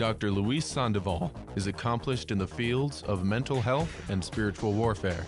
Dr. 0.00 0.30
Luis 0.30 0.64
Sandoval 0.64 1.30
is 1.56 1.66
accomplished 1.66 2.30
in 2.30 2.38
the 2.38 2.46
fields 2.46 3.02
of 3.02 3.22
mental 3.22 3.60
health 3.60 4.08
and 4.08 4.24
spiritual 4.24 4.72
warfare, 4.72 5.26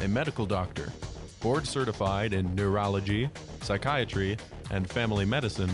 a 0.00 0.06
medical 0.06 0.44
doctor, 0.44 0.92
board 1.40 1.66
certified 1.66 2.34
in 2.34 2.54
neurology, 2.54 3.30
psychiatry, 3.62 4.36
and 4.70 4.86
family 4.86 5.24
medicine. 5.24 5.70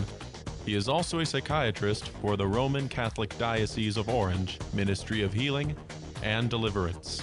He 0.65 0.75
is 0.75 0.87
also 0.87 1.19
a 1.19 1.25
psychiatrist 1.25 2.11
for 2.21 2.37
the 2.37 2.47
Roman 2.47 2.87
Catholic 2.87 3.37
Diocese 3.37 3.97
of 3.97 4.07
Orange 4.07 4.57
Ministry 4.71 5.21
of 5.21 5.33
Healing 5.33 5.75
and 6.23 6.49
Deliverance. 6.49 7.21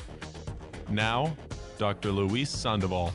Now, 0.91 1.35
Dr. 1.79 2.13
Luis 2.13 2.51
Sandoval. 2.51 3.11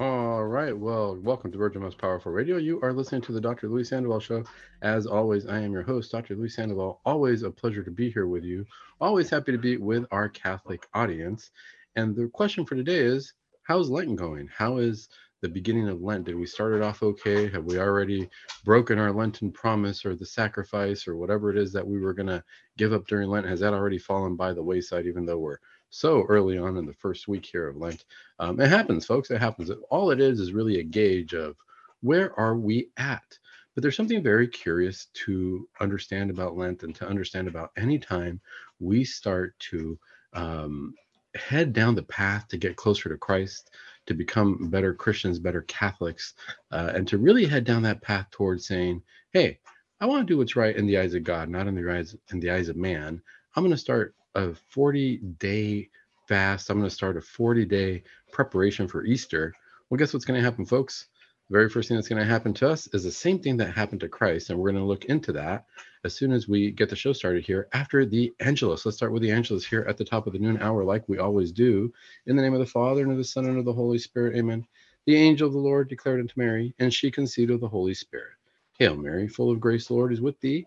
All 0.00 0.42
right. 0.42 0.76
Well, 0.76 1.16
welcome 1.22 1.52
to 1.52 1.58
Virgin 1.58 1.80
Most 1.80 1.98
Powerful 1.98 2.32
Radio. 2.32 2.56
You 2.56 2.80
are 2.82 2.92
listening 2.92 3.20
to 3.22 3.32
the 3.32 3.40
Dr. 3.40 3.68
Luis 3.68 3.90
Sandoval 3.90 4.18
Show. 4.18 4.42
As 4.82 5.06
always, 5.06 5.46
I 5.46 5.60
am 5.60 5.72
your 5.72 5.84
host, 5.84 6.10
Dr. 6.10 6.34
Luis 6.34 6.56
Sandoval. 6.56 7.00
Always 7.04 7.44
a 7.44 7.50
pleasure 7.50 7.84
to 7.84 7.92
be 7.92 8.10
here 8.10 8.26
with 8.26 8.42
you. 8.42 8.66
Always 9.00 9.30
happy 9.30 9.52
to 9.52 9.58
be 9.58 9.76
with 9.76 10.04
our 10.10 10.28
Catholic 10.28 10.84
audience. 10.94 11.52
And 11.94 12.16
the 12.16 12.26
question 12.26 12.66
for 12.66 12.74
today 12.74 12.98
is 12.98 13.34
How's 13.62 13.88
Lent 13.88 14.16
going? 14.16 14.48
How 14.48 14.78
is 14.78 15.08
the 15.42 15.48
beginning 15.48 15.88
of 15.88 16.02
Lent? 16.02 16.24
Did 16.24 16.36
we 16.36 16.46
start 16.46 16.74
it 16.74 16.82
off 16.82 17.04
okay? 17.04 17.48
Have 17.50 17.64
we 17.64 17.78
already 17.78 18.28
broken 18.64 18.98
our 18.98 19.12
Lenten 19.12 19.52
promise 19.52 20.04
or 20.04 20.16
the 20.16 20.26
sacrifice 20.26 21.06
or 21.06 21.14
whatever 21.16 21.50
it 21.50 21.56
is 21.56 21.72
that 21.72 21.86
we 21.86 22.00
were 22.00 22.14
going 22.14 22.26
to 22.26 22.42
give 22.76 22.92
up 22.92 23.06
during 23.06 23.28
Lent? 23.28 23.46
Has 23.46 23.60
that 23.60 23.74
already 23.74 23.98
fallen 23.98 24.34
by 24.34 24.54
the 24.54 24.62
wayside, 24.62 25.06
even 25.06 25.24
though 25.24 25.38
we're 25.38 25.58
so 25.94 26.24
early 26.24 26.58
on 26.58 26.76
in 26.76 26.86
the 26.86 26.92
first 26.92 27.28
week 27.28 27.46
here 27.46 27.68
of 27.68 27.76
Lent. 27.76 28.04
Um, 28.40 28.60
it 28.60 28.68
happens, 28.68 29.06
folks. 29.06 29.30
It 29.30 29.40
happens. 29.40 29.70
All 29.90 30.10
it 30.10 30.20
is 30.20 30.40
is 30.40 30.52
really 30.52 30.80
a 30.80 30.84
gauge 30.84 31.34
of 31.34 31.56
where 32.00 32.38
are 32.38 32.56
we 32.56 32.88
at. 32.96 33.38
But 33.74 33.82
there's 33.82 33.96
something 33.96 34.22
very 34.22 34.48
curious 34.48 35.06
to 35.24 35.68
understand 35.80 36.30
about 36.30 36.56
Lent 36.56 36.82
and 36.82 36.94
to 36.96 37.06
understand 37.06 37.46
about 37.46 37.70
any 37.76 37.98
time 37.98 38.40
we 38.80 39.04
start 39.04 39.56
to 39.70 39.96
um, 40.32 40.94
head 41.36 41.72
down 41.72 41.94
the 41.94 42.02
path 42.02 42.48
to 42.48 42.56
get 42.56 42.76
closer 42.76 43.08
to 43.08 43.16
Christ, 43.16 43.70
to 44.06 44.14
become 44.14 44.68
better 44.70 44.94
Christians, 44.94 45.38
better 45.38 45.62
Catholics, 45.62 46.34
uh, 46.72 46.90
and 46.92 47.06
to 47.06 47.18
really 47.18 47.46
head 47.46 47.64
down 47.64 47.82
that 47.82 48.02
path 48.02 48.26
towards 48.32 48.66
saying, 48.66 49.00
"Hey, 49.30 49.60
I 50.00 50.06
want 50.06 50.26
to 50.26 50.32
do 50.32 50.38
what's 50.38 50.56
right 50.56 50.74
in 50.74 50.86
the 50.86 50.98
eyes 50.98 51.14
of 51.14 51.22
God, 51.22 51.48
not 51.48 51.68
in 51.68 51.76
the 51.76 51.92
eyes 51.92 52.16
in 52.32 52.40
the 52.40 52.50
eyes 52.50 52.68
of 52.68 52.76
man. 52.76 53.22
I'm 53.54 53.62
going 53.62 53.70
to 53.70 53.78
start 53.78 54.14
a 54.34 54.54
40 54.54 55.18
day 55.38 55.88
fast. 56.28 56.70
I'm 56.70 56.78
going 56.78 56.88
to 56.88 56.94
start 56.94 57.16
a 57.16 57.20
40 57.20 57.64
day 57.64 58.02
preparation 58.32 58.88
for 58.88 59.04
Easter. 59.04 59.54
Well, 59.88 59.98
guess 59.98 60.12
what's 60.12 60.24
going 60.24 60.38
to 60.38 60.44
happen, 60.44 60.64
folks? 60.64 61.06
The 61.50 61.58
very 61.58 61.68
first 61.68 61.88
thing 61.88 61.96
that's 61.96 62.08
going 62.08 62.22
to 62.22 62.28
happen 62.28 62.54
to 62.54 62.68
us 62.70 62.88
is 62.94 63.04
the 63.04 63.12
same 63.12 63.38
thing 63.38 63.58
that 63.58 63.74
happened 63.74 64.00
to 64.00 64.08
Christ. 64.08 64.48
And 64.48 64.58
we're 64.58 64.70
going 64.70 64.82
to 64.82 64.88
look 64.88 65.04
into 65.06 65.32
that 65.32 65.66
as 66.04 66.14
soon 66.14 66.32
as 66.32 66.48
we 66.48 66.70
get 66.70 66.88
the 66.88 66.96
show 66.96 67.12
started 67.12 67.44
here 67.44 67.68
after 67.72 68.06
the 68.06 68.32
Angelus. 68.40 68.86
Let's 68.86 68.96
start 68.96 69.12
with 69.12 69.22
the 69.22 69.30
Angelus 69.30 69.66
here 69.66 69.84
at 69.88 69.98
the 69.98 70.04
top 70.04 70.26
of 70.26 70.32
the 70.32 70.38
noon 70.38 70.60
hour, 70.62 70.84
like 70.84 71.06
we 71.08 71.18
always 71.18 71.52
do. 71.52 71.92
In 72.26 72.36
the 72.36 72.42
name 72.42 72.54
of 72.54 72.60
the 72.60 72.66
Father, 72.66 73.02
and 73.02 73.12
of 73.12 73.18
the 73.18 73.24
Son, 73.24 73.44
and 73.44 73.58
of 73.58 73.66
the 73.66 73.72
Holy 73.72 73.98
Spirit. 73.98 74.36
Amen. 74.36 74.66
The 75.06 75.16
angel 75.16 75.48
of 75.48 75.52
the 75.52 75.58
Lord 75.58 75.88
declared 75.88 76.20
unto 76.20 76.32
Mary, 76.36 76.74
and 76.78 76.92
she 76.92 77.10
conceived 77.10 77.50
of 77.50 77.60
the 77.60 77.68
Holy 77.68 77.92
Spirit. 77.92 78.32
Hail, 78.78 78.96
Mary, 78.96 79.28
full 79.28 79.50
of 79.50 79.60
grace, 79.60 79.86
the 79.86 79.94
Lord 79.94 80.14
is 80.14 80.22
with 80.22 80.40
thee. 80.40 80.66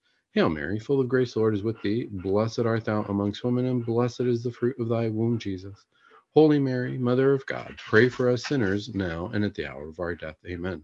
Hail 0.33 0.47
Mary, 0.47 0.79
full 0.79 1.01
of 1.01 1.09
grace, 1.09 1.33
the 1.33 1.39
Lord 1.39 1.53
is 1.53 1.61
with 1.61 1.81
thee. 1.81 2.07
Blessed 2.09 2.59
art 2.59 2.85
thou 2.85 3.03
amongst 3.03 3.43
women, 3.43 3.65
and 3.65 3.85
blessed 3.85 4.21
is 4.21 4.43
the 4.43 4.51
fruit 4.51 4.79
of 4.79 4.87
thy 4.87 5.09
womb, 5.09 5.37
Jesus. 5.37 5.85
Holy 6.33 6.57
Mary, 6.57 6.97
Mother 6.97 7.33
of 7.33 7.45
God, 7.45 7.75
pray 7.77 8.07
for 8.07 8.29
us 8.29 8.45
sinners 8.45 8.95
now 8.95 9.29
and 9.33 9.43
at 9.43 9.53
the 9.55 9.67
hour 9.67 9.89
of 9.89 9.99
our 9.99 10.15
death. 10.15 10.37
Amen. 10.47 10.83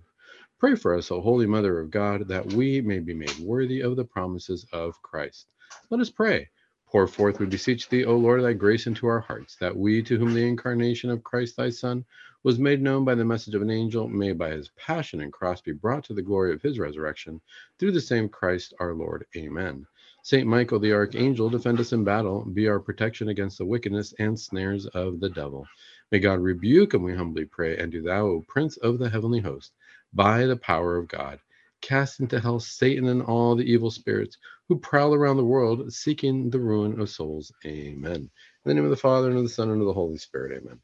Pray 0.59 0.75
for 0.75 0.97
us, 0.97 1.11
O 1.11 1.21
Holy 1.21 1.45
Mother 1.45 1.79
of 1.79 1.91
God, 1.91 2.27
that 2.27 2.45
we 2.45 2.81
may 2.81 2.99
be 2.99 3.13
made 3.13 3.39
worthy 3.39 3.79
of 3.79 3.95
the 3.95 4.03
promises 4.03 4.65
of 4.73 5.01
Christ. 5.01 5.47
Let 5.89 6.01
us 6.01 6.09
pray. 6.09 6.49
Pour 6.89 7.07
forth, 7.07 7.39
we 7.39 7.45
beseech 7.45 7.87
thee, 7.87 8.03
O 8.03 8.17
Lord, 8.17 8.43
thy 8.43 8.51
grace 8.51 8.85
into 8.85 9.07
our 9.07 9.21
hearts, 9.21 9.55
that 9.61 9.77
we, 9.77 10.03
to 10.03 10.17
whom 10.17 10.33
the 10.33 10.45
incarnation 10.45 11.09
of 11.09 11.23
Christ 11.23 11.55
thy 11.55 11.69
Son 11.69 12.03
was 12.47 12.59
made 12.59 12.81
known 12.81 13.03
by 13.03 13.13
the 13.13 13.25
message 13.25 13.55
of 13.55 13.61
an 13.61 13.69
angel, 13.69 14.07
may 14.07 14.31
by 14.31 14.49
his 14.49 14.69
passion 14.77 15.19
and 15.19 15.33
cross 15.33 15.59
be 15.59 15.73
brought 15.73 16.01
to 16.05 16.13
the 16.13 16.21
glory 16.21 16.53
of 16.53 16.61
his 16.61 16.79
resurrection, 16.79 17.41
through 17.77 17.91
the 17.91 17.99
same 17.99 18.29
Christ 18.29 18.73
our 18.79 18.93
Lord. 18.93 19.25
Amen. 19.35 19.85
Saint 20.23 20.47
Michael 20.47 20.79
the 20.79 20.93
archangel, 20.93 21.49
defend 21.49 21.77
us 21.81 21.91
in 21.91 22.05
battle, 22.05 22.45
be 22.45 22.69
our 22.69 22.79
protection 22.79 23.27
against 23.27 23.57
the 23.57 23.65
wickedness 23.65 24.13
and 24.19 24.39
snares 24.39 24.85
of 24.85 25.19
the 25.19 25.27
devil. 25.27 25.67
May 26.09 26.19
God 26.19 26.39
rebuke, 26.39 26.93
and 26.93 27.03
we 27.03 27.13
humbly 27.13 27.43
pray, 27.43 27.75
and 27.75 27.91
do 27.91 28.01
thou, 28.01 28.25
O 28.27 28.45
Prince 28.47 28.77
of 28.77 28.97
the 28.97 29.09
heavenly 29.09 29.41
host, 29.41 29.73
by 30.13 30.45
the 30.45 30.55
power 30.55 30.95
of 30.95 31.09
God, 31.09 31.41
cast 31.81 32.21
into 32.21 32.39
hell 32.39 32.61
Satan 32.61 33.09
and 33.09 33.23
all 33.23 33.57
the 33.57 33.69
evil 33.69 33.91
spirits 33.91 34.37
who 34.69 34.79
prowl 34.79 35.13
around 35.13 35.35
the 35.35 35.43
world 35.43 35.91
seeking 35.91 36.49
the 36.49 36.61
ruin 36.61 36.97
of 37.01 37.09
souls. 37.09 37.51
Amen. 37.65 38.15
In 38.15 38.29
the 38.63 38.73
name 38.73 38.85
of 38.85 38.89
the 38.89 38.95
Father, 38.95 39.27
and 39.27 39.37
of 39.37 39.43
the 39.43 39.49
Son, 39.49 39.69
and 39.69 39.81
of 39.81 39.87
the 39.87 39.91
Holy 39.91 40.17
Spirit. 40.17 40.57
Amen. 40.57 40.79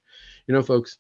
You 0.46 0.56
know, 0.56 0.62
folks, 0.62 0.98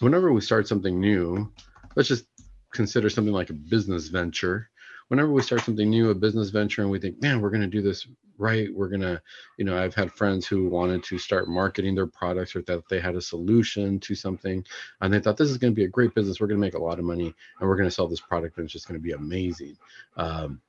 whenever 0.00 0.32
we 0.32 0.40
start 0.40 0.68
something 0.68 1.00
new, 1.00 1.50
let's 1.96 2.08
just 2.08 2.26
consider 2.72 3.10
something 3.10 3.34
like 3.34 3.50
a 3.50 3.54
business 3.54 4.08
venture. 4.08 4.68
Whenever 5.08 5.32
we 5.32 5.42
start 5.42 5.62
something 5.62 5.90
new, 5.90 6.10
a 6.10 6.14
business 6.14 6.50
venture, 6.50 6.82
and 6.82 6.90
we 6.90 6.98
think, 6.98 7.20
man, 7.20 7.40
we're 7.40 7.50
going 7.50 7.60
to 7.60 7.66
do 7.66 7.82
this 7.82 8.06
right. 8.38 8.68
We're 8.74 8.88
going 8.88 9.02
to, 9.02 9.20
you 9.58 9.64
know, 9.64 9.76
I've 9.76 9.94
had 9.94 10.12
friends 10.12 10.46
who 10.46 10.68
wanted 10.68 11.04
to 11.04 11.18
start 11.18 11.48
marketing 11.48 11.94
their 11.94 12.06
products 12.06 12.56
or 12.56 12.62
that 12.62 12.88
they 12.88 13.00
had 13.00 13.14
a 13.14 13.20
solution 13.20 14.00
to 14.00 14.14
something 14.14 14.64
and 15.00 15.12
they 15.12 15.20
thought 15.20 15.36
this 15.36 15.50
is 15.50 15.58
going 15.58 15.72
to 15.72 15.76
be 15.76 15.84
a 15.84 15.88
great 15.88 16.14
business. 16.14 16.40
We're 16.40 16.46
going 16.46 16.58
to 16.58 16.66
make 16.66 16.74
a 16.74 16.82
lot 16.82 16.98
of 16.98 17.04
money 17.04 17.34
and 17.60 17.68
we're 17.68 17.76
going 17.76 17.88
to 17.88 17.94
sell 17.94 18.08
this 18.08 18.20
product 18.20 18.56
and 18.56 18.64
it's 18.64 18.72
just 18.72 18.88
going 18.88 18.98
to 18.98 19.04
be 19.04 19.12
amazing. 19.12 19.76
Um, 20.16 20.60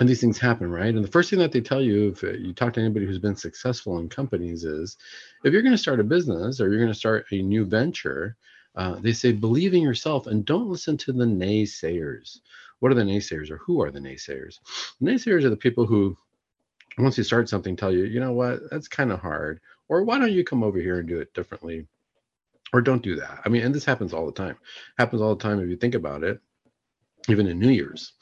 and 0.00 0.08
these 0.08 0.20
things 0.20 0.38
happen, 0.38 0.70
right? 0.70 0.94
And 0.94 1.04
the 1.04 1.10
first 1.10 1.28
thing 1.28 1.38
that 1.40 1.52
they 1.52 1.60
tell 1.60 1.82
you, 1.82 2.08
if 2.08 2.22
you 2.22 2.54
talk 2.54 2.72
to 2.72 2.80
anybody 2.80 3.04
who's 3.04 3.18
been 3.18 3.36
successful 3.36 3.98
in 3.98 4.08
companies, 4.08 4.64
is 4.64 4.96
if 5.44 5.52
you're 5.52 5.60
going 5.60 5.74
to 5.74 5.78
start 5.78 6.00
a 6.00 6.04
business 6.04 6.58
or 6.58 6.68
you're 6.68 6.80
going 6.80 6.92
to 6.92 6.98
start 6.98 7.26
a 7.32 7.42
new 7.42 7.66
venture, 7.66 8.36
uh, 8.76 8.94
they 8.94 9.12
say 9.12 9.30
believe 9.30 9.74
in 9.74 9.82
yourself 9.82 10.26
and 10.26 10.46
don't 10.46 10.70
listen 10.70 10.96
to 10.96 11.12
the 11.12 11.26
naysayers. 11.26 12.38
What 12.78 12.90
are 12.90 12.94
the 12.94 13.02
naysayers 13.02 13.50
or 13.50 13.58
who 13.58 13.82
are 13.82 13.90
the 13.90 14.00
naysayers? 14.00 14.58
The 15.00 15.10
naysayers 15.10 15.44
are 15.44 15.50
the 15.50 15.56
people 15.56 15.84
who, 15.84 16.16
once 16.96 17.18
you 17.18 17.24
start 17.24 17.50
something, 17.50 17.76
tell 17.76 17.92
you, 17.92 18.04
you 18.04 18.20
know 18.20 18.32
what, 18.32 18.70
that's 18.70 18.88
kind 18.88 19.12
of 19.12 19.20
hard. 19.20 19.60
Or 19.90 20.02
why 20.02 20.18
don't 20.18 20.32
you 20.32 20.44
come 20.44 20.62
over 20.62 20.78
here 20.78 21.00
and 21.00 21.08
do 21.08 21.20
it 21.20 21.34
differently? 21.34 21.86
Or 22.72 22.80
don't 22.80 23.02
do 23.02 23.16
that. 23.16 23.40
I 23.44 23.50
mean, 23.50 23.62
and 23.62 23.74
this 23.74 23.84
happens 23.84 24.14
all 24.14 24.24
the 24.24 24.32
time. 24.32 24.56
Happens 24.96 25.20
all 25.20 25.34
the 25.34 25.42
time 25.42 25.60
if 25.60 25.68
you 25.68 25.76
think 25.76 25.94
about 25.94 26.22
it 26.22 26.40
even 27.28 27.46
in 27.46 27.58
New 27.58 27.70
Year's. 27.70 28.12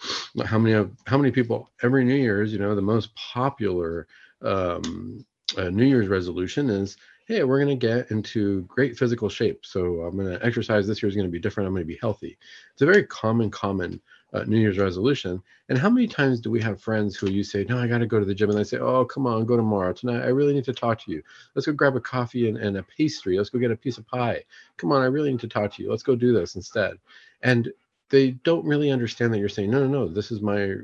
How 0.45 0.59
many 0.59 0.75
of 0.75 0.91
how 1.07 1.17
many 1.17 1.31
people 1.31 1.71
every 1.83 2.05
New 2.05 2.15
Year's? 2.15 2.53
You 2.53 2.59
know, 2.59 2.75
the 2.75 2.83
most 2.83 3.15
popular 3.15 4.07
um, 4.43 5.25
uh, 5.57 5.71
New 5.71 5.87
Year's 5.87 6.09
resolution 6.09 6.69
is, 6.71 6.97
hey, 7.27 7.45
we're 7.45 7.63
going 7.63 7.79
to 7.79 7.87
get 7.87 8.11
into 8.11 8.63
great 8.63 8.99
physical 8.99 9.29
shape. 9.29 9.65
So 9.65 10.03
I'm 10.03 10.17
going 10.17 10.31
to 10.31 10.45
exercise. 10.45 10.87
This 10.87 11.03
year 11.03 11.09
is 11.09 11.15
going 11.15 11.29
to 11.29 11.33
be 11.33 11.39
different. 11.39 11.67
I'm 11.67 11.75
going 11.75 11.85
to 11.85 11.87
be 11.87 11.99
healthy. 12.01 12.39
It's 12.73 12.83
a 12.83 12.87
very 12.87 13.05
common, 13.05 13.51
common 13.51 14.01
uh, 14.33 14.45
New 14.45 14.59
Year's 14.59 14.79
resolution. 14.79 15.43
And 15.69 15.79
how 15.79 15.91
many 15.91 16.07
times 16.07 16.41
do 16.41 16.51
we 16.51 16.61
have 16.61 16.81
friends 16.81 17.17
who 17.17 17.31
you 17.31 17.43
say, 17.43 17.65
no, 17.69 17.79
I 17.79 17.87
got 17.87 17.99
to 17.99 18.06
go 18.06 18.19
to 18.19 18.25
the 18.25 18.35
gym, 18.35 18.51
and 18.51 18.59
they 18.59 18.65
say, 18.65 18.79
oh, 18.79 19.05
come 19.05 19.27
on, 19.27 19.47
go 19.47 19.56
tomorrow. 19.56 19.93
Tonight, 19.93 20.23
I 20.23 20.29
really 20.29 20.55
need 20.55 20.65
to 20.65 20.73
talk 20.75 20.99
to 21.05 21.12
you. 21.12 21.23
Let's 21.55 21.67
go 21.67 21.73
grab 21.73 21.97
a 21.97 22.01
coffee 22.01 22.49
and, 22.49 22.59
and 22.59 22.77
a 22.77 22.83
pastry. 22.83 23.37
Let's 23.37 23.51
go 23.51 23.59
get 23.59 23.71
a 23.71 23.77
piece 23.77 23.99
of 23.99 24.06
pie. 24.06 24.44
Come 24.77 24.93
on, 24.93 25.03
I 25.03 25.06
really 25.06 25.31
need 25.31 25.41
to 25.41 25.49
talk 25.49 25.75
to 25.75 25.83
you. 25.83 25.91
Let's 25.91 26.03
go 26.03 26.15
do 26.15 26.33
this 26.33 26.56
instead. 26.56 26.99
And 27.43 27.73
they 28.10 28.31
don't 28.31 28.64
really 28.64 28.90
understand 28.90 29.32
that 29.32 29.38
you're 29.38 29.49
saying 29.49 29.70
no 29.70 29.87
no 29.87 29.88
no 29.88 30.08
this 30.08 30.31
is 30.31 30.40
my 30.40 30.75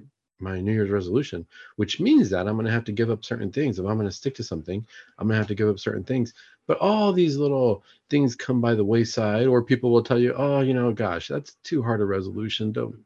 my 0.40 0.60
new 0.60 0.72
year's 0.72 0.90
resolution 0.90 1.46
which 1.76 2.00
means 2.00 2.28
that 2.28 2.46
i'm 2.46 2.54
going 2.54 2.66
to 2.66 2.72
have 2.72 2.84
to 2.84 2.92
give 2.92 3.10
up 3.10 3.24
certain 3.24 3.52
things. 3.52 3.78
If 3.78 3.86
i'm 3.86 3.96
going 3.96 4.08
to 4.08 4.14
stick 4.14 4.34
to 4.36 4.42
something 4.42 4.84
i'm 5.18 5.26
going 5.26 5.34
to 5.34 5.38
have 5.38 5.48
to 5.48 5.54
give 5.54 5.68
up 5.68 5.78
certain 5.78 6.04
things. 6.04 6.34
But 6.66 6.78
all 6.78 7.12
these 7.12 7.36
little 7.36 7.84
things 8.08 8.34
come 8.34 8.60
by 8.60 8.74
the 8.74 8.84
wayside 8.84 9.46
or 9.46 9.62
people 9.62 9.90
will 9.90 10.02
tell 10.02 10.18
you 10.18 10.34
oh 10.36 10.60
you 10.60 10.74
know 10.74 10.92
gosh 10.92 11.28
that's 11.28 11.56
too 11.62 11.82
hard 11.82 12.00
a 12.00 12.04
resolution. 12.04 12.72
Don't 12.72 12.96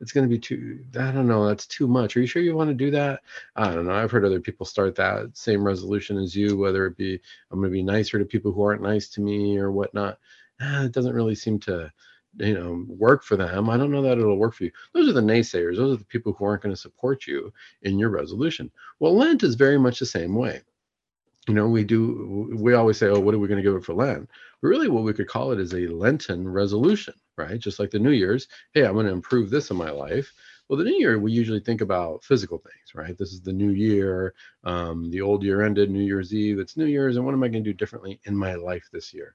it's 0.00 0.12
going 0.12 0.28
to 0.28 0.34
be 0.34 0.38
too 0.38 0.84
i 0.98 1.10
don't 1.12 1.28
know 1.28 1.46
that's 1.46 1.66
too 1.66 1.86
much. 1.86 2.16
Are 2.16 2.20
you 2.20 2.26
sure 2.26 2.42
you 2.42 2.54
want 2.56 2.68
to 2.68 2.74
do 2.74 2.90
that? 2.90 3.22
I 3.56 3.72
don't 3.72 3.86
know. 3.86 3.94
I've 3.94 4.10
heard 4.10 4.24
other 4.24 4.40
people 4.40 4.66
start 4.66 4.96
that 4.96 5.36
same 5.36 5.64
resolution 5.64 6.18
as 6.18 6.34
you 6.34 6.56
whether 6.56 6.86
it 6.86 6.96
be 6.96 7.20
i'm 7.50 7.60
going 7.60 7.70
to 7.70 7.72
be 7.72 7.82
nicer 7.82 8.18
to 8.18 8.24
people 8.24 8.52
who 8.52 8.62
aren't 8.62 8.82
nice 8.82 9.08
to 9.10 9.20
me 9.20 9.56
or 9.58 9.70
whatnot. 9.72 10.18
Ah, 10.60 10.84
it 10.84 10.92
doesn't 10.92 11.14
really 11.14 11.34
seem 11.34 11.58
to 11.60 11.92
you 12.38 12.54
know 12.54 12.84
work 12.88 13.22
for 13.22 13.36
them 13.36 13.70
i 13.70 13.76
don't 13.76 13.92
know 13.92 14.02
that 14.02 14.18
it'll 14.18 14.38
work 14.38 14.54
for 14.54 14.64
you. 14.64 14.72
Those 14.92 15.08
are 15.08 15.12
the 15.12 15.20
naysayers. 15.20 15.76
Those 15.76 15.94
are 15.94 15.98
the 15.98 16.04
people 16.04 16.32
who 16.32 16.44
aren't 16.44 16.62
going 16.62 16.74
to 16.74 16.80
support 16.80 17.26
you 17.26 17.52
in 17.82 17.98
your 17.98 18.10
resolution. 18.10 18.70
Well 18.98 19.16
lent 19.16 19.42
is 19.42 19.54
very 19.54 19.78
much 19.78 19.98
the 19.98 20.06
same 20.06 20.34
way. 20.34 20.62
You 21.48 21.54
know 21.54 21.68
we 21.68 21.84
do 21.84 22.50
we 22.54 22.74
always 22.74 22.98
say 22.98 23.08
oh 23.08 23.20
what 23.20 23.34
are 23.34 23.38
we 23.38 23.48
going 23.48 23.62
to 23.62 23.68
give 23.68 23.76
it 23.76 23.84
for 23.84 23.94
lent? 23.94 24.28
But 24.60 24.68
really 24.68 24.88
what 24.88 25.04
we 25.04 25.12
could 25.12 25.28
call 25.28 25.52
it 25.52 25.60
is 25.60 25.74
a 25.74 25.86
lenten 25.88 26.48
resolution 26.48 27.14
right? 27.36 27.58
Just 27.58 27.78
like 27.78 27.90
the 27.90 27.98
new 27.98 28.10
year's 28.12 28.48
hey 28.72 28.84
i'm 28.84 28.94
going 28.94 29.06
to 29.06 29.12
improve 29.12 29.50
this 29.50 29.70
in 29.70 29.76
my 29.76 29.90
life. 29.90 30.32
Well 30.68 30.78
the 30.78 30.84
new 30.84 30.96
year 30.96 31.18
we 31.18 31.32
usually 31.32 31.60
think 31.60 31.82
about 31.82 32.24
physical 32.24 32.58
things 32.58 32.94
right? 32.94 33.16
This 33.16 33.32
is 33.32 33.40
the 33.42 33.52
new 33.52 33.70
year 33.70 34.34
um, 34.64 35.10
the 35.10 35.20
old 35.20 35.42
year 35.42 35.62
ended 35.62 35.90
new 35.90 36.02
year's 36.02 36.34
eve 36.34 36.58
it's 36.58 36.76
new 36.76 36.86
year's 36.86 37.16
and 37.16 37.24
what 37.24 37.34
am 37.34 37.44
i 37.44 37.48
going 37.48 37.62
to 37.62 37.70
do 37.70 37.76
differently 37.76 38.20
in 38.24 38.36
my 38.36 38.54
life 38.54 38.88
this 38.92 39.14
year? 39.14 39.34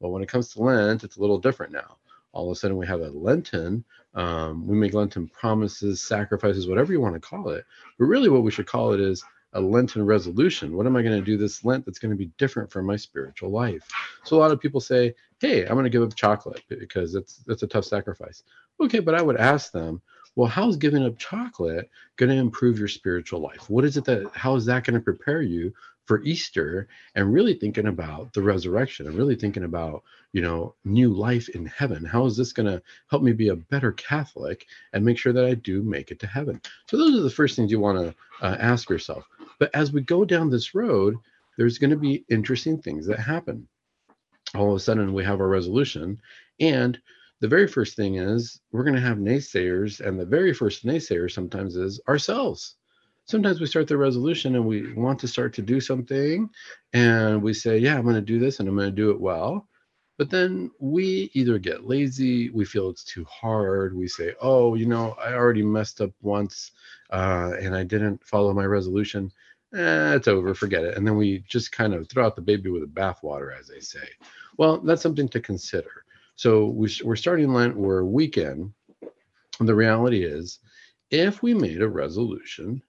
Well 0.00 0.10
when 0.10 0.22
it 0.22 0.28
comes 0.28 0.48
to 0.50 0.62
lent 0.62 1.04
it's 1.04 1.16
a 1.16 1.20
little 1.20 1.38
different 1.38 1.72
now 1.72 1.98
all 2.32 2.50
of 2.50 2.56
a 2.56 2.58
sudden 2.58 2.76
we 2.76 2.86
have 2.86 3.00
a 3.00 3.10
lenten 3.10 3.84
um, 4.14 4.66
we 4.66 4.76
make 4.76 4.94
lenten 4.94 5.28
promises 5.28 6.02
sacrifices 6.02 6.68
whatever 6.68 6.92
you 6.92 7.00
want 7.00 7.14
to 7.14 7.20
call 7.20 7.50
it 7.50 7.64
but 7.98 8.06
really 8.06 8.28
what 8.28 8.42
we 8.42 8.50
should 8.50 8.66
call 8.66 8.92
it 8.92 9.00
is 9.00 9.24
a 9.54 9.60
Lenten 9.60 10.04
resolution. 10.06 10.76
What 10.76 10.86
am 10.86 10.96
I 10.96 11.02
going 11.02 11.18
to 11.18 11.24
do 11.24 11.36
this 11.36 11.64
Lent 11.64 11.84
that's 11.84 11.98
going 11.98 12.10
to 12.10 12.16
be 12.16 12.30
different 12.38 12.70
from 12.70 12.86
my 12.86 12.96
spiritual 12.96 13.50
life? 13.50 13.86
So 14.24 14.36
a 14.36 14.38
lot 14.38 14.52
of 14.52 14.60
people 14.60 14.80
say, 14.80 15.14
"Hey, 15.40 15.62
I'm 15.62 15.74
going 15.74 15.84
to 15.84 15.90
give 15.90 16.02
up 16.02 16.14
chocolate 16.14 16.62
because 16.68 17.12
that's 17.12 17.38
that's 17.46 17.62
a 17.62 17.66
tough 17.66 17.84
sacrifice." 17.84 18.44
Okay, 18.80 19.00
but 19.00 19.14
I 19.14 19.22
would 19.22 19.36
ask 19.36 19.72
them, 19.72 20.00
"Well, 20.36 20.48
how's 20.48 20.76
giving 20.76 21.04
up 21.04 21.18
chocolate 21.18 21.90
going 22.16 22.30
to 22.30 22.36
improve 22.36 22.78
your 22.78 22.88
spiritual 22.88 23.40
life? 23.40 23.68
What 23.68 23.84
is 23.84 23.96
it 23.96 24.04
that 24.04 24.30
how 24.34 24.54
is 24.54 24.66
that 24.66 24.84
going 24.84 24.94
to 24.94 25.00
prepare 25.00 25.42
you 25.42 25.72
for 26.10 26.24
Easter 26.24 26.88
and 27.14 27.32
really 27.32 27.54
thinking 27.54 27.86
about 27.86 28.32
the 28.32 28.42
resurrection 28.42 29.06
and 29.06 29.14
really 29.14 29.36
thinking 29.36 29.62
about, 29.62 30.02
you 30.32 30.42
know, 30.42 30.74
new 30.84 31.14
life 31.14 31.48
in 31.50 31.64
heaven. 31.66 32.04
How 32.04 32.26
is 32.26 32.36
this 32.36 32.52
going 32.52 32.66
to 32.66 32.82
help 33.08 33.22
me 33.22 33.30
be 33.30 33.50
a 33.50 33.54
better 33.54 33.92
Catholic 33.92 34.66
and 34.92 35.04
make 35.04 35.18
sure 35.18 35.32
that 35.32 35.44
I 35.44 35.54
do 35.54 35.84
make 35.84 36.10
it 36.10 36.18
to 36.18 36.26
heaven? 36.26 36.60
So, 36.88 36.96
those 36.96 37.16
are 37.16 37.22
the 37.22 37.30
first 37.30 37.54
things 37.54 37.70
you 37.70 37.78
want 37.78 37.98
to 37.98 38.44
uh, 38.44 38.56
ask 38.58 38.90
yourself. 38.90 39.24
But 39.60 39.72
as 39.72 39.92
we 39.92 40.00
go 40.00 40.24
down 40.24 40.50
this 40.50 40.74
road, 40.74 41.14
there's 41.56 41.78
going 41.78 41.90
to 41.92 41.96
be 41.96 42.24
interesting 42.28 42.82
things 42.82 43.06
that 43.06 43.20
happen. 43.20 43.68
All 44.56 44.70
of 44.70 44.76
a 44.78 44.80
sudden, 44.80 45.14
we 45.14 45.22
have 45.22 45.40
our 45.40 45.46
resolution. 45.46 46.20
And 46.58 46.98
the 47.38 47.46
very 47.46 47.68
first 47.68 47.94
thing 47.94 48.16
is 48.16 48.60
we're 48.72 48.82
going 48.82 48.96
to 48.96 49.00
have 49.00 49.18
naysayers. 49.18 50.00
And 50.04 50.18
the 50.18 50.26
very 50.26 50.54
first 50.54 50.84
naysayer 50.84 51.30
sometimes 51.30 51.76
is 51.76 52.00
ourselves. 52.08 52.74
Sometimes 53.26 53.60
we 53.60 53.66
start 53.66 53.86
the 53.86 53.96
resolution 53.96 54.56
and 54.56 54.66
we 54.66 54.92
want 54.94 55.18
to 55.20 55.28
start 55.28 55.54
to 55.54 55.62
do 55.62 55.80
something. 55.80 56.50
And 56.92 57.42
we 57.42 57.54
say, 57.54 57.78
yeah, 57.78 57.96
I'm 57.96 58.02
going 58.02 58.16
to 58.16 58.20
do 58.20 58.38
this 58.38 58.60
and 58.60 58.68
I'm 58.68 58.76
going 58.76 58.88
to 58.88 58.94
do 58.94 59.10
it 59.10 59.20
well. 59.20 59.68
But 60.18 60.30
then 60.30 60.70
we 60.80 61.30
either 61.32 61.58
get 61.58 61.86
lazy, 61.86 62.50
we 62.50 62.64
feel 62.64 62.90
it's 62.90 63.04
too 63.04 63.24
hard. 63.24 63.96
We 63.96 64.06
say, 64.06 64.34
oh, 64.40 64.74
you 64.74 64.86
know, 64.86 65.12
I 65.12 65.32
already 65.32 65.62
messed 65.62 66.00
up 66.00 66.10
once 66.20 66.72
uh, 67.10 67.52
and 67.60 67.74
I 67.74 67.84
didn't 67.84 68.22
follow 68.24 68.52
my 68.52 68.64
resolution 68.64 69.32
eh, 69.74 70.14
it's 70.14 70.28
over, 70.28 70.54
forget 70.54 70.84
it. 70.84 70.96
And 70.96 71.06
then 71.06 71.16
we 71.16 71.44
just 71.48 71.72
kind 71.72 71.94
of 71.94 72.08
throw 72.08 72.26
out 72.26 72.36
the 72.36 72.42
baby 72.42 72.70
with 72.70 72.82
the 72.82 73.00
bathwater, 73.00 73.58
as 73.58 73.68
they 73.68 73.80
say. 73.80 74.06
Well, 74.56 74.78
that's 74.78 75.02
something 75.02 75.28
to 75.28 75.40
consider. 75.40 76.04
So 76.36 76.66
we, 76.66 76.90
are 77.06 77.16
starting 77.16 77.52
Lent, 77.52 77.76
we're 77.76 78.00
a 78.00 78.06
weekend. 78.06 78.72
And 79.58 79.68
The 79.68 79.74
reality 79.74 80.24
is, 80.24 80.58
if 81.10 81.42
we 81.42 81.54
made 81.54 81.82
a 81.82 81.88
resolution 81.88 82.82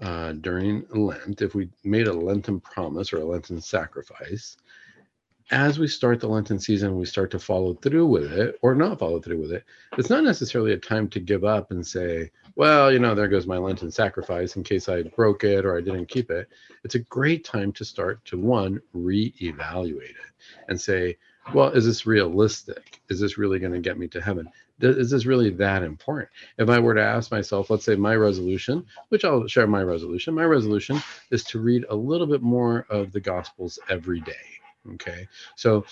uh, 0.00 0.32
during 0.32 0.86
Lent, 0.90 1.42
if 1.42 1.54
we 1.54 1.68
made 1.84 2.06
a 2.06 2.12
Lenten 2.12 2.60
promise 2.60 3.12
or 3.12 3.18
a 3.18 3.24
Lenten 3.24 3.60
sacrifice, 3.60 4.56
as 5.50 5.78
we 5.78 5.88
start 5.88 6.20
the 6.20 6.28
Lenten 6.28 6.58
season, 6.58 6.98
we 6.98 7.06
start 7.06 7.30
to 7.30 7.38
follow 7.38 7.74
through 7.74 8.06
with 8.06 8.32
it 8.32 8.58
or 8.60 8.74
not 8.74 8.98
follow 8.98 9.18
through 9.18 9.40
with 9.40 9.52
it. 9.52 9.64
It's 9.96 10.10
not 10.10 10.22
necessarily 10.22 10.72
a 10.72 10.78
time 10.78 11.08
to 11.08 11.20
give 11.20 11.42
up 11.42 11.70
and 11.70 11.86
say, 11.86 12.30
well, 12.54 12.92
you 12.92 12.98
know, 12.98 13.14
there 13.14 13.28
goes 13.28 13.46
my 13.46 13.56
Lenten 13.56 13.90
sacrifice 13.90 14.56
in 14.56 14.62
case 14.62 14.88
I 14.88 15.02
broke 15.02 15.44
it 15.44 15.64
or 15.64 15.76
I 15.76 15.80
didn't 15.80 16.06
keep 16.06 16.30
it. 16.30 16.48
It's 16.84 16.96
a 16.96 17.00
great 17.00 17.44
time 17.44 17.72
to 17.72 17.84
start 17.84 18.24
to 18.26 18.38
one, 18.38 18.80
reevaluate 18.94 20.10
it 20.10 20.32
and 20.68 20.78
say, 20.78 21.16
well, 21.54 21.70
is 21.70 21.86
this 21.86 22.04
realistic? 22.04 23.00
Is 23.08 23.18
this 23.18 23.38
really 23.38 23.58
going 23.58 23.72
to 23.72 23.80
get 23.80 23.98
me 23.98 24.06
to 24.08 24.20
heaven? 24.20 24.50
Is 24.80 25.10
this 25.10 25.26
really 25.26 25.50
that 25.50 25.82
important? 25.82 26.28
If 26.58 26.68
I 26.68 26.78
were 26.78 26.94
to 26.94 27.02
ask 27.02 27.30
myself, 27.30 27.70
let's 27.70 27.84
say 27.84 27.96
my 27.96 28.14
resolution, 28.14 28.86
which 29.08 29.24
I'll 29.24 29.46
share 29.46 29.66
my 29.66 29.82
resolution, 29.82 30.34
my 30.34 30.44
resolution 30.44 31.00
is 31.30 31.44
to 31.44 31.58
read 31.60 31.84
a 31.90 31.96
little 31.96 32.26
bit 32.26 32.42
more 32.42 32.86
of 32.90 33.12
the 33.12 33.20
Gospels 33.20 33.78
every 33.88 34.20
day 34.20 34.34
Okay. 34.94 35.28
So, 35.56 35.84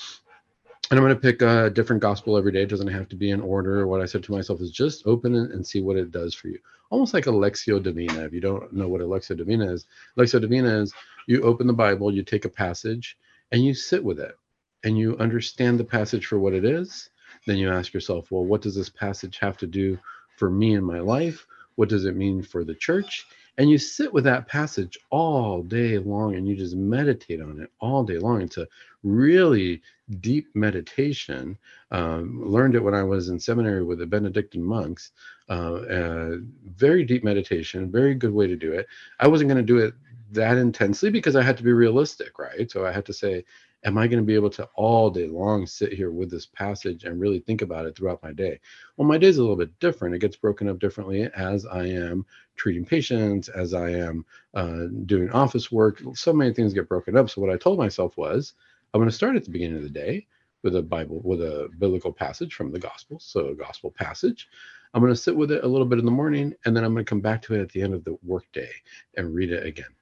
and 0.91 0.99
I'm 0.99 1.05
going 1.05 1.15
to 1.15 1.21
pick 1.21 1.43
a 1.43 1.71
different 1.71 2.03
gospel 2.03 2.37
every 2.37 2.53
day. 2.53 2.63
It 2.63 2.69
doesn't 2.69 2.87
have 2.87 3.09
to 3.09 3.17
be 3.17 3.31
in 3.31 3.41
order. 3.41 3.87
What 3.87 4.01
I 4.01 4.07
said 4.07 4.23
to 4.25 4.33
myself 4.33 4.61
is 4.61 4.71
just 4.71 5.07
open 5.07 5.35
it 5.35 5.51
and 5.51 5.67
see 5.67 5.81
what 5.81 5.97
it 5.97 6.13
does 6.13 6.35
for 6.35 6.49
you. 6.49 6.59
Almost 6.91 7.13
like 7.13 7.27
a 7.27 7.31
Lectio 7.31 7.83
Divina. 7.83 8.25
If 8.25 8.33
you 8.33 8.41
don't 8.41 8.73
know 8.73 8.89
what 8.89 9.01
a 9.01 9.05
Lectio 9.05 9.37
Divina 9.37 9.73
is, 9.73 9.87
Lectio 10.17 10.41
Divina 10.41 10.83
is 10.83 10.95
you 11.27 11.43
open 11.43 11.67
the 11.67 11.73
Bible, 11.73 12.13
you 12.13 12.23
take 12.23 12.45
a 12.45 12.51
passage, 12.51 13.19
and 13.51 13.65
you 13.65 13.75
sit 13.75 14.05
with 14.05 14.21
it, 14.21 14.37
and 14.85 14.97
you 14.97 15.17
understand 15.19 15.81
the 15.81 15.85
passage 15.85 16.27
for 16.27 16.39
what 16.39 16.53
it 16.53 16.65
is. 16.65 17.11
Then 17.47 17.57
you 17.57 17.71
ask 17.71 17.93
yourself, 17.93 18.31
well, 18.31 18.45
what 18.45 18.63
does 18.63 18.75
this 18.75 18.89
passage 18.89 19.39
have 19.39 19.57
to 19.59 19.67
do 19.67 19.99
for 20.37 20.51
me 20.51 20.75
in 20.75 20.85
my 20.85 21.01
life? 21.01 21.47
What 21.77 21.89
does 21.89 22.05
it 22.05 22.17
mean 22.17 22.43
for 22.43 22.65
the 22.65 22.75
church? 22.75 23.27
and 23.59 23.71
you 23.71 23.79
sit 23.79 24.13
with 24.13 24.25
that 24.25 24.49
passage 24.49 24.99
all 25.11 25.63
day 25.63 25.99
long 25.99 26.35
and 26.35 26.47
you 26.47 26.57
just 26.57 26.77
meditate 26.77 27.41
on 27.41 27.61
it 27.61 27.71
all 27.81 28.05
day 28.05 28.19
long. 28.19 28.43
It's 28.43 28.59
a 28.59 28.69
really 29.03 29.83
deep 30.21 30.49
meditation. 30.55 31.57
Um, 31.91 32.43
learned 32.45 32.75
it 32.75 32.83
when 32.83 32.95
i 32.95 33.03
was 33.03 33.29
in 33.29 33.41
seminary 33.41 33.83
with 33.83 33.99
the 33.99 34.07
benedictine 34.07 34.63
monks. 34.63 35.13
Uh, 35.49 35.75
uh, 35.75 36.37
very 36.65 37.05
deep 37.05 37.23
meditation 37.23 37.91
very 37.91 38.15
good 38.15 38.33
way 38.33 38.47
to 38.47 38.57
do 38.57 38.73
it. 38.73 38.87
I 39.21 39.29
wasn't 39.29 39.49
going 39.49 39.65
to 39.65 39.73
do 39.73 39.79
it 39.79 39.95
that 40.33 40.59
intensely 40.59 41.09
because 41.09 41.37
i 41.37 41.43
had 41.43 41.57
to 41.57 41.63
be 41.63 41.73
realistic 41.73 42.39
right? 42.39 42.71
So 42.71 42.85
i 42.85 42.93
had 42.93 43.07
to 43.07 43.13
say 43.13 43.45
am 43.85 43.99
I 43.99 44.07
going 44.07 44.21
to 44.21 44.27
be 44.27 44.35
able 44.35 44.51
to 44.51 44.69
all 44.75 45.11
day 45.11 45.27
long 45.27 45.67
sit 45.67 45.93
here 45.93 46.11
with 46.11 46.31
this 46.31 46.47
passage 46.47 47.05
and 47.05 47.21
really 47.21 47.41
think 47.41 47.63
about 47.63 47.87
it 47.87 47.97
throughout 47.97 48.23
my 48.23 48.33
day? 48.33 48.61
Well, 48.97 49.09
my 49.09 49.19
day 49.19 49.29
is 49.29 49.39
a 49.39 49.43
little 49.43 49.57
bit 49.57 49.79
different. 49.79 50.15
It 50.15 50.21
gets 50.21 50.37
broken 50.37 50.69
up 50.69 50.79
differently 50.79 51.29
as 51.37 51.67
I 51.67 51.87
am 51.87 52.27
treating 52.57 52.85
patients, 52.85 53.49
as 53.49 53.75
I 53.75 53.91
am 53.91 54.25
uh, 54.55 54.87
doing 55.07 55.31
office 55.31 55.71
work. 55.71 56.03
So 56.15 56.33
many 56.33 56.53
things 56.53 56.73
get 56.73 56.89
broken 56.89 57.17
up. 57.17 57.31
So, 57.31 57.41
what 57.41 57.51
I 57.51 57.57
told 57.57 57.79
myself 57.79 58.17
was, 58.17 58.55
I'm 58.93 59.01
going 59.01 59.11
to 59.11 59.15
start 59.17 59.37
at 59.37 59.45
the 59.45 59.51
beginning 59.51 59.77
of 59.79 59.83
the 59.83 59.91
day 59.91 60.27
with 60.63 60.77
a 60.77 60.83
Bible, 60.83 61.21
with 61.25 61.43
a 61.43 61.69
biblical 61.79 62.13
passage 62.13 62.55
from 62.55 62.73
the 62.73 62.79
Gospel. 62.79 63.21
So, 63.21 63.49
a 63.49 63.55
gospel 63.55 63.91
passage. 63.91 64.49
I'm 64.95 65.03
going 65.03 65.13
to 65.13 65.21
sit 65.21 65.37
with 65.37 65.51
it 65.51 65.63
a 65.63 65.69
little 65.69 65.87
bit 65.87 65.99
in 65.99 66.07
the 66.07 66.11
morning, 66.11 66.55
and 66.65 66.75
then 66.75 66.83
I'm 66.83 66.95
going 66.95 67.05
to 67.05 67.09
come 67.09 67.21
back 67.21 67.43
to 67.43 67.55
it 67.55 67.61
at 67.61 67.71
the 67.71 67.83
end 67.83 67.93
of 67.93 68.05
the 68.05 68.17
workday 68.23 68.71
and 69.17 69.35
read 69.35 69.53
it 69.53 69.67
again. 69.67 69.96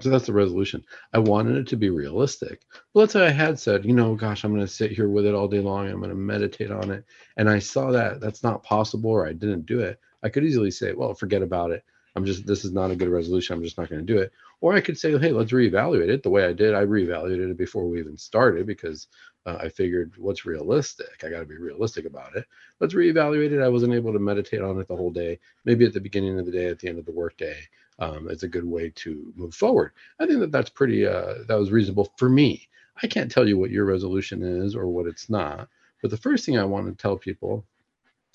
So 0.00 0.08
that's 0.08 0.26
the 0.26 0.32
resolution. 0.32 0.84
I 1.12 1.18
wanted 1.18 1.56
it 1.56 1.66
to 1.68 1.76
be 1.76 1.90
realistic. 1.90 2.62
But 2.92 3.00
let's 3.00 3.12
say 3.12 3.26
I 3.26 3.30
had 3.30 3.58
said, 3.58 3.84
you 3.84 3.92
know, 3.92 4.14
gosh, 4.14 4.44
I'm 4.44 4.52
going 4.52 4.66
to 4.66 4.72
sit 4.72 4.92
here 4.92 5.08
with 5.08 5.26
it 5.26 5.34
all 5.34 5.48
day 5.48 5.60
long. 5.60 5.88
I'm 5.88 5.98
going 5.98 6.10
to 6.10 6.16
meditate 6.16 6.70
on 6.70 6.90
it. 6.90 7.04
And 7.36 7.48
I 7.48 7.58
saw 7.58 7.90
that 7.92 8.20
that's 8.20 8.42
not 8.42 8.62
possible 8.62 9.10
or 9.10 9.26
I 9.26 9.32
didn't 9.32 9.66
do 9.66 9.80
it. 9.80 10.00
I 10.22 10.28
could 10.28 10.44
easily 10.44 10.70
say, 10.70 10.92
well, 10.92 11.14
forget 11.14 11.42
about 11.42 11.70
it. 11.70 11.84
I'm 12.16 12.24
just, 12.24 12.46
this 12.46 12.64
is 12.64 12.72
not 12.72 12.90
a 12.90 12.96
good 12.96 13.08
resolution. 13.08 13.54
I'm 13.54 13.62
just 13.62 13.78
not 13.78 13.88
going 13.88 14.04
to 14.04 14.12
do 14.12 14.18
it. 14.18 14.32
Or 14.60 14.74
I 14.74 14.80
could 14.80 14.98
say, 14.98 15.16
hey, 15.16 15.30
let's 15.30 15.52
reevaluate 15.52 16.08
it 16.08 16.22
the 16.22 16.30
way 16.30 16.44
I 16.44 16.52
did. 16.52 16.74
I 16.74 16.84
reevaluated 16.84 17.50
it 17.50 17.56
before 17.56 17.88
we 17.88 18.00
even 18.00 18.18
started 18.18 18.66
because 18.66 19.06
uh, 19.46 19.58
I 19.60 19.68
figured 19.68 20.14
what's 20.18 20.44
realistic? 20.44 21.24
I 21.24 21.30
got 21.30 21.40
to 21.40 21.46
be 21.46 21.56
realistic 21.56 22.04
about 22.04 22.36
it. 22.36 22.44
Let's 22.80 22.94
reevaluate 22.94 23.52
it. 23.52 23.62
I 23.62 23.68
wasn't 23.68 23.94
able 23.94 24.12
to 24.12 24.18
meditate 24.18 24.60
on 24.60 24.78
it 24.80 24.88
the 24.88 24.96
whole 24.96 25.12
day. 25.12 25.38
Maybe 25.64 25.84
at 25.84 25.92
the 25.92 26.00
beginning 26.00 26.38
of 26.38 26.46
the 26.46 26.52
day, 26.52 26.66
at 26.66 26.78
the 26.78 26.88
end 26.88 26.98
of 26.98 27.06
the 27.06 27.12
workday, 27.12 27.56
um, 28.00 28.28
it's 28.30 28.42
a 28.42 28.48
good 28.48 28.64
way 28.64 28.90
to 28.96 29.32
move 29.36 29.54
forward. 29.54 29.92
I 30.18 30.26
think 30.26 30.40
that 30.40 30.52
that's 30.52 30.70
pretty, 30.70 31.06
uh, 31.06 31.34
that 31.46 31.58
was 31.58 31.70
reasonable 31.70 32.12
for 32.16 32.28
me. 32.28 32.68
I 33.02 33.06
can't 33.06 33.30
tell 33.30 33.48
you 33.48 33.58
what 33.58 33.70
your 33.70 33.84
resolution 33.84 34.42
is 34.42 34.74
or 34.74 34.86
what 34.86 35.06
it's 35.06 35.30
not. 35.30 35.68
But 36.02 36.10
the 36.10 36.16
first 36.16 36.44
thing 36.44 36.58
I 36.58 36.64
want 36.64 36.86
to 36.86 37.00
tell 37.00 37.16
people, 37.16 37.64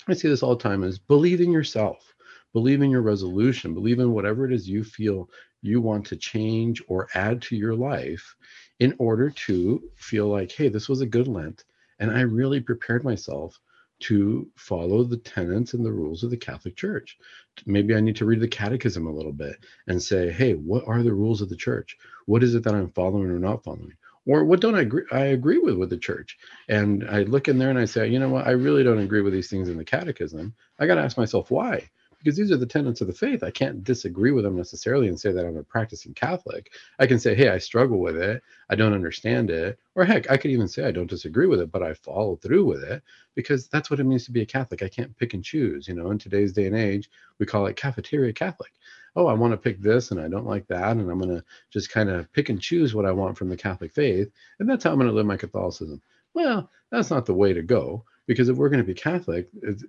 I 0.07 0.13
see 0.13 0.27
this 0.27 0.43
all 0.43 0.55
the 0.55 0.63
time, 0.63 0.83
is 0.83 0.99
believe 0.99 1.41
in 1.41 1.51
yourself. 1.51 2.13
Believe 2.53 2.81
in 2.81 2.89
your 2.89 3.01
resolution. 3.01 3.73
Believe 3.73 3.99
in 3.99 4.13
whatever 4.13 4.45
it 4.45 4.53
is 4.53 4.69
you 4.69 4.83
feel 4.83 5.29
you 5.61 5.81
want 5.81 6.05
to 6.05 6.15
change 6.15 6.81
or 6.87 7.09
add 7.15 7.41
to 7.41 7.55
your 7.55 7.75
life 7.75 8.35
in 8.79 8.95
order 8.99 9.29
to 9.31 9.81
feel 9.95 10.27
like, 10.27 10.51
hey, 10.51 10.69
this 10.69 10.87
was 10.87 11.01
a 11.01 11.05
good 11.05 11.27
Lent. 11.27 11.63
And 11.99 12.11
I 12.11 12.21
really 12.21 12.59
prepared 12.59 13.03
myself 13.03 13.59
to 14.01 14.49
follow 14.55 15.03
the 15.03 15.17
tenets 15.17 15.73
and 15.73 15.85
the 15.85 15.91
rules 15.91 16.23
of 16.23 16.29
the 16.29 16.37
Catholic 16.37 16.75
Church. 16.75 17.17
Maybe 17.65 17.95
I 17.95 18.01
need 18.01 18.15
to 18.17 18.25
read 18.25 18.41
the 18.41 18.47
catechism 18.47 19.07
a 19.07 19.13
little 19.13 19.31
bit 19.31 19.57
and 19.87 20.01
say, 20.01 20.31
hey, 20.31 20.53
what 20.53 20.83
are 20.87 21.01
the 21.01 21.13
rules 21.13 21.41
of 21.41 21.49
the 21.49 21.55
church? 21.55 21.97
What 22.25 22.43
is 22.43 22.55
it 22.55 22.63
that 22.63 22.75
I'm 22.75 22.91
following 22.91 23.29
or 23.29 23.39
not 23.39 23.63
following? 23.63 23.93
Or 24.27 24.43
what 24.43 24.59
don't 24.59 24.75
I 24.75 24.81
agree 24.81 25.03
I 25.11 25.25
agree 25.25 25.59
with 25.59 25.75
with 25.75 25.91
the 25.91 25.97
church? 25.97 26.37
And 26.67 27.07
I 27.09 27.21
look 27.23 27.47
in 27.47 27.59
there 27.59 27.69
and 27.69 27.77
I 27.77 27.85
say, 27.85 28.07
you 28.07 28.19
know 28.19 28.29
what, 28.29 28.47
I 28.47 28.51
really 28.51 28.83
don't 28.83 28.99
agree 28.99 29.21
with 29.21 29.33
these 29.33 29.49
things 29.49 29.69
in 29.69 29.77
the 29.77 29.85
catechism. 29.85 30.55
I 30.79 30.87
got 30.87 30.95
to 30.95 31.01
ask 31.01 31.17
myself 31.17 31.51
why 31.51 31.89
because 32.25 32.37
these 32.37 32.51
are 32.51 32.57
the 32.57 32.65
tenets 32.65 33.01
of 33.01 33.07
the 33.07 33.13
faith. 33.13 33.43
I 33.43 33.51
can't 33.51 33.83
disagree 33.83 34.31
with 34.31 34.45
them 34.45 34.57
necessarily 34.57 35.07
and 35.09 35.19
say 35.19 35.31
that 35.31 35.45
I'm 35.45 35.57
a 35.57 35.63
practicing 35.63 36.15
Catholic. 36.15 36.71
I 36.97 37.05
can 37.05 37.19
say, 37.19 37.35
hey, 37.35 37.49
I 37.49 37.59
struggle 37.59 37.99
with 37.99 38.17
it. 38.17 38.41
I 38.67 38.73
don't 38.73 38.93
understand 38.93 39.51
it. 39.51 39.77
Or 39.93 40.05
heck, 40.05 40.31
I 40.31 40.37
could 40.37 40.49
even 40.49 40.67
say 40.67 40.85
I 40.85 40.91
don't 40.91 41.09
disagree 41.09 41.45
with 41.45 41.61
it, 41.61 41.71
but 41.71 41.83
I 41.83 41.93
follow 41.93 42.35
through 42.37 42.65
with 42.65 42.83
it 42.83 43.03
because 43.35 43.67
that's 43.67 43.91
what 43.91 43.99
it 43.99 44.05
means 44.05 44.25
to 44.25 44.31
be 44.31 44.41
a 44.41 44.45
Catholic. 44.45 44.81
I 44.81 44.89
can't 44.89 45.15
pick 45.17 45.35
and 45.35 45.43
choose. 45.43 45.87
You 45.87 45.93
know, 45.93 46.09
in 46.09 46.17
today's 46.17 46.51
day 46.51 46.65
and 46.65 46.75
age, 46.75 47.11
we 47.37 47.45
call 47.45 47.67
it 47.67 47.75
cafeteria 47.75 48.33
Catholic. 48.33 48.71
Oh, 49.15 49.27
I 49.27 49.33
want 49.33 49.53
to 49.53 49.57
pick 49.57 49.79
this 49.79 50.09
and 50.09 50.19
I 50.19 50.27
don't 50.27 50.47
like 50.47 50.65
that. 50.69 50.97
And 50.97 51.07
I'm 51.11 51.19
going 51.19 51.37
to 51.37 51.43
just 51.69 51.91
kind 51.91 52.09
of 52.09 52.33
pick 52.33 52.49
and 52.49 52.59
choose 52.59 52.95
what 52.95 53.05
I 53.05 53.11
want 53.11 53.37
from 53.37 53.49
the 53.49 53.55
Catholic 53.55 53.91
faith. 53.93 54.31
And 54.59 54.67
that's 54.67 54.83
how 54.83 54.89
I'm 54.89 54.97
going 54.97 55.09
to 55.09 55.15
live 55.15 55.27
my 55.27 55.37
Catholicism. 55.37 56.01
Well, 56.33 56.71
that's 56.89 57.11
not 57.11 57.27
the 57.27 57.35
way 57.35 57.53
to 57.53 57.61
go 57.61 58.03
because 58.27 58.49
if 58.49 58.57
we're 58.57 58.69
going 58.69 58.83
to 58.83 58.87
be 58.87 58.93
Catholic, 58.93 59.47
this 59.61 59.83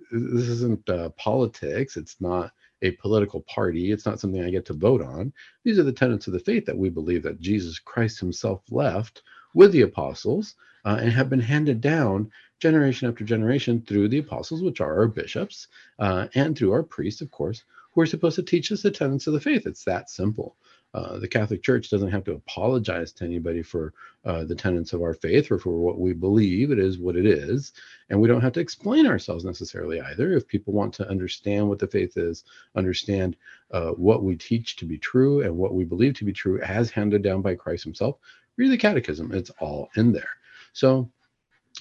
isn't 0.47 0.89
uh, 0.89 1.09
politics. 1.09 1.97
It's 1.97 2.19
not 2.21 2.51
a 2.81 2.91
political 2.91 3.41
party. 3.41 3.91
It's 3.91 4.05
not 4.05 4.19
something 4.19 4.43
I 4.43 4.51
get 4.51 4.65
to 4.67 4.73
vote 4.73 5.01
on. 5.01 5.33
These 5.63 5.79
are 5.79 5.83
the 5.83 5.91
tenets 5.91 6.27
of 6.27 6.33
the 6.33 6.39
faith 6.39 6.65
that 6.65 6.77
we 6.77 6.89
believe 6.89 7.23
that 7.23 7.39
Jesus 7.39 7.79
Christ 7.79 8.19
himself 8.19 8.61
left 8.69 9.23
with 9.53 9.71
the 9.71 9.81
apostles 9.81 10.55
uh, 10.85 10.97
and 11.01 11.11
have 11.11 11.29
been 11.29 11.39
handed 11.39 11.81
down 11.81 12.31
generation 12.59 13.07
after 13.07 13.23
generation 13.23 13.83
through 13.87 14.07
the 14.07 14.19
apostles, 14.19 14.61
which 14.61 14.81
are 14.81 14.99
our 14.99 15.07
bishops, 15.07 15.67
uh, 15.99 16.27
and 16.35 16.57
through 16.57 16.71
our 16.71 16.83
priests, 16.83 17.21
of 17.21 17.31
course, 17.31 17.63
who 17.93 18.01
are 18.01 18.05
supposed 18.05 18.35
to 18.35 18.43
teach 18.43 18.71
us 18.71 18.83
the 18.83 18.91
tenets 18.91 19.27
of 19.27 19.33
the 19.33 19.41
faith. 19.41 19.65
It's 19.65 19.83
that 19.85 20.09
simple. 20.09 20.55
Uh, 20.97 21.19
the 21.19 21.27
Catholic 21.27 21.61
Church 21.61 21.91
doesn't 21.91 22.09
have 22.09 22.23
to 22.23 22.33
apologize 22.33 23.11
to 23.11 23.23
anybody 23.23 23.61
for 23.61 23.93
uh, 24.25 24.45
the 24.45 24.55
tenets 24.55 24.93
of 24.93 25.03
our 25.03 25.13
faith 25.13 25.51
or 25.51 25.59
for 25.59 25.77
what 25.77 25.99
we 25.99 26.11
believe. 26.11 26.71
It 26.71 26.79
is 26.79 26.97
what 26.97 27.15
it 27.15 27.27
is. 27.27 27.73
And 28.09 28.19
we 28.19 28.27
don't 28.27 28.41
have 28.41 28.53
to 28.53 28.59
explain 28.59 29.05
ourselves 29.05 29.45
necessarily 29.45 30.01
either. 30.01 30.33
If 30.33 30.47
people 30.47 30.73
want 30.73 30.95
to 30.95 31.07
understand 31.07 31.69
what 31.69 31.77
the 31.77 31.85
faith 31.85 32.17
is, 32.17 32.45
understand 32.75 33.35
uh, 33.69 33.91
what 33.91 34.23
we 34.23 34.35
teach 34.35 34.75
to 34.77 34.85
be 34.85 34.97
true 34.97 35.43
and 35.43 35.55
what 35.55 35.75
we 35.75 35.83
believe 35.83 36.15
to 36.15 36.25
be 36.25 36.33
true 36.33 36.59
as 36.61 36.89
handed 36.89 37.21
down 37.21 37.43
by 37.43 37.53
Christ 37.53 37.83
Himself, 37.83 38.17
read 38.55 38.71
the 38.71 38.77
Catechism. 38.77 39.31
It's 39.33 39.51
all 39.59 39.89
in 39.97 40.11
there. 40.11 40.31
So 40.73 41.11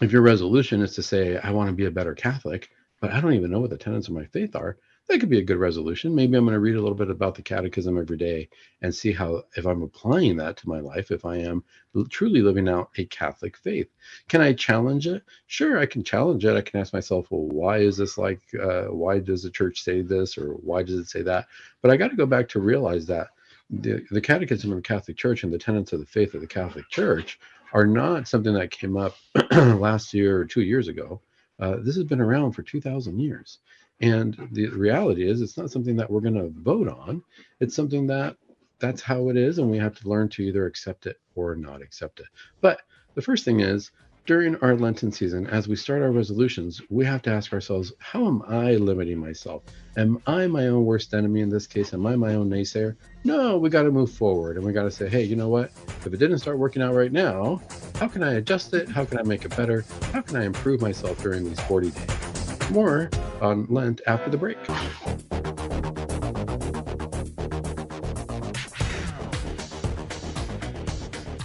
if 0.03 0.13
your 0.13 0.21
resolution 0.21 0.83
is 0.83 0.95
to 0.95 1.03
say, 1.03 1.39
I 1.39 1.53
want 1.53 1.71
to 1.71 1.75
be 1.75 1.87
a 1.87 1.91
better 1.91 2.15
Catholic, 2.15 2.69
but 3.01 3.13
I 3.13 3.23
don't 3.23 3.33
even 3.33 3.51
know 3.51 3.61
what 3.61 3.71
the 3.71 3.79
tenets 3.79 4.09
of 4.09 4.15
my 4.15 4.27
faith 4.27 4.55
are, 4.55 4.77
that 5.09 5.21
could 5.21 5.31
be 5.31 5.39
a 5.39 5.45
good 5.45 5.59
resolution. 5.59 6.15
Maybe 6.15 6.37
I'm 6.37 6.45
going 6.45 6.55
to 6.55 6.61
read 6.61 6.75
a 6.75 6.81
little 6.81 6.97
bit 6.97 7.11
about 7.11 7.35
the 7.35 7.43
catechism 7.43 7.97
every 7.99 8.17
day 8.17 8.49
and 8.83 8.95
see 8.95 9.13
how, 9.13 9.45
if 9.57 9.67
I'm 9.67 9.83
applying 9.83 10.37
that 10.39 10.57
to 10.59 10.69
my 10.69 10.81
life, 10.81 11.11
if 11.11 11.25
I 11.25 11.37
am 11.37 11.63
truly 12.11 12.43
living 12.43 12.69
out 12.69 12.91
a 12.99 13.05
Catholic 13.07 13.57
faith. 13.57 13.89
Can 14.29 14.41
I 14.41 14.53
challenge 14.53 15.07
it? 15.07 15.23
Sure, 15.47 15.79
I 15.79 15.87
can 15.87 16.03
challenge 16.03 16.45
it. 16.45 16.57
I 16.57 16.61
can 16.61 16.81
ask 16.81 16.93
myself, 16.93 17.29
well, 17.31 17.47
why 17.47 17.79
is 17.79 17.97
this 17.97 18.19
like, 18.19 18.41
uh, 18.61 18.85
why 18.85 19.21
does 19.21 19.45
the 19.45 19.51
church 19.51 19.83
say 19.83 20.03
this 20.03 20.37
or 20.37 20.55
why 20.55 20.83
does 20.83 20.99
it 20.99 21.09
say 21.09 21.23
that? 21.23 21.47
But 21.83 21.91
I 21.93 21.97
got 21.97 22.09
to 22.09 22.17
go 22.17 22.27
back 22.27 22.49
to 22.51 22.61
realize 22.61 23.07
that 23.07 23.29
the, 23.71 24.05
the 24.11 24.21
catechism 24.21 24.71
of 24.73 24.79
the 24.79 24.83
Catholic 24.83 25.17
Church 25.17 25.45
and 25.45 25.53
the 25.53 25.59
tenets 25.59 25.93
of 25.93 26.01
the 26.01 26.07
faith 26.07 26.35
of 26.35 26.41
the 26.41 26.47
Catholic 26.47 26.89
Church 26.89 27.39
are 27.73 27.87
not 27.87 28.29
something 28.29 28.55
that 28.55 28.71
came 28.71 28.97
up 28.97 29.17
last 29.53 30.15
year 30.15 30.39
or 30.39 30.45
two 30.45 30.63
years 30.63 30.89
ago. 30.89 31.21
Uh, 31.59 31.77
this 31.81 31.97
has 31.97 32.05
been 32.05 32.21
around 32.21 32.53
for 32.53 32.63
2,000 32.63 33.19
years. 33.19 33.59
And 34.01 34.49
the 34.53 34.69
reality 34.69 35.29
is, 35.29 35.41
it's 35.41 35.57
not 35.57 35.71
something 35.71 35.97
that 35.97 36.11
we're 36.11 36.21
going 36.21 36.35
to 36.35 36.53
vote 36.61 36.89
on. 36.89 37.23
It's 37.61 37.75
something 37.75 38.07
that 38.09 38.37
that's 38.79 39.01
how 39.01 39.31
it 39.31 39.37
is, 39.37 39.59
and 39.59 39.71
we 39.71 39.79
have 39.79 39.99
to 39.99 40.09
learn 40.09 40.29
to 40.31 40.43
either 40.43 40.67
accept 40.67 41.07
it 41.07 41.17
or 41.35 41.57
not 41.57 41.81
accept 41.81 42.21
it. 42.21 42.27
But 42.61 42.83
the 43.15 43.23
first 43.23 43.45
thing 43.45 43.61
is, 43.61 43.91
during 44.27 44.57
our 44.57 44.75
Lenten 44.75 45.13
season, 45.13 45.47
as 45.47 45.69
we 45.69 45.77
start 45.77 46.03
our 46.03 46.11
resolutions, 46.11 46.83
we 46.91 47.05
have 47.05 47.23
to 47.23 47.31
ask 47.31 47.53
ourselves, 47.53 47.93
how 47.99 48.27
am 48.27 48.43
I 48.43 48.73
limiting 48.73 49.19
myself? 49.19 49.63
Am 49.97 50.21
I 50.27 50.49
my 50.49 50.67
own 50.67 50.85
worst 50.85 51.15
enemy 51.15 51.41
in 51.41 51.49
this 51.49 51.67
case? 51.67 51.95
Am 51.95 52.05
I 52.07 52.17
my 52.17 52.35
own 52.35 52.51
naysayer? 52.51 52.97
No, 53.23 53.57
we 53.57 53.71
got 53.71 53.85
to 53.85 53.93
move 53.93 54.11
forward 54.11 54.57
and 54.57 54.67
we 54.67 54.73
got 54.73 54.83
to 54.83 54.91
say, 54.91 55.09
hey, 55.09 55.23
you 55.23 55.37
know 55.37 55.49
what? 55.49 55.71
If 56.05 56.13
it 56.13 56.17
didn't 56.17 56.41
start 56.41 56.59
working 56.59 56.83
out 56.83 56.95
right 56.95 57.13
now, 57.13 57.63
how 57.95 58.09
can 58.09 58.25
I 58.25 58.35
adjust 58.35 58.75
it? 58.75 58.89
How 58.89 59.05
can 59.05 59.19
I 59.19 59.23
make 59.23 59.45
it 59.45 59.57
better? 59.57 59.85
How 60.13 60.23
can 60.23 60.37
I 60.37 60.45
improve 60.45 60.81
myself 60.81 61.23
during 61.23 61.45
these 61.45 61.61
40 61.61 61.93
days? 61.93 62.36
More 62.71 63.09
on 63.41 63.67
Lent 63.69 64.01
after 64.07 64.29
the 64.29 64.37
break. 64.37 64.59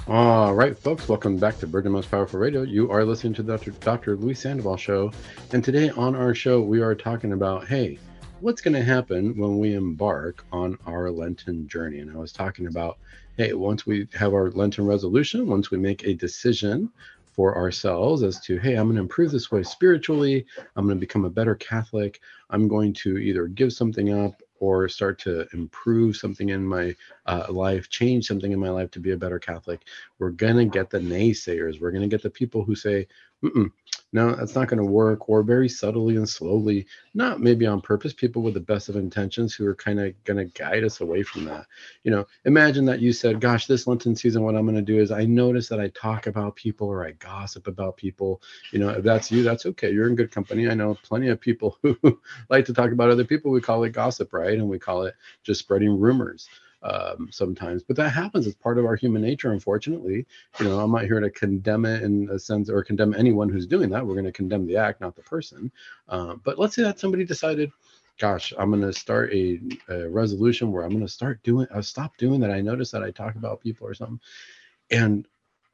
All 0.07 0.53
right, 0.53 0.77
folks, 0.77 1.07
welcome 1.07 1.37
back 1.37 1.57
to 1.59 1.67
Virgin 1.67 1.91
Most 1.91 2.11
Powerful 2.11 2.39
Radio. 2.39 2.63
You 2.63 2.91
are 2.91 3.05
listening 3.05 3.33
to 3.35 3.43
the 3.43 3.55
Dr. 3.55 3.71
Dr. 3.71 4.17
Luis 4.17 4.41
Sandoval 4.41 4.75
show. 4.75 5.11
And 5.53 5.63
today 5.63 5.89
on 5.91 6.15
our 6.15 6.35
show, 6.35 6.59
we 6.59 6.81
are 6.81 6.95
talking 6.95 7.31
about 7.33 7.67
hey, 7.67 7.97
what's 8.41 8.59
going 8.59 8.73
to 8.73 8.83
happen 8.83 9.37
when 9.37 9.59
we 9.59 9.75
embark 9.75 10.43
on 10.51 10.77
our 10.85 11.11
Lenten 11.11 11.67
journey? 11.67 11.99
And 11.99 12.11
I 12.11 12.17
was 12.17 12.33
talking 12.33 12.67
about 12.67 12.97
hey, 13.37 13.53
once 13.53 13.85
we 13.85 14.07
have 14.13 14.33
our 14.33 14.51
Lenten 14.51 14.85
resolution, 14.85 15.47
once 15.47 15.71
we 15.71 15.77
make 15.77 16.03
a 16.03 16.13
decision 16.13 16.91
for 17.41 17.57
ourselves 17.57 18.21
as 18.21 18.39
to, 18.39 18.59
hey, 18.59 18.75
I'm 18.75 18.85
going 18.85 18.97
to 18.97 19.01
improve 19.01 19.31
this 19.31 19.51
way 19.51 19.63
spiritually. 19.63 20.45
I'm 20.75 20.85
going 20.85 20.95
to 20.95 20.99
become 20.99 21.25
a 21.25 21.29
better 21.29 21.55
Catholic. 21.55 22.21
I'm 22.51 22.67
going 22.67 22.93
to 22.93 23.17
either 23.17 23.47
give 23.47 23.73
something 23.73 24.13
up 24.13 24.43
or 24.59 24.87
start 24.87 25.17
to 25.21 25.47
improve 25.51 26.15
something 26.15 26.49
in 26.49 26.63
my 26.63 26.95
uh, 27.25 27.47
life, 27.49 27.89
change 27.89 28.27
something 28.27 28.51
in 28.51 28.59
my 28.59 28.69
life 28.69 28.91
to 28.91 28.99
be 28.99 29.13
a 29.13 29.17
better 29.17 29.39
Catholic. 29.39 29.87
We're 30.19 30.29
going 30.29 30.57
to 30.57 30.65
get 30.65 30.91
the 30.91 30.99
naysayers. 30.99 31.81
We're 31.81 31.89
going 31.89 32.07
to 32.07 32.15
get 32.15 32.21
the 32.21 32.29
people 32.29 32.63
who 32.63 32.75
say, 32.75 33.07
no, 34.13 34.35
that's 34.35 34.55
not 34.55 34.67
going 34.67 34.83
to 34.83 34.89
work, 34.89 35.29
or 35.29 35.41
very 35.41 35.69
subtly 35.69 36.17
and 36.17 36.27
slowly, 36.27 36.85
not 37.13 37.39
maybe 37.39 37.65
on 37.65 37.79
purpose, 37.79 38.13
people 38.13 38.41
with 38.41 38.53
the 38.53 38.59
best 38.59 38.89
of 38.89 38.97
intentions 38.97 39.53
who 39.53 39.65
are 39.65 39.75
kind 39.75 39.99
of 40.01 40.21
going 40.25 40.37
to 40.37 40.59
guide 40.59 40.83
us 40.83 40.99
away 40.99 41.23
from 41.23 41.45
that. 41.45 41.65
You 42.03 42.11
know, 42.11 42.27
imagine 42.43 42.83
that 42.85 42.99
you 42.99 43.13
said, 43.13 43.39
Gosh, 43.39 43.67
this 43.67 43.87
Lenten 43.87 44.15
season, 44.15 44.43
what 44.43 44.55
I'm 44.55 44.65
going 44.65 44.75
to 44.75 44.81
do 44.81 44.99
is 44.99 45.11
I 45.11 45.23
notice 45.23 45.69
that 45.69 45.79
I 45.79 45.87
talk 45.89 46.27
about 46.27 46.57
people 46.57 46.87
or 46.87 47.05
I 47.05 47.11
gossip 47.11 47.67
about 47.67 47.95
people. 47.95 48.41
You 48.73 48.79
know, 48.79 48.89
if 48.89 49.03
that's 49.03 49.31
you, 49.31 49.43
that's 49.43 49.65
okay. 49.65 49.91
You're 49.91 50.09
in 50.09 50.15
good 50.15 50.31
company. 50.31 50.69
I 50.69 50.73
know 50.73 50.97
plenty 51.03 51.29
of 51.29 51.39
people 51.39 51.77
who 51.81 52.19
like 52.49 52.65
to 52.65 52.73
talk 52.73 52.91
about 52.91 53.11
other 53.11 53.25
people. 53.25 53.51
We 53.51 53.61
call 53.61 53.83
it 53.85 53.91
gossip, 53.91 54.33
right? 54.33 54.57
And 54.57 54.67
we 54.67 54.77
call 54.77 55.03
it 55.03 55.15
just 55.43 55.61
spreading 55.61 55.97
rumors 55.97 56.49
um, 56.83 57.29
sometimes. 57.31 57.83
But 57.83 57.95
that 57.97 58.09
happens. 58.09 58.47
It's 58.47 58.55
part 58.55 58.77
of 58.77 58.85
our 58.85 58.95
human 58.95 59.21
nature, 59.21 59.51
unfortunately. 59.51 60.25
You 60.59 60.65
know, 60.65 60.79
I'm 60.79 60.91
not 60.91 61.05
here 61.05 61.19
to 61.19 61.29
condemn 61.29 61.85
it 61.85 62.03
in 62.03 62.29
a 62.31 62.39
sense 62.39 62.69
or 62.69 62.83
condemn 62.83 63.13
anyone 63.13 63.49
who's 63.49 63.67
doing 63.67 63.89
that. 63.91 64.05
We're 64.05 64.15
going 64.15 64.25
to 64.25 64.31
condemn 64.31 64.65
the 64.65 64.77
act, 64.77 65.01
not 65.01 65.15
the 65.15 65.21
person. 65.21 65.71
Uh, 66.09 66.35
but 66.43 66.57
let's 66.57 66.75
say 66.75 66.83
that 66.83 66.99
somebody 66.99 67.25
decided, 67.25 67.71
gosh, 68.19 68.53
I'm 68.57 68.69
going 68.69 68.81
to 68.81 68.93
start 68.93 69.33
a, 69.33 69.59
a, 69.89 70.09
resolution 70.09 70.71
where 70.71 70.83
I'm 70.83 70.91
going 70.91 71.05
to 71.05 71.11
start 71.11 71.41
doing, 71.43 71.67
I'll 71.73 71.83
stop 71.83 72.17
doing 72.17 72.39
that. 72.41 72.51
I 72.51 72.61
notice 72.61 72.91
that 72.91 73.03
I 73.03 73.11
talk 73.11 73.35
about 73.35 73.61
people 73.61 73.87
or 73.87 73.93
something. 73.93 74.19
And 74.89 75.27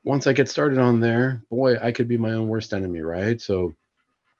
once 0.03 0.27
I 0.27 0.33
get 0.33 0.49
started 0.49 0.77
on 0.77 0.99
there, 0.99 1.43
boy, 1.49 1.77
I 1.81 1.91
could 1.91 2.07
be 2.07 2.17
my 2.17 2.31
own 2.31 2.47
worst 2.47 2.73
enemy, 2.73 3.01
right? 3.01 3.41
So 3.41 3.75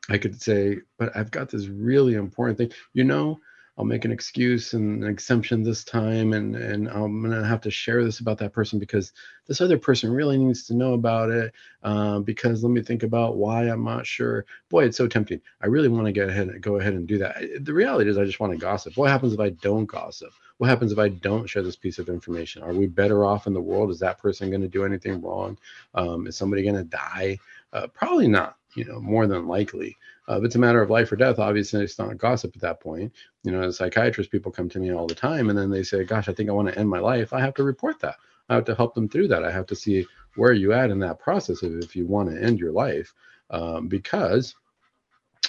I 0.10 0.18
could 0.18 0.42
say, 0.42 0.80
but 0.98 1.16
I've 1.16 1.32
got 1.32 1.50
this 1.50 1.68
really 1.68 2.16
important 2.16 2.58
thing. 2.58 2.72
You 2.94 3.04
know, 3.04 3.40
I'll 3.78 3.86
make 3.86 4.06
an 4.06 4.12
excuse 4.12 4.74
and 4.74 5.04
an 5.04 5.10
exemption 5.10 5.62
this 5.62 5.84
time, 5.84 6.34
and 6.34 6.56
and 6.56 6.90
I'm 6.90 7.22
gonna 7.22 7.46
have 7.46 7.62
to 7.62 7.72
share 7.72 8.04
this 8.04 8.20
about 8.20 8.40
that 8.40 8.54
person 8.54 8.80
because 8.80 9.14
this 9.46 9.62
other 9.62 9.78
person 9.78 10.12
really 10.12 10.38
needs 10.38 10.64
to 10.68 10.74
know 10.74 10.94
about 10.94 11.30
it. 11.30 11.54
Uh, 11.84 12.20
because 12.20 12.64
let 12.64 12.72
me 12.72 12.82
think 12.82 13.04
about 13.04 13.38
why 13.38 13.64
I'm 13.66 13.84
not 13.84 14.08
sure. 14.08 14.46
Boy, 14.70 14.86
it's 14.86 14.98
so 14.98 15.08
tempting. 15.08 15.42
I 15.62 15.68
really 15.68 15.90
want 15.90 16.06
to 16.08 16.12
get 16.12 16.28
ahead 16.28 16.48
and 16.48 16.62
go 16.62 16.80
ahead 16.80 16.94
and 16.94 17.08
do 17.08 17.20
that. 17.20 17.38
The 17.62 17.74
reality 17.74 18.10
is, 18.10 18.18
I 18.18 18.26
just 18.26 18.40
want 18.40 18.52
to 18.54 18.58
gossip. 18.58 18.98
What 18.98 19.12
happens 19.12 19.34
if 19.34 19.40
I 19.40 19.50
don't 19.50 19.86
gossip? 19.86 20.32
What 20.58 20.70
happens 20.72 20.92
if 20.92 20.98
I 20.98 21.10
don't 21.10 21.48
share 21.48 21.62
this 21.62 21.76
piece 21.76 22.00
of 22.00 22.10
information? 22.10 22.64
Are 22.64 22.74
we 22.74 22.88
better 22.88 23.26
off 23.26 23.46
in 23.46 23.54
the 23.54 23.62
world? 23.62 23.92
Is 23.92 24.00
that 24.00 24.18
person 24.18 24.50
going 24.50 24.62
to 24.62 24.68
do 24.68 24.86
anything 24.86 25.22
wrong? 25.22 25.58
Um, 25.94 26.26
is 26.26 26.36
somebody 26.36 26.64
going 26.64 26.76
to 26.76 26.84
die? 26.84 27.38
Uh, 27.74 27.88
probably 27.88 28.28
not. 28.28 28.56
You 28.74 28.86
know, 28.86 29.00
more 29.00 29.28
than 29.28 29.48
likely. 29.48 29.98
Uh, 30.28 30.42
it's 30.44 30.56
a 30.56 30.60
matter 30.60 30.82
of 30.82 30.90
life 30.90 31.12
or 31.12 31.16
death, 31.16 31.40
obviously 31.40 31.84
it's 31.84 31.98
not 31.98 32.18
gossip 32.18 32.56
at 32.56 32.62
that 32.62 32.82
point. 32.82 33.14
You 33.44 33.52
know, 33.52 33.62
as 33.62 33.78
psychiatrists, 33.78 34.30
people 34.32 34.52
come 34.52 34.68
to 34.70 34.80
me 34.80 34.94
all 34.94 35.08
the 35.08 35.16
time 35.16 35.50
and 35.50 35.58
then 35.58 35.70
they 35.70 35.84
say, 35.84 36.04
Gosh, 36.04 36.28
I 36.28 36.34
think 36.34 36.50
I 36.50 36.54
want 36.54 36.68
to 36.68 36.78
end 36.78 36.90
my 36.90 37.00
life. 37.00 37.34
I 37.34 37.40
have 37.40 37.54
to 37.56 37.64
report 37.64 38.00
that. 38.02 38.16
I 38.50 38.56
have 38.56 38.66
to 38.66 38.76
help 38.76 38.94
them 38.94 39.10
through 39.10 39.30
that. 39.30 39.44
I 39.44 39.52
have 39.52 39.66
to 39.68 39.76
see 39.76 40.06
where 40.36 40.54
you 40.54 40.74
at 40.74 40.90
in 40.90 41.00
that 41.00 41.20
process 41.20 41.64
if, 41.64 41.84
if 41.84 41.96
you 41.96 42.06
want 42.06 42.30
to 42.30 42.42
end 42.42 42.60
your 42.60 42.72
life, 42.72 43.14
um, 43.50 43.88
because 43.88 44.56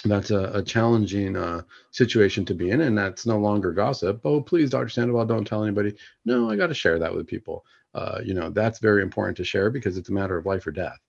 that's 0.05 0.31
a, 0.31 0.51
a 0.53 0.63
challenging 0.63 1.35
uh, 1.35 1.61
situation 1.91 2.45
to 2.45 2.53
be 2.53 2.71
in, 2.71 2.81
and 2.81 2.97
that's 2.97 3.25
no 3.25 3.37
longer 3.37 3.71
gossip. 3.71 4.21
Oh, 4.23 4.41
please, 4.41 4.69
Dr. 4.69 4.89
Sandoval, 4.89 5.25
don't 5.25 5.45
tell 5.45 5.63
anybody. 5.63 5.93
No, 6.25 6.49
I 6.49 6.55
got 6.55 6.67
to 6.67 6.73
share 6.73 6.99
that 6.99 7.13
with 7.13 7.27
people. 7.27 7.65
Uh, 7.93 8.19
you 8.23 8.33
know, 8.33 8.49
that's 8.49 8.79
very 8.79 9.01
important 9.01 9.35
to 9.37 9.43
share 9.43 9.69
because 9.69 9.97
it's 9.97 10.09
a 10.09 10.13
matter 10.13 10.37
of 10.37 10.45
life 10.45 10.65
or 10.65 10.71
death. 10.71 10.99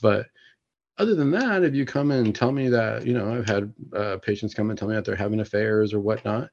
But 0.00 0.26
other 0.98 1.14
than 1.14 1.30
that, 1.30 1.62
if 1.62 1.74
you 1.74 1.86
come 1.86 2.10
and 2.10 2.34
tell 2.34 2.52
me 2.52 2.68
that, 2.68 3.06
you 3.06 3.14
know, 3.14 3.34
I've 3.34 3.46
had 3.46 3.72
uh, 3.94 4.16
patients 4.18 4.54
come 4.54 4.70
and 4.70 4.78
tell 4.78 4.88
me 4.88 4.94
that 4.94 5.04
they're 5.04 5.16
having 5.16 5.40
affairs 5.40 5.94
or 5.94 6.00
whatnot, 6.00 6.50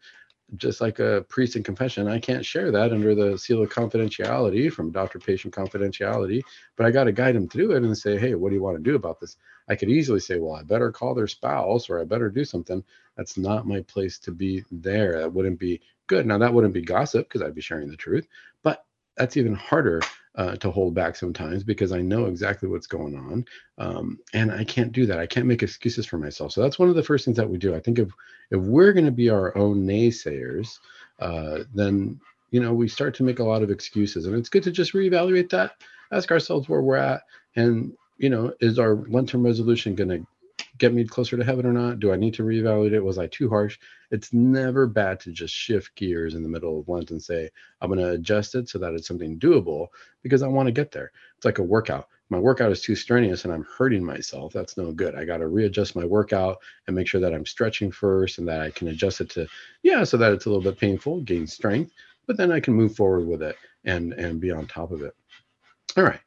just 0.57 0.79
like 0.79 0.99
a 0.99 1.25
priest 1.27 1.55
in 1.55 1.63
confession, 1.63 2.07
I 2.07 2.19
can't 2.19 2.45
share 2.45 2.71
that 2.71 2.91
under 2.91 3.15
the 3.15 3.37
seal 3.37 3.63
of 3.63 3.69
confidentiality 3.69 4.71
from 4.71 4.91
doctor 4.91 5.17
patient 5.17 5.53
confidentiality, 5.53 6.43
but 6.75 6.85
I 6.85 6.91
got 6.91 7.05
to 7.05 7.11
guide 7.11 7.35
them 7.35 7.49
through 7.49 7.71
it 7.71 7.83
and 7.83 7.97
say, 7.97 8.17
hey, 8.17 8.35
what 8.35 8.49
do 8.49 8.55
you 8.55 8.61
want 8.61 8.77
to 8.77 8.83
do 8.83 8.95
about 8.95 9.19
this? 9.19 9.37
I 9.67 9.75
could 9.75 9.89
easily 9.89 10.19
say, 10.19 10.37
well, 10.37 10.55
I 10.55 10.61
better 10.61 10.91
call 10.91 11.15
their 11.15 11.27
spouse 11.27 11.89
or 11.89 11.99
I 11.99 12.03
better 12.03 12.29
do 12.29 12.45
something. 12.45 12.83
That's 13.17 13.37
not 13.37 13.67
my 13.67 13.81
place 13.81 14.19
to 14.19 14.31
be 14.31 14.63
there. 14.71 15.19
That 15.19 15.33
wouldn't 15.33 15.59
be 15.59 15.81
good. 16.07 16.27
Now, 16.27 16.37
that 16.37 16.53
wouldn't 16.53 16.73
be 16.73 16.83
gossip 16.83 17.27
because 17.27 17.41
I'd 17.41 17.55
be 17.55 17.61
sharing 17.61 17.89
the 17.89 17.97
truth, 17.97 18.27
that's 19.17 19.37
even 19.37 19.55
harder 19.55 20.01
uh, 20.35 20.55
to 20.57 20.69
hold 20.69 20.93
back 20.93 21.15
sometimes 21.15 21.63
because 21.63 21.91
I 21.91 22.01
know 22.01 22.25
exactly 22.25 22.67
what's 22.67 22.87
going 22.87 23.15
on, 23.15 23.45
um, 23.77 24.19
and 24.33 24.51
I 24.51 24.63
can't 24.63 24.91
do 24.91 25.05
that. 25.05 25.19
I 25.19 25.27
can't 25.27 25.45
make 25.45 25.63
excuses 25.63 26.05
for 26.05 26.17
myself. 26.17 26.51
So 26.51 26.61
that's 26.61 26.77
one 26.79 26.89
of 26.89 26.95
the 26.95 27.03
first 27.03 27.25
things 27.25 27.37
that 27.37 27.49
we 27.49 27.57
do. 27.57 27.75
I 27.75 27.79
think 27.79 27.99
if 27.99 28.09
if 28.51 28.61
we're 28.61 28.93
going 28.93 29.05
to 29.05 29.11
be 29.11 29.29
our 29.29 29.57
own 29.57 29.85
naysayers, 29.85 30.79
uh, 31.19 31.59
then 31.73 32.19
you 32.51 32.61
know 32.61 32.73
we 32.73 32.87
start 32.87 33.15
to 33.15 33.23
make 33.23 33.39
a 33.39 33.43
lot 33.43 33.63
of 33.63 33.71
excuses, 33.71 34.25
and 34.25 34.35
it's 34.35 34.49
good 34.49 34.63
to 34.63 34.71
just 34.71 34.93
reevaluate 34.93 35.49
that, 35.49 35.71
ask 36.11 36.31
ourselves 36.31 36.67
where 36.67 36.81
we're 36.81 36.97
at, 36.97 37.21
and 37.55 37.93
you 38.17 38.29
know, 38.29 38.53
is 38.59 38.79
our 38.79 38.95
long 39.07 39.25
term 39.25 39.43
resolution 39.43 39.95
going 39.95 40.09
to 40.09 40.27
get 40.77 40.93
me 40.93 41.05
closer 41.05 41.37
to 41.37 41.43
heaven 41.43 41.65
or 41.65 41.73
not? 41.73 41.99
Do 41.99 42.11
I 42.11 42.17
need 42.17 42.33
to 42.35 42.43
reevaluate 42.43 42.93
it? 42.93 43.03
Was 43.03 43.17
I 43.17 43.27
too 43.27 43.49
harsh? 43.49 43.79
It's 44.11 44.33
never 44.33 44.87
bad 44.87 45.19
to 45.21 45.31
just 45.31 45.53
shift 45.53 45.95
gears 45.95 46.35
in 46.35 46.43
the 46.43 46.49
middle 46.49 46.79
of 46.79 46.87
Lent 46.87 47.11
and 47.11 47.21
say, 47.21 47.49
I'm 47.81 47.89
going 47.89 47.99
to 47.99 48.11
adjust 48.11 48.55
it 48.55 48.69
so 48.69 48.79
that 48.79 48.93
it's 48.93 49.07
something 49.07 49.39
doable 49.39 49.87
because 50.21 50.41
I 50.41 50.47
want 50.47 50.67
to 50.67 50.71
get 50.71 50.91
there. 50.91 51.11
It's 51.37 51.45
like 51.45 51.59
a 51.59 51.63
workout. 51.63 52.07
My 52.29 52.39
workout 52.39 52.71
is 52.71 52.81
too 52.81 52.95
strenuous 52.95 53.45
and 53.45 53.53
I'm 53.53 53.67
hurting 53.77 54.03
myself. 54.03 54.51
That's 54.51 54.77
no 54.77 54.91
good. 54.91 55.15
I 55.15 55.25
got 55.25 55.37
to 55.37 55.47
readjust 55.47 55.95
my 55.95 56.05
workout 56.05 56.57
and 56.87 56.95
make 56.95 57.07
sure 57.07 57.21
that 57.21 57.33
I'm 57.33 57.45
stretching 57.45 57.91
first 57.91 58.39
and 58.39 58.47
that 58.47 58.61
I 58.61 58.71
can 58.71 58.87
adjust 58.87 59.21
it 59.21 59.29
to, 59.31 59.47
yeah, 59.83 60.03
so 60.03 60.17
that 60.17 60.33
it's 60.33 60.45
a 60.45 60.49
little 60.49 60.63
bit 60.63 60.79
painful, 60.79 61.21
gain 61.21 61.45
strength, 61.45 61.91
but 62.25 62.35
then 62.35 62.51
I 62.51 62.59
can 62.59 62.73
move 62.73 62.95
forward 62.95 63.27
with 63.27 63.43
it 63.43 63.55
and 63.83 64.13
and 64.13 64.41
be 64.41 64.51
on 64.51 64.65
top 64.65 64.91
of 64.91 65.03
it. 65.03 65.15
All 65.95 66.03
right. 66.03 66.19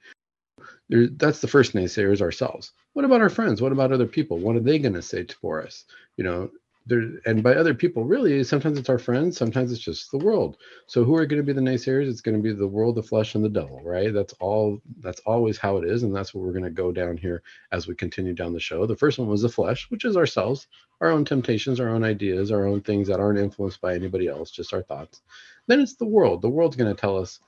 There, 0.89 1.07
that's 1.09 1.41
the 1.41 1.49
first 1.49 1.75
naysayer 1.75 2.13
is 2.13 2.23
ourselves. 2.23 2.73
What 2.95 3.05
about 3.05 3.21
our 3.21 3.29
friends? 3.29 3.61
What 3.61 3.73
about 3.73 3.93
other 3.93 4.07
people? 4.07 4.39
What 4.39 4.57
are 4.57 4.61
they 4.61 4.79
going 4.79 4.95
to 4.95 5.03
say 5.03 5.27
for 5.41 5.63
us? 5.63 5.85
You 6.17 6.25
know, 6.25 6.51
there, 6.89 7.03
and 7.27 7.43
by 7.43 7.55
other 7.55 7.75
people, 7.75 8.05
really, 8.05 8.43
sometimes 8.43 8.79
it's 8.79 8.89
our 8.89 8.99
friends, 8.99 9.37
sometimes 9.37 9.71
it's 9.71 9.81
just 9.83 10.11
the 10.11 10.19
world. 10.19 10.57
So 10.87 11.05
who 11.05 11.15
are 11.17 11.27
going 11.27 11.41
to 11.41 11.47
be 11.47 11.53
the 11.53 11.61
naysayers? 11.61 12.09
It's 12.09 12.23
going 12.23 12.37
to 12.37 12.43
be 12.43 12.55
the 12.55 12.67
world, 12.67 12.95
the 12.95 13.03
flesh, 13.03 13.35
and 13.35 13.45
the 13.45 13.51
devil, 13.51 13.83
right? 13.85 14.13
That's 14.13 14.33
all. 14.41 14.81
That's 15.01 15.21
always 15.27 15.59
how 15.59 15.77
it 15.77 15.85
is, 15.85 16.03
and 16.03 16.17
that's 16.17 16.35
what 16.35 16.43
we're 16.43 16.53
going 16.53 16.65
to 16.65 16.71
go 16.71 16.91
down 16.91 17.19
here 17.19 17.43
as 17.73 17.87
we 17.87 17.95
continue 17.95 18.33
down 18.33 18.55
the 18.55 18.61
show. 18.61 18.87
The 18.87 18.97
first 18.97 19.19
one 19.19 19.29
was 19.29 19.43
the 19.43 19.51
flesh, 19.51 19.91
which 19.91 20.07
is 20.07 20.17
ourselves, 20.17 20.67
our 21.03 21.11
own 21.11 21.27
temptations, 21.27 21.79
our 21.79 21.91
own 21.91 22.05
ideas, 22.05 22.51
our 22.51 22.67
own 22.67 22.81
things 22.81 23.07
that 23.09 23.21
aren't 23.21 23.39
influenced 23.39 23.83
by 23.83 23.95
anybody 23.95 24.27
else, 24.27 24.51
just 24.51 24.73
our 24.73 24.83
thoughts. 24.83 25.21
Then 25.67 25.81
it's 25.81 25.97
the 25.97 26.07
world. 26.07 26.41
The 26.41 26.49
world's 26.49 26.77
going 26.77 26.95
to 26.95 26.99
tell 26.99 27.19
us, 27.19 27.39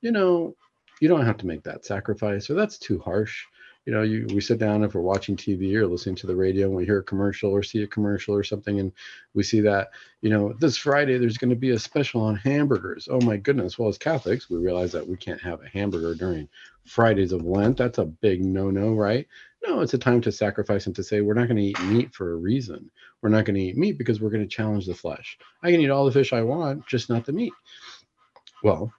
you 0.00 0.10
know, 0.10 0.56
you 1.00 1.08
don't 1.08 1.26
have 1.26 1.36
to 1.38 1.46
make 1.46 1.62
that 1.64 1.84
sacrifice 1.84 2.48
or 2.48 2.54
that's 2.54 2.78
too 2.78 2.98
harsh. 2.98 3.44
You 3.84 3.92
know 3.92 4.02
you 4.02 4.26
we 4.34 4.40
sit 4.40 4.58
down 4.58 4.82
if 4.82 4.94
we're 4.94 5.00
watching 5.00 5.36
tv 5.36 5.72
or 5.76 5.86
listening 5.86 6.16
to 6.16 6.26
the 6.26 6.34
radio 6.34 6.66
and 6.66 6.74
we 6.74 6.84
hear 6.84 6.98
a 6.98 7.04
commercial 7.04 7.52
or 7.52 7.62
see 7.62 7.84
a 7.84 7.86
commercial 7.86 8.34
or 8.34 8.42
something 8.42 8.80
and 8.80 8.90
we 9.32 9.44
see 9.44 9.60
that 9.60 9.90
you 10.22 10.28
know 10.28 10.52
this 10.58 10.76
friday 10.76 11.18
there's 11.18 11.38
going 11.38 11.50
to 11.50 11.54
be 11.54 11.70
a 11.70 11.78
special 11.78 12.20
on 12.20 12.34
hamburgers. 12.34 13.06
Oh 13.08 13.20
my 13.20 13.36
goodness 13.36 13.78
well 13.78 13.88
as 13.88 13.96
catholics 13.96 14.50
we 14.50 14.58
realize 14.58 14.90
that 14.90 15.06
we 15.06 15.16
can't 15.16 15.40
have 15.40 15.62
a 15.62 15.68
hamburger 15.68 16.16
during 16.16 16.48
fridays 16.84 17.30
of 17.30 17.44
lent. 17.44 17.76
That's 17.76 17.98
a 17.98 18.06
big 18.06 18.44
no 18.44 18.72
no 18.72 18.92
right? 18.92 19.28
No 19.64 19.82
it's 19.82 19.94
a 19.94 19.98
time 19.98 20.20
to 20.22 20.32
sacrifice 20.32 20.86
and 20.86 20.96
to 20.96 21.04
say 21.04 21.20
we're 21.20 21.34
not 21.34 21.46
going 21.46 21.58
to 21.58 21.62
eat 21.62 21.80
meat 21.84 22.12
for 22.12 22.32
a 22.32 22.36
reason. 22.36 22.90
We're 23.22 23.28
not 23.28 23.44
going 23.44 23.54
to 23.54 23.62
eat 23.62 23.76
meat 23.76 23.98
because 23.98 24.20
we're 24.20 24.30
going 24.30 24.42
to 24.42 24.48
challenge 24.48 24.86
the 24.86 24.94
flesh. 24.96 25.38
I 25.62 25.70
can 25.70 25.80
eat 25.80 25.90
all 25.90 26.06
the 26.06 26.10
fish 26.10 26.32
i 26.32 26.42
want 26.42 26.84
just 26.88 27.08
not 27.08 27.24
the 27.24 27.32
meat. 27.32 27.52
Well 28.64 28.92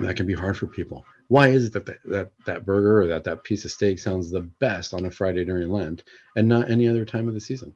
that 0.00 0.16
can 0.16 0.26
be 0.26 0.34
hard 0.34 0.58
for 0.58 0.66
people 0.66 1.04
why 1.28 1.48
is 1.48 1.66
it 1.66 1.72
that 1.72 1.86
that 2.04 2.30
that 2.44 2.66
burger 2.66 3.02
or 3.02 3.06
that 3.08 3.24
that 3.24 3.44
piece 3.44 3.64
of 3.64 3.70
steak 3.70 3.98
sounds 3.98 4.30
the 4.30 4.42
best 4.42 4.94
on 4.94 5.06
a 5.06 5.10
Friday 5.10 5.44
during 5.44 5.70
Lent 5.70 6.04
and 6.36 6.48
not 6.48 6.70
any 6.70 6.88
other 6.88 7.04
time 7.04 7.28
of 7.28 7.34
the 7.34 7.40
season? 7.40 7.74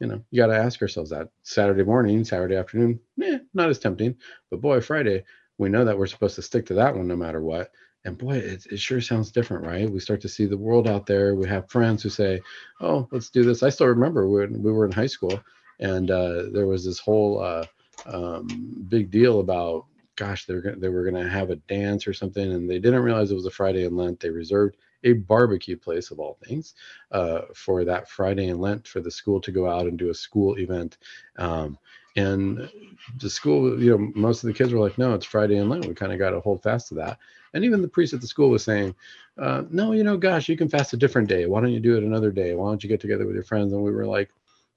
You 0.00 0.08
know, 0.08 0.24
you 0.30 0.42
got 0.42 0.48
to 0.48 0.56
ask 0.56 0.82
ourselves 0.82 1.10
that. 1.10 1.28
Saturday 1.42 1.84
morning, 1.84 2.24
Saturday 2.24 2.56
afternoon, 2.56 2.98
eh, 3.22 3.38
not 3.54 3.70
as 3.70 3.78
tempting. 3.78 4.16
But 4.50 4.60
boy, 4.60 4.80
Friday, 4.80 5.24
we 5.58 5.68
know 5.68 5.84
that 5.84 5.96
we're 5.96 6.06
supposed 6.06 6.34
to 6.36 6.42
stick 6.42 6.66
to 6.66 6.74
that 6.74 6.94
one 6.94 7.06
no 7.06 7.16
matter 7.16 7.40
what. 7.40 7.70
And 8.04 8.18
boy, 8.18 8.38
it, 8.38 8.66
it 8.66 8.80
sure 8.80 9.00
sounds 9.00 9.30
different, 9.30 9.64
right? 9.64 9.88
We 9.88 10.00
start 10.00 10.20
to 10.22 10.28
see 10.28 10.46
the 10.46 10.58
world 10.58 10.88
out 10.88 11.06
there. 11.06 11.36
We 11.36 11.46
have 11.48 11.70
friends 11.70 12.02
who 12.02 12.08
say, 12.08 12.40
"Oh, 12.80 13.08
let's 13.12 13.30
do 13.30 13.44
this." 13.44 13.62
I 13.62 13.68
still 13.68 13.86
remember 13.86 14.28
when 14.28 14.60
we 14.60 14.72
were 14.72 14.86
in 14.86 14.92
high 14.92 15.06
school, 15.06 15.40
and 15.78 16.10
uh, 16.10 16.44
there 16.52 16.66
was 16.66 16.84
this 16.84 16.98
whole 16.98 17.40
uh, 17.40 17.64
um, 18.06 18.84
big 18.88 19.10
deal 19.12 19.38
about 19.38 19.86
gosh, 20.16 20.46
they're 20.46 20.60
gonna, 20.60 20.76
they 20.76 20.88
were 20.88 21.08
going 21.08 21.22
to 21.22 21.28
have 21.28 21.50
a 21.50 21.56
dance 21.56 22.06
or 22.06 22.12
something, 22.12 22.52
and 22.52 22.68
they 22.68 22.78
didn't 22.78 23.02
realize 23.02 23.30
it 23.30 23.34
was 23.36 23.46
a 23.46 23.50
Friday 23.50 23.84
in 23.84 23.96
Lent. 23.96 24.20
They 24.20 24.30
reserved 24.30 24.76
a 25.04 25.14
barbecue 25.14 25.76
place 25.76 26.10
of 26.10 26.20
all 26.20 26.38
things 26.46 26.74
uh, 27.10 27.42
for 27.54 27.84
that 27.84 28.08
Friday 28.08 28.48
in 28.48 28.60
Lent 28.60 28.86
for 28.86 29.00
the 29.00 29.10
school 29.10 29.40
to 29.40 29.50
go 29.50 29.68
out 29.68 29.86
and 29.86 29.98
do 29.98 30.10
a 30.10 30.14
school 30.14 30.58
event. 30.58 30.98
Um, 31.38 31.78
and 32.14 32.70
the 33.18 33.30
school, 33.30 33.82
you 33.82 33.90
know, 33.90 34.12
most 34.14 34.44
of 34.44 34.48
the 34.48 34.52
kids 34.52 34.72
were 34.72 34.80
like, 34.80 34.98
no, 34.98 35.14
it's 35.14 35.24
Friday 35.26 35.56
in 35.56 35.68
Lent. 35.68 35.86
We 35.86 35.94
kind 35.94 36.12
of 36.12 36.18
got 36.18 36.30
to 36.30 36.40
hold 36.40 36.62
fast 36.62 36.88
to 36.88 36.94
that. 36.96 37.18
And 37.54 37.64
even 37.64 37.82
the 37.82 37.88
priest 37.88 38.12
at 38.12 38.20
the 38.20 38.26
school 38.26 38.50
was 38.50 38.64
saying, 38.64 38.94
uh, 39.38 39.62
no, 39.70 39.92
you 39.92 40.04
know, 40.04 40.16
gosh, 40.16 40.48
you 40.48 40.56
can 40.56 40.68
fast 40.68 40.92
a 40.92 40.98
different 40.98 41.28
day. 41.28 41.46
Why 41.46 41.60
don't 41.60 41.72
you 41.72 41.80
do 41.80 41.96
it 41.96 42.04
another 42.04 42.30
day? 42.30 42.54
Why 42.54 42.68
don't 42.68 42.82
you 42.82 42.88
get 42.88 43.00
together 43.00 43.26
with 43.26 43.34
your 43.34 43.44
friends? 43.44 43.72
And 43.72 43.82
we 43.82 43.90
were 43.90 44.06
like, 44.06 44.30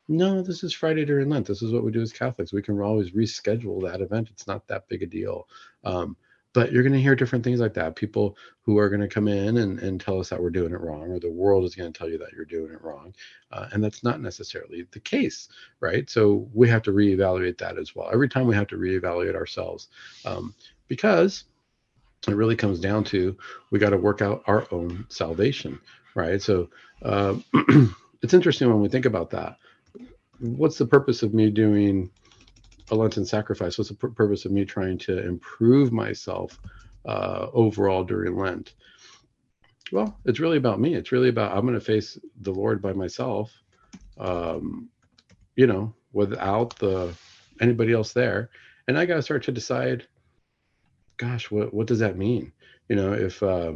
no, 0.07 0.41
this 0.41 0.63
is 0.63 0.73
Friday 0.73 1.05
during 1.05 1.29
Lent. 1.29 1.47
This 1.47 1.61
is 1.61 1.73
what 1.73 1.83
we 1.83 1.91
do 1.91 2.01
as 2.01 2.13
Catholics. 2.13 2.53
We 2.53 2.61
can 2.61 2.79
always 2.79 3.11
reschedule 3.11 3.81
that 3.83 4.01
event. 4.01 4.29
It's 4.31 4.47
not 4.47 4.67
that 4.67 4.87
big 4.87 5.03
a 5.03 5.07
deal. 5.07 5.47
Um, 5.83 6.15
but 6.53 6.71
you're 6.71 6.83
going 6.83 6.93
to 6.93 7.01
hear 7.01 7.15
different 7.15 7.43
things 7.43 7.59
like 7.59 7.73
that. 7.73 7.97
People 7.97 8.37
who 8.61 8.77
are 8.77 8.87
going 8.87 9.01
to 9.01 9.09
come 9.09 9.27
in 9.27 9.57
and, 9.57 9.77
and 9.79 9.99
tell 9.99 10.19
us 10.19 10.29
that 10.29 10.41
we're 10.41 10.49
doing 10.49 10.71
it 10.71 10.79
wrong, 10.79 11.11
or 11.11 11.19
the 11.19 11.29
world 11.29 11.65
is 11.65 11.75
going 11.75 11.91
to 11.91 11.97
tell 11.97 12.09
you 12.09 12.17
that 12.17 12.31
you're 12.31 12.45
doing 12.45 12.71
it 12.71 12.81
wrong. 12.81 13.13
Uh, 13.51 13.67
and 13.73 13.83
that's 13.83 14.05
not 14.05 14.21
necessarily 14.21 14.87
the 14.91 14.99
case, 15.01 15.49
right? 15.81 16.09
So 16.09 16.47
we 16.53 16.69
have 16.69 16.81
to 16.83 16.91
reevaluate 16.91 17.57
that 17.57 17.77
as 17.77 17.93
well. 17.93 18.09
Every 18.13 18.29
time 18.29 18.47
we 18.47 18.55
have 18.55 18.67
to 18.67 18.77
reevaluate 18.77 19.35
ourselves 19.35 19.89
um, 20.23 20.55
because 20.87 21.43
it 22.25 22.35
really 22.35 22.55
comes 22.55 22.79
down 22.79 23.03
to 23.05 23.35
we 23.71 23.79
got 23.79 23.89
to 23.89 23.97
work 23.97 24.21
out 24.21 24.41
our 24.47 24.65
own 24.71 25.05
salvation, 25.09 25.77
right? 26.15 26.41
So 26.41 26.69
uh, 27.01 27.35
it's 28.21 28.33
interesting 28.33 28.69
when 28.69 28.81
we 28.81 28.87
think 28.87 29.05
about 29.05 29.29
that 29.31 29.57
what's 30.39 30.78
the 30.78 30.86
purpose 30.86 31.24
of 31.24 31.34
me 31.34 31.50
doing 31.50 32.10
a 32.91 32.95
Lenten 32.95 33.26
sacrifice? 33.26 33.78
What's 33.78 33.89
the 33.89 33.95
pur- 33.95 34.10
purpose 34.10 34.45
of 34.45 34.52
me 34.52 34.65
trying 34.65 34.98
to 35.00 35.26
improve 35.26 35.91
myself 35.91 36.60
uh, 37.06 37.48
overall 37.54 38.04
during 38.04 38.38
Lent? 38.38 38.74
Well, 39.91 40.17
it's 40.26 40.39
really 40.39 40.58
about 40.58 40.80
me. 40.80 40.95
It's 40.95 41.12
really 41.12 41.30
about 41.30 41.56
I'm 41.56 41.62
going 41.62 41.76
to 41.76 41.80
face 41.80 42.17
the 42.41 42.52
Lord 42.52 42.82
by 42.82 42.93
myself, 42.93 43.52
um, 44.19 44.89
you 45.56 45.67
know, 45.67 45.93
without 46.12 46.78
the 46.80 47.13
anybody 47.62 47.93
else 47.93 48.12
there, 48.13 48.50
and 48.88 48.98
I 48.98 49.06
got 49.06 49.15
to 49.15 49.21
start 49.21 49.43
to 49.43 49.52
decide. 49.52 50.08
Gosh, 51.17 51.50
what 51.50 51.74
what 51.74 51.88
does 51.88 52.00
that 52.00 52.17
mean? 52.17 52.52
You 52.89 52.95
know, 52.95 53.13
if 53.13 53.41
uh, 53.41 53.74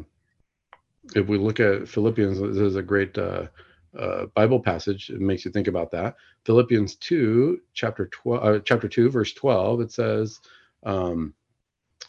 if 1.16 1.28
we 1.28 1.38
look 1.38 1.60
at 1.60 1.88
Philippians, 1.88 2.40
this 2.40 2.58
is 2.58 2.76
a 2.76 2.82
great 2.82 3.18
uh, 3.18 3.48
uh, 3.98 4.26
Bible 4.36 4.60
passage 4.60 5.10
it 5.10 5.22
makes 5.22 5.46
you 5.46 5.52
think 5.52 5.68
about 5.68 5.92
that. 5.92 6.16
Philippians 6.46 6.96
2, 6.96 7.62
chapter 7.74 8.08
12, 8.08 8.44
uh, 8.44 8.60
chapter 8.60 8.88
2, 8.88 9.10
verse 9.10 9.34
12, 9.34 9.82
it 9.82 9.92
says, 9.92 10.40
um, 10.84 11.34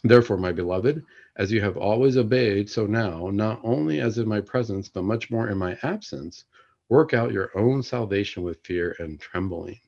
Therefore, 0.03 0.37
my 0.37 0.51
beloved, 0.51 1.03
as 1.35 1.51
you 1.51 1.61
have 1.61 1.77
always 1.77 2.17
obeyed, 2.17 2.69
so 2.69 2.85
now, 2.85 3.29
not 3.31 3.59
only 3.63 4.01
as 4.01 4.17
in 4.17 4.27
my 4.27 4.41
presence, 4.41 4.89
but 4.89 5.03
much 5.03 5.29
more 5.29 5.49
in 5.49 5.57
my 5.57 5.77
absence, 5.83 6.45
work 6.89 7.13
out 7.13 7.31
your 7.31 7.51
own 7.55 7.83
salvation 7.83 8.43
with 8.43 8.65
fear 8.65 8.95
and 8.99 9.19
trembling. 9.19 9.79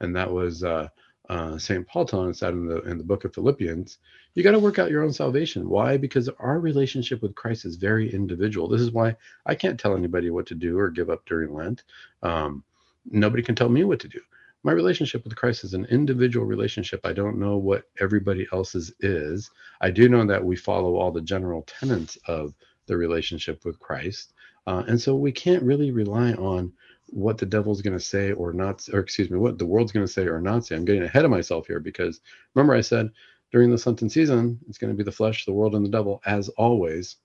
And 0.00 0.14
that 0.14 0.30
was 0.30 0.62
uh, 0.62 0.88
uh, 1.32 1.56
St. 1.56 1.86
Paul 1.86 2.04
telling 2.04 2.28
us 2.28 2.40
that 2.40 2.52
in 2.52 2.66
the 2.66 2.82
in 2.82 2.98
the 2.98 3.04
book 3.04 3.24
of 3.24 3.32
Philippians, 3.32 3.96
you 4.34 4.42
got 4.42 4.50
to 4.50 4.58
work 4.58 4.78
out 4.78 4.90
your 4.90 5.02
own 5.02 5.14
salvation. 5.14 5.66
Why? 5.66 5.96
Because 5.96 6.28
our 6.28 6.60
relationship 6.60 7.22
with 7.22 7.34
Christ 7.34 7.64
is 7.64 7.76
very 7.76 8.12
individual. 8.12 8.68
This 8.68 8.82
is 8.82 8.90
why 8.90 9.16
I 9.46 9.54
can't 9.54 9.80
tell 9.80 9.96
anybody 9.96 10.28
what 10.28 10.44
to 10.48 10.54
do 10.54 10.78
or 10.78 10.90
give 10.90 11.08
up 11.08 11.24
during 11.24 11.54
Lent. 11.54 11.84
Um, 12.22 12.62
nobody 13.10 13.42
can 13.42 13.54
tell 13.54 13.70
me 13.70 13.82
what 13.82 13.98
to 14.00 14.08
do. 14.08 14.20
My 14.62 14.72
relationship 14.72 15.24
with 15.24 15.34
Christ 15.34 15.64
is 15.64 15.72
an 15.72 15.86
individual 15.86 16.44
relationship. 16.44 17.00
I 17.04 17.14
don't 17.14 17.38
know 17.38 17.56
what 17.56 17.84
everybody 17.98 18.46
else's 18.52 18.92
is. 19.00 19.50
I 19.80 19.90
do 19.90 20.10
know 20.10 20.26
that 20.26 20.44
we 20.44 20.54
follow 20.54 20.96
all 20.96 21.12
the 21.12 21.22
general 21.22 21.62
tenets 21.62 22.18
of 22.26 22.52
the 22.88 22.96
relationship 22.98 23.64
with 23.64 23.80
Christ. 23.80 24.34
Uh, 24.66 24.82
and 24.86 25.00
so 25.00 25.14
we 25.14 25.32
can't 25.32 25.62
really 25.62 25.92
rely 25.92 26.34
on 26.34 26.74
what 27.12 27.38
the 27.38 27.46
devil's 27.46 27.82
going 27.82 27.98
to 27.98 28.04
say 28.04 28.32
or 28.32 28.52
not, 28.52 28.88
or 28.92 29.00
excuse 29.00 29.30
me, 29.30 29.38
what 29.38 29.58
the 29.58 29.66
world's 29.66 29.92
going 29.92 30.06
to 30.06 30.12
say 30.12 30.26
or 30.26 30.40
not 30.40 30.66
say. 30.66 30.76
I'm 30.76 30.84
getting 30.86 31.04
ahead 31.04 31.24
of 31.24 31.30
myself 31.30 31.66
here 31.66 31.80
because 31.80 32.20
remember 32.54 32.74
I 32.74 32.82
said 32.82 33.10
during 33.52 33.70
the 33.70 33.82
Lenten 33.86 34.10
season, 34.10 34.60
it's 34.68 34.78
going 34.78 34.92
to 34.92 34.96
be 34.96 35.04
the 35.04 35.12
flesh, 35.12 35.44
the 35.46 35.52
world, 35.52 35.74
and 35.74 35.84
the 35.84 35.90
devil 35.90 36.22
as 36.26 36.48
always. 36.50 37.16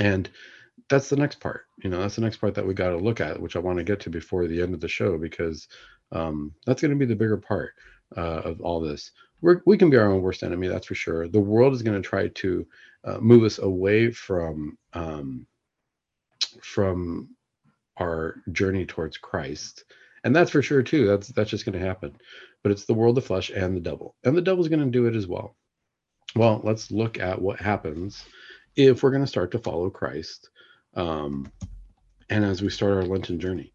And 0.00 0.30
that's 0.88 1.10
the 1.10 1.16
next 1.16 1.40
part. 1.40 1.66
You 1.82 1.90
know, 1.90 2.00
that's 2.00 2.16
the 2.16 2.22
next 2.22 2.38
part 2.38 2.54
that 2.56 2.66
we 2.66 2.74
got 2.74 2.90
to 2.90 2.98
look 2.98 3.20
at, 3.20 3.40
which 3.40 3.56
I 3.56 3.60
want 3.60 3.78
to 3.78 3.84
get 3.84 4.00
to 4.00 4.10
before 4.10 4.46
the 4.48 4.62
end 4.62 4.74
of 4.74 4.80
the 4.80 4.88
show 4.88 5.18
because 5.18 5.68
um, 6.12 6.54
that's 6.66 6.82
going 6.82 6.92
to 6.92 6.98
be 6.98 7.06
the 7.06 7.16
bigger 7.16 7.38
part. 7.38 7.74
uh, 8.16 8.42
of 8.44 8.60
all 8.60 8.80
this. 8.80 9.12
We're, 9.40 9.62
we 9.66 9.76
can 9.78 9.90
be 9.90 9.96
our 9.96 10.10
own 10.10 10.22
worst 10.22 10.42
enemy, 10.42 10.68
that's 10.68 10.86
for 10.86 10.94
sure. 10.94 11.28
The 11.28 11.40
world 11.40 11.74
is 11.74 11.82
going 11.82 12.00
to 12.00 12.08
try 12.08 12.28
to 12.28 12.66
uh, 13.04 13.18
move 13.20 13.44
us 13.44 13.58
away 13.58 14.10
from 14.10 14.78
um, 14.94 15.46
from 16.62 17.28
our 17.96 18.36
journey 18.52 18.86
towards 18.86 19.16
Christ, 19.16 19.84
and 20.24 20.34
that's 20.34 20.50
for 20.50 20.62
sure 20.62 20.82
too. 20.82 21.06
That's 21.06 21.28
that's 21.28 21.50
just 21.50 21.64
going 21.64 21.78
to 21.78 21.86
happen. 21.86 22.16
But 22.62 22.72
it's 22.72 22.84
the 22.86 22.94
world, 22.94 23.16
the 23.16 23.20
flesh, 23.20 23.50
and 23.50 23.76
the 23.76 23.80
devil, 23.80 24.14
and 24.24 24.36
the 24.36 24.42
devil's 24.42 24.68
going 24.68 24.84
to 24.84 24.90
do 24.90 25.06
it 25.06 25.16
as 25.16 25.26
well. 25.26 25.56
Well, 26.36 26.60
let's 26.64 26.90
look 26.90 27.18
at 27.18 27.40
what 27.40 27.60
happens 27.60 28.24
if 28.76 29.02
we're 29.02 29.10
going 29.10 29.22
to 29.22 29.28
start 29.28 29.50
to 29.52 29.58
follow 29.58 29.90
Christ, 29.90 30.50
um, 30.94 31.50
and 32.30 32.44
as 32.44 32.62
we 32.62 32.70
start 32.70 32.94
our 32.94 33.02
Lenten 33.02 33.38
journey. 33.38 33.72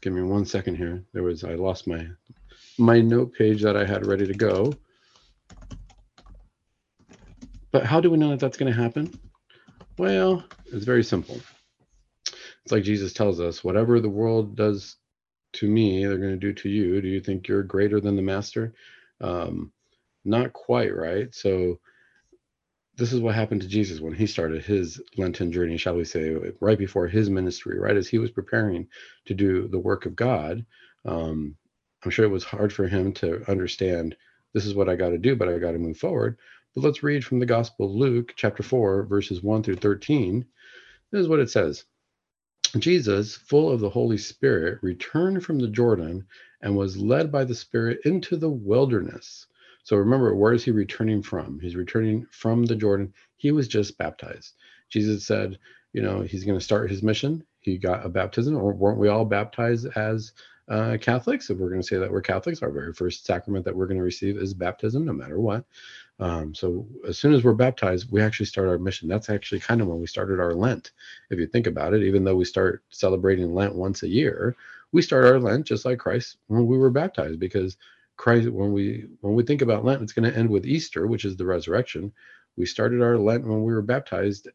Give 0.00 0.12
me 0.12 0.22
one 0.22 0.44
second 0.44 0.76
here. 0.76 1.02
There 1.12 1.22
was 1.22 1.44
I 1.44 1.54
lost 1.54 1.86
my 1.86 2.06
my 2.78 3.00
note 3.00 3.32
page 3.34 3.62
that 3.62 3.76
I 3.76 3.84
had 3.84 4.06
ready 4.06 4.26
to 4.26 4.34
go. 4.34 4.72
But 7.72 7.84
how 7.84 8.00
do 8.00 8.10
we 8.10 8.16
know 8.16 8.30
that 8.30 8.40
that's 8.40 8.56
going 8.56 8.72
to 8.72 8.80
happen? 8.80 9.12
Well, 9.98 10.44
it's 10.72 10.84
very 10.84 11.04
simple. 11.04 11.40
It's 12.68 12.72
like 12.74 12.84
Jesus 12.84 13.14
tells 13.14 13.40
us 13.40 13.64
whatever 13.64 13.98
the 13.98 14.10
world 14.10 14.54
does 14.54 14.96
to 15.54 15.66
me, 15.66 16.04
they're 16.04 16.18
going 16.18 16.32
to 16.32 16.36
do 16.36 16.52
to 16.52 16.68
you. 16.68 17.00
Do 17.00 17.08
you 17.08 17.18
think 17.18 17.48
you're 17.48 17.62
greater 17.62 17.98
than 17.98 18.14
the 18.14 18.20
master? 18.20 18.74
Um, 19.22 19.72
not 20.22 20.52
quite, 20.52 20.94
right? 20.94 21.34
So, 21.34 21.80
this 22.98 23.14
is 23.14 23.22
what 23.22 23.34
happened 23.34 23.62
to 23.62 23.68
Jesus 23.68 24.00
when 24.00 24.12
he 24.12 24.26
started 24.26 24.62
his 24.62 25.00
Lenten 25.16 25.50
journey, 25.50 25.78
shall 25.78 25.96
we 25.96 26.04
say, 26.04 26.36
right 26.60 26.76
before 26.76 27.08
his 27.08 27.30
ministry, 27.30 27.78
right 27.78 27.96
as 27.96 28.06
he 28.06 28.18
was 28.18 28.30
preparing 28.30 28.86
to 29.24 29.32
do 29.32 29.66
the 29.68 29.78
work 29.78 30.04
of 30.04 30.14
God. 30.14 30.66
Um, 31.06 31.56
I'm 32.04 32.10
sure 32.10 32.26
it 32.26 32.28
was 32.28 32.44
hard 32.44 32.70
for 32.70 32.86
him 32.86 33.14
to 33.14 33.50
understand 33.50 34.14
this 34.52 34.66
is 34.66 34.74
what 34.74 34.90
I 34.90 34.96
got 34.96 35.08
to 35.08 35.18
do, 35.18 35.34
but 35.36 35.48
I 35.48 35.56
got 35.56 35.72
to 35.72 35.78
move 35.78 35.96
forward. 35.96 36.36
But 36.74 36.84
let's 36.84 37.02
read 37.02 37.24
from 37.24 37.38
the 37.38 37.46
Gospel 37.46 37.86
of 37.86 37.92
Luke, 37.92 38.34
chapter 38.36 38.62
4, 38.62 39.04
verses 39.04 39.42
1 39.42 39.62
through 39.62 39.76
13. 39.76 40.44
This 41.10 41.22
is 41.22 41.28
what 41.28 41.40
it 41.40 41.48
says 41.48 41.86
Jesus, 42.78 43.36
full 43.36 43.70
of 43.70 43.80
the 43.80 43.90
Holy 43.90 44.18
Spirit, 44.18 44.78
returned 44.82 45.44
from 45.44 45.58
the 45.58 45.68
Jordan 45.68 46.26
and 46.62 46.76
was 46.76 46.96
led 46.96 47.30
by 47.32 47.44
the 47.44 47.54
Spirit 47.54 48.00
into 48.04 48.36
the 48.36 48.50
wilderness. 48.50 49.46
So 49.84 49.96
remember, 49.96 50.34
where 50.34 50.52
is 50.52 50.64
he 50.64 50.70
returning 50.70 51.22
from? 51.22 51.60
He's 51.60 51.76
returning 51.76 52.26
from 52.30 52.66
the 52.66 52.76
Jordan. 52.76 53.14
He 53.36 53.52
was 53.52 53.68
just 53.68 53.96
baptized. 53.96 54.54
Jesus 54.90 55.24
said, 55.24 55.58
you 55.92 56.02
know, 56.02 56.20
he's 56.20 56.44
going 56.44 56.58
to 56.58 56.64
start 56.64 56.90
his 56.90 57.02
mission. 57.02 57.44
He 57.60 57.78
got 57.78 58.04
a 58.04 58.08
baptism, 58.08 58.56
or 58.56 58.72
weren't 58.74 58.98
we 58.98 59.08
all 59.08 59.24
baptized 59.24 59.86
as 59.96 60.32
uh, 60.68 60.98
Catholics? 61.00 61.48
If 61.48 61.58
we're 61.58 61.70
going 61.70 61.80
to 61.80 61.86
say 61.86 61.96
that 61.96 62.10
we're 62.10 62.20
Catholics, 62.20 62.62
our 62.62 62.70
very 62.70 62.92
first 62.92 63.24
sacrament 63.24 63.64
that 63.64 63.74
we're 63.74 63.86
going 63.86 63.98
to 63.98 64.04
receive 64.04 64.36
is 64.36 64.52
baptism, 64.52 65.04
no 65.04 65.12
matter 65.12 65.40
what. 65.40 65.64
Um, 66.20 66.54
so 66.54 66.86
as 67.06 67.18
soon 67.18 67.32
as 67.32 67.44
we're 67.44 67.54
baptized, 67.54 68.10
we 68.10 68.20
actually 68.20 68.46
start 68.46 68.68
our 68.68 68.78
mission. 68.78 69.08
That's 69.08 69.30
actually 69.30 69.60
kind 69.60 69.80
of 69.80 69.86
when 69.86 70.00
we 70.00 70.06
started 70.06 70.40
our 70.40 70.54
Lent. 70.54 70.90
If 71.30 71.38
you 71.38 71.46
think 71.46 71.66
about 71.66 71.94
it, 71.94 72.02
even 72.02 72.24
though 72.24 72.36
we 72.36 72.44
start 72.44 72.82
celebrating 72.90 73.54
Lent 73.54 73.74
once 73.74 74.02
a 74.02 74.08
year, 74.08 74.56
we 74.90 75.02
start 75.02 75.24
our 75.24 75.38
Lent 75.38 75.66
just 75.66 75.84
like 75.84 75.98
Christ 75.98 76.38
when 76.48 76.66
we 76.66 76.76
were 76.76 76.90
baptized, 76.90 77.38
because 77.38 77.76
Christ, 78.16 78.48
when 78.48 78.72
we 78.72 79.06
when 79.20 79.34
we 79.34 79.44
think 79.44 79.62
about 79.62 79.84
Lent, 79.84 80.02
it's 80.02 80.12
going 80.12 80.30
to 80.30 80.36
end 80.36 80.50
with 80.50 80.66
Easter, 80.66 81.06
which 81.06 81.24
is 81.24 81.36
the 81.36 81.46
resurrection. 81.46 82.12
We 82.56 82.66
started 82.66 83.00
our 83.00 83.16
Lent 83.16 83.46
when 83.46 83.62
we 83.62 83.72
were 83.72 83.82
baptized, 83.82 84.48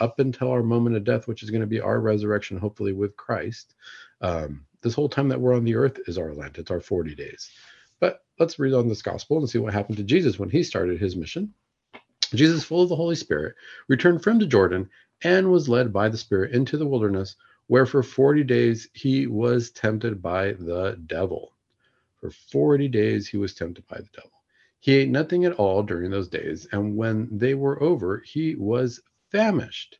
up 0.00 0.18
until 0.18 0.50
our 0.50 0.62
moment 0.62 0.96
of 0.96 1.04
death, 1.04 1.26
which 1.26 1.42
is 1.42 1.50
going 1.50 1.60
to 1.60 1.66
be 1.66 1.80
our 1.80 2.00
resurrection, 2.00 2.58
hopefully 2.58 2.92
with 2.92 3.16
Christ. 3.16 3.74
Um, 4.20 4.64
this 4.80 4.94
whole 4.94 5.08
time 5.08 5.28
that 5.28 5.40
we're 5.40 5.54
on 5.54 5.64
the 5.64 5.74
earth 5.74 5.98
is 6.06 6.18
our 6.18 6.32
Lent. 6.32 6.58
It's 6.58 6.70
our 6.70 6.80
40 6.80 7.14
days. 7.14 7.50
But 8.00 8.20
let's 8.38 8.58
read 8.58 8.74
on 8.74 8.88
this 8.88 9.02
gospel 9.02 9.38
and 9.38 9.48
see 9.48 9.58
what 9.58 9.72
happened 9.72 9.98
to 9.98 10.04
Jesus 10.04 10.38
when 10.38 10.50
he 10.50 10.62
started 10.62 11.00
his 11.00 11.16
mission. 11.16 11.54
Jesus, 12.34 12.64
full 12.64 12.82
of 12.82 12.88
the 12.88 12.96
Holy 12.96 13.14
Spirit, 13.14 13.54
returned 13.88 14.22
from 14.22 14.38
the 14.38 14.46
Jordan 14.46 14.90
and 15.22 15.50
was 15.50 15.68
led 15.68 15.92
by 15.92 16.08
the 16.08 16.18
Spirit 16.18 16.52
into 16.52 16.76
the 16.76 16.86
wilderness, 16.86 17.36
where 17.66 17.86
for 17.86 18.02
40 18.02 18.44
days 18.44 18.88
he 18.94 19.26
was 19.26 19.70
tempted 19.70 20.20
by 20.22 20.52
the 20.52 21.00
devil. 21.06 21.56
For 22.20 22.30
40 22.30 22.88
days 22.88 23.28
he 23.28 23.36
was 23.36 23.54
tempted 23.54 23.86
by 23.86 23.98
the 23.98 24.08
devil. 24.14 24.32
He 24.80 24.94
ate 24.94 25.08
nothing 25.08 25.44
at 25.44 25.54
all 25.54 25.82
during 25.82 26.10
those 26.10 26.28
days, 26.28 26.68
and 26.70 26.96
when 26.96 27.28
they 27.36 27.54
were 27.54 27.82
over, 27.82 28.22
he 28.24 28.54
was 28.54 29.00
famished. 29.32 29.98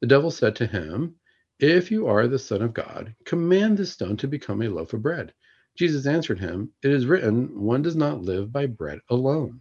The 0.00 0.06
devil 0.06 0.30
said 0.30 0.56
to 0.56 0.66
him, 0.66 1.16
If 1.58 1.90
you 1.90 2.06
are 2.08 2.26
the 2.26 2.38
Son 2.38 2.62
of 2.62 2.74
God, 2.74 3.14
command 3.24 3.78
this 3.78 3.92
stone 3.92 4.16
to 4.18 4.28
become 4.28 4.62
a 4.62 4.68
loaf 4.68 4.92
of 4.92 5.02
bread. 5.02 5.34
Jesus 5.78 6.06
answered 6.06 6.40
him, 6.40 6.72
It 6.82 6.90
is 6.90 7.06
written, 7.06 7.62
One 7.62 7.82
does 7.82 7.94
not 7.94 8.20
live 8.20 8.50
by 8.50 8.66
bread 8.66 8.98
alone. 9.10 9.60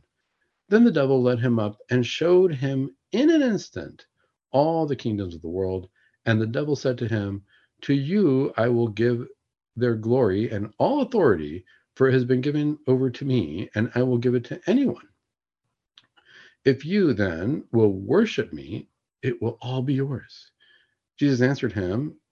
Then 0.67 0.83
the 0.83 0.91
devil 0.91 1.21
led 1.21 1.39
him 1.39 1.59
up 1.59 1.77
and 1.91 2.03
showed 2.03 2.55
him 2.55 2.89
in 3.11 3.29
an 3.29 3.43
instant 3.43 4.07
all 4.49 4.87
the 4.87 4.95
kingdoms 4.95 5.35
of 5.35 5.43
the 5.43 5.47
world. 5.47 5.89
And 6.25 6.41
the 6.41 6.47
devil 6.47 6.75
said 6.75 6.97
to 6.97 7.07
him, 7.07 7.43
To 7.81 7.93
you 7.93 8.51
I 8.57 8.67
will 8.67 8.87
give 8.87 9.27
their 9.75 9.93
glory 9.93 10.49
and 10.49 10.73
all 10.79 11.03
authority, 11.03 11.63
for 11.93 12.07
it 12.07 12.13
has 12.13 12.25
been 12.25 12.41
given 12.41 12.79
over 12.87 13.11
to 13.11 13.23
me, 13.23 13.69
and 13.75 13.91
I 13.93 14.01
will 14.01 14.17
give 14.17 14.33
it 14.33 14.45
to 14.45 14.59
anyone. 14.65 15.07
If 16.65 16.83
you 16.83 17.13
then 17.13 17.63
will 17.71 17.93
worship 17.93 18.51
me, 18.51 18.89
it 19.21 19.39
will 19.39 19.59
all 19.61 19.83
be 19.83 19.93
yours. 19.93 20.51
Jesus 21.19 21.41
answered 21.41 21.73
him, 21.73 22.17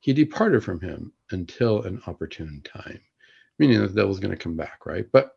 he 0.00 0.12
departed 0.12 0.62
from 0.62 0.80
him 0.80 1.12
until 1.30 1.82
an 1.82 2.00
opportune 2.06 2.62
time, 2.64 3.00
meaning 3.58 3.80
that 3.80 3.88
the 3.88 4.00
devil's 4.00 4.20
going 4.20 4.30
to 4.30 4.42
come 4.42 4.56
back, 4.56 4.86
right? 4.86 5.06
But 5.12 5.36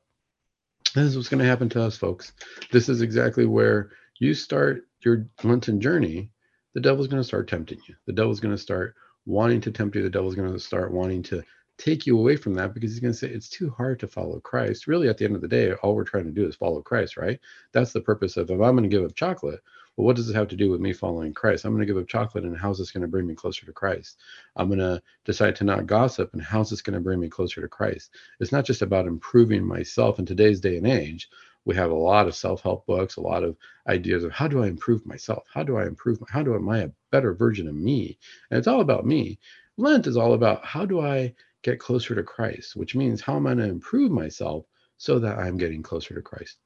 this 0.95 1.05
is 1.05 1.15
what's 1.15 1.29
going 1.29 1.41
to 1.41 1.49
happen 1.49 1.69
to 1.69 1.83
us, 1.83 1.97
folks. 1.97 2.33
This 2.71 2.89
is 2.89 3.01
exactly 3.01 3.45
where 3.45 3.91
you 4.19 4.33
start 4.33 4.87
your 5.01 5.27
Lenten 5.43 5.81
journey. 5.81 6.31
The 6.73 6.81
devil's 6.81 7.07
going 7.07 7.21
to 7.21 7.27
start 7.27 7.47
tempting 7.47 7.79
you. 7.87 7.95
The 8.05 8.13
devil's 8.13 8.39
going 8.39 8.55
to 8.55 8.61
start 8.61 8.95
wanting 9.25 9.61
to 9.61 9.71
tempt 9.71 9.95
you. 9.95 10.03
The 10.03 10.09
devil's 10.09 10.35
going 10.35 10.51
to 10.51 10.59
start 10.59 10.91
wanting 10.93 11.23
to 11.23 11.43
take 11.77 12.05
you 12.05 12.17
away 12.17 12.35
from 12.35 12.53
that 12.53 12.73
because 12.73 12.91
he's 12.91 12.99
going 12.99 13.13
to 13.13 13.17
say 13.17 13.27
it's 13.27 13.49
too 13.49 13.69
hard 13.71 13.99
to 13.99 14.07
follow 14.07 14.39
Christ. 14.39 14.87
Really, 14.87 15.09
at 15.09 15.17
the 15.17 15.25
end 15.25 15.35
of 15.35 15.41
the 15.41 15.47
day, 15.47 15.73
all 15.73 15.95
we're 15.95 16.03
trying 16.03 16.25
to 16.25 16.31
do 16.31 16.47
is 16.47 16.55
follow 16.55 16.81
Christ, 16.81 17.17
right? 17.17 17.39
That's 17.71 17.91
the 17.91 18.01
purpose 18.01 18.37
of 18.37 18.49
if 18.49 18.61
I'm 18.61 18.75
going 18.75 18.83
to 18.83 18.89
give 18.89 19.03
up 19.03 19.15
chocolate, 19.15 19.61
well, 20.01 20.07
what 20.07 20.15
does 20.15 20.31
it 20.31 20.35
have 20.35 20.47
to 20.47 20.55
do 20.55 20.71
with 20.71 20.81
me 20.81 20.93
following 20.93 21.31
Christ? 21.31 21.63
I'm 21.63 21.73
going 21.73 21.85
to 21.85 21.85
give 21.85 22.01
up 22.01 22.07
chocolate, 22.07 22.43
and 22.43 22.57
how's 22.57 22.79
this 22.79 22.89
going 22.89 23.03
to 23.03 23.07
bring 23.07 23.27
me 23.27 23.35
closer 23.35 23.67
to 23.67 23.71
Christ? 23.71 24.17
I'm 24.55 24.67
going 24.67 24.79
to 24.79 24.99
decide 25.25 25.55
to 25.57 25.63
not 25.63 25.85
gossip, 25.85 26.33
and 26.33 26.41
how's 26.41 26.71
this 26.71 26.81
going 26.81 26.95
to 26.95 26.99
bring 26.99 27.19
me 27.19 27.29
closer 27.29 27.61
to 27.61 27.67
Christ? 27.67 28.09
It's 28.39 28.51
not 28.51 28.65
just 28.65 28.81
about 28.81 29.05
improving 29.05 29.63
myself 29.63 30.17
in 30.17 30.25
today's 30.25 30.59
day 30.59 30.77
and 30.77 30.87
age. 30.87 31.29
We 31.65 31.75
have 31.75 31.91
a 31.91 31.95
lot 31.95 32.25
of 32.25 32.33
self-help 32.33 32.87
books, 32.87 33.17
a 33.17 33.21
lot 33.21 33.43
of 33.43 33.55
ideas 33.87 34.23
of 34.23 34.31
how 34.31 34.47
do 34.47 34.63
I 34.63 34.67
improve 34.69 35.05
myself? 35.05 35.43
How 35.53 35.61
do 35.61 35.77
I 35.77 35.85
improve? 35.85 36.17
How 36.27 36.41
do 36.41 36.53
I, 36.53 36.55
am 36.55 36.69
I 36.69 36.79
a 36.79 36.89
better 37.11 37.35
version 37.35 37.67
of 37.67 37.75
me? 37.75 38.17
And 38.49 38.57
it's 38.57 38.67
all 38.67 38.81
about 38.81 39.05
me. 39.05 39.37
Lent 39.77 40.07
is 40.07 40.17
all 40.17 40.33
about 40.33 40.65
how 40.65 40.83
do 40.83 40.99
I 41.01 41.35
get 41.61 41.79
closer 41.79 42.15
to 42.15 42.23
Christ, 42.23 42.75
which 42.75 42.95
means 42.95 43.21
how 43.21 43.35
am 43.35 43.45
I 43.45 43.53
going 43.53 43.67
to 43.67 43.71
improve 43.71 44.09
myself 44.09 44.65
so 44.97 45.19
that 45.19 45.37
I'm 45.37 45.57
getting 45.57 45.83
closer 45.83 46.15
to 46.15 46.23
Christ? 46.23 46.57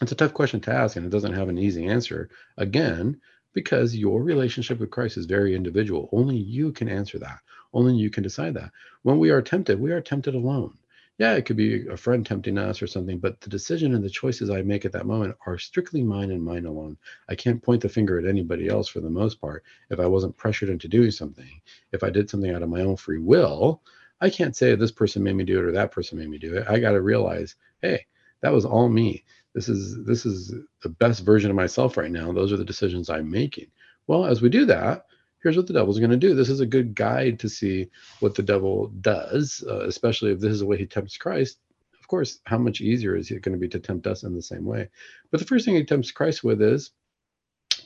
It's 0.00 0.12
a 0.12 0.16
tough 0.16 0.34
question 0.34 0.60
to 0.62 0.72
ask, 0.72 0.96
and 0.96 1.06
it 1.06 1.10
doesn't 1.10 1.34
have 1.34 1.48
an 1.48 1.58
easy 1.58 1.86
answer. 1.86 2.28
Again, 2.56 3.20
because 3.52 3.96
your 3.96 4.22
relationship 4.22 4.80
with 4.80 4.90
Christ 4.90 5.16
is 5.16 5.26
very 5.26 5.54
individual. 5.54 6.08
Only 6.12 6.36
you 6.36 6.72
can 6.72 6.88
answer 6.88 7.18
that. 7.20 7.38
Only 7.72 7.94
you 7.94 8.10
can 8.10 8.22
decide 8.22 8.54
that. 8.54 8.72
When 9.02 9.18
we 9.18 9.30
are 9.30 9.40
tempted, 9.40 9.80
we 9.80 9.92
are 9.92 10.00
tempted 10.00 10.34
alone. 10.34 10.76
Yeah, 11.18 11.34
it 11.34 11.46
could 11.46 11.56
be 11.56 11.86
a 11.86 11.96
friend 11.96 12.26
tempting 12.26 12.58
us 12.58 12.82
or 12.82 12.88
something, 12.88 13.20
but 13.20 13.40
the 13.40 13.48
decision 13.48 13.94
and 13.94 14.02
the 14.02 14.10
choices 14.10 14.50
I 14.50 14.62
make 14.62 14.84
at 14.84 14.90
that 14.92 15.06
moment 15.06 15.36
are 15.46 15.58
strictly 15.58 16.02
mine 16.02 16.32
and 16.32 16.42
mine 16.42 16.66
alone. 16.66 16.96
I 17.28 17.36
can't 17.36 17.62
point 17.62 17.82
the 17.82 17.88
finger 17.88 18.18
at 18.18 18.26
anybody 18.26 18.68
else 18.68 18.88
for 18.88 18.98
the 18.98 19.10
most 19.10 19.40
part. 19.40 19.62
If 19.90 20.00
I 20.00 20.06
wasn't 20.06 20.36
pressured 20.36 20.70
into 20.70 20.88
doing 20.88 21.12
something, 21.12 21.60
if 21.92 22.02
I 22.02 22.10
did 22.10 22.28
something 22.28 22.50
out 22.50 22.64
of 22.64 22.68
my 22.68 22.80
own 22.80 22.96
free 22.96 23.20
will, 23.20 23.80
I 24.20 24.28
can't 24.28 24.56
say 24.56 24.74
this 24.74 24.90
person 24.90 25.22
made 25.22 25.36
me 25.36 25.44
do 25.44 25.60
it 25.60 25.64
or 25.64 25.72
that 25.72 25.92
person 25.92 26.18
made 26.18 26.30
me 26.30 26.38
do 26.38 26.56
it. 26.56 26.66
I 26.68 26.80
got 26.80 26.92
to 26.92 27.00
realize, 27.00 27.54
hey, 27.80 28.06
that 28.40 28.52
was 28.52 28.64
all 28.64 28.88
me 28.88 29.24
this 29.54 29.68
is 29.68 30.04
this 30.04 30.26
is 30.26 30.54
the 30.82 30.88
best 30.88 31.24
version 31.24 31.50
of 31.50 31.56
myself 31.56 31.96
right 31.96 32.10
now 32.10 32.32
those 32.32 32.52
are 32.52 32.56
the 32.56 32.64
decisions 32.64 33.10
i'm 33.10 33.30
making 33.30 33.66
well 34.06 34.26
as 34.26 34.42
we 34.42 34.48
do 34.48 34.64
that 34.64 35.06
here's 35.42 35.56
what 35.56 35.66
the 35.66 35.72
devil's 35.72 35.98
going 35.98 36.10
to 36.10 36.16
do 36.16 36.34
this 36.34 36.48
is 36.48 36.60
a 36.60 36.66
good 36.66 36.94
guide 36.94 37.38
to 37.38 37.48
see 37.48 37.88
what 38.20 38.34
the 38.34 38.42
devil 38.42 38.88
does 39.00 39.64
uh, 39.68 39.80
especially 39.80 40.32
if 40.32 40.40
this 40.40 40.52
is 40.52 40.60
the 40.60 40.66
way 40.66 40.76
he 40.76 40.86
tempts 40.86 41.16
christ 41.16 41.58
of 42.04 42.08
course, 42.08 42.40
how 42.44 42.58
much 42.58 42.82
easier 42.82 43.16
is 43.16 43.30
it 43.30 43.40
going 43.40 43.54
to 43.54 43.58
be 43.58 43.68
to 43.70 43.78
tempt 43.78 44.06
us 44.06 44.24
in 44.24 44.34
the 44.34 44.42
same 44.42 44.66
way? 44.66 44.90
But 45.30 45.40
the 45.40 45.46
first 45.46 45.64
thing 45.64 45.74
he 45.74 45.84
tempts 45.84 46.10
Christ 46.10 46.44
with 46.44 46.60
is 46.60 46.90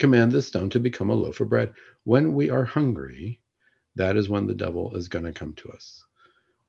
command 0.01 0.33
this 0.33 0.49
stone 0.49 0.71
to 0.71 0.81
become 0.81 1.09
a 1.09 1.15
loaf 1.15 1.39
of 1.39 1.49
bread. 1.49 1.73
When 2.03 2.35
we 2.35 2.51
are 2.51 2.65
hungry, 2.65 3.41
that 3.95 4.17
is 4.17 4.29
when 4.29 4.49
the 4.49 4.57
devil 4.57 4.97
is 4.97 5.07
going 5.07 5.25
to 5.25 5.33
come 5.33 5.55
to 5.55 5.69
us. 5.71 6.05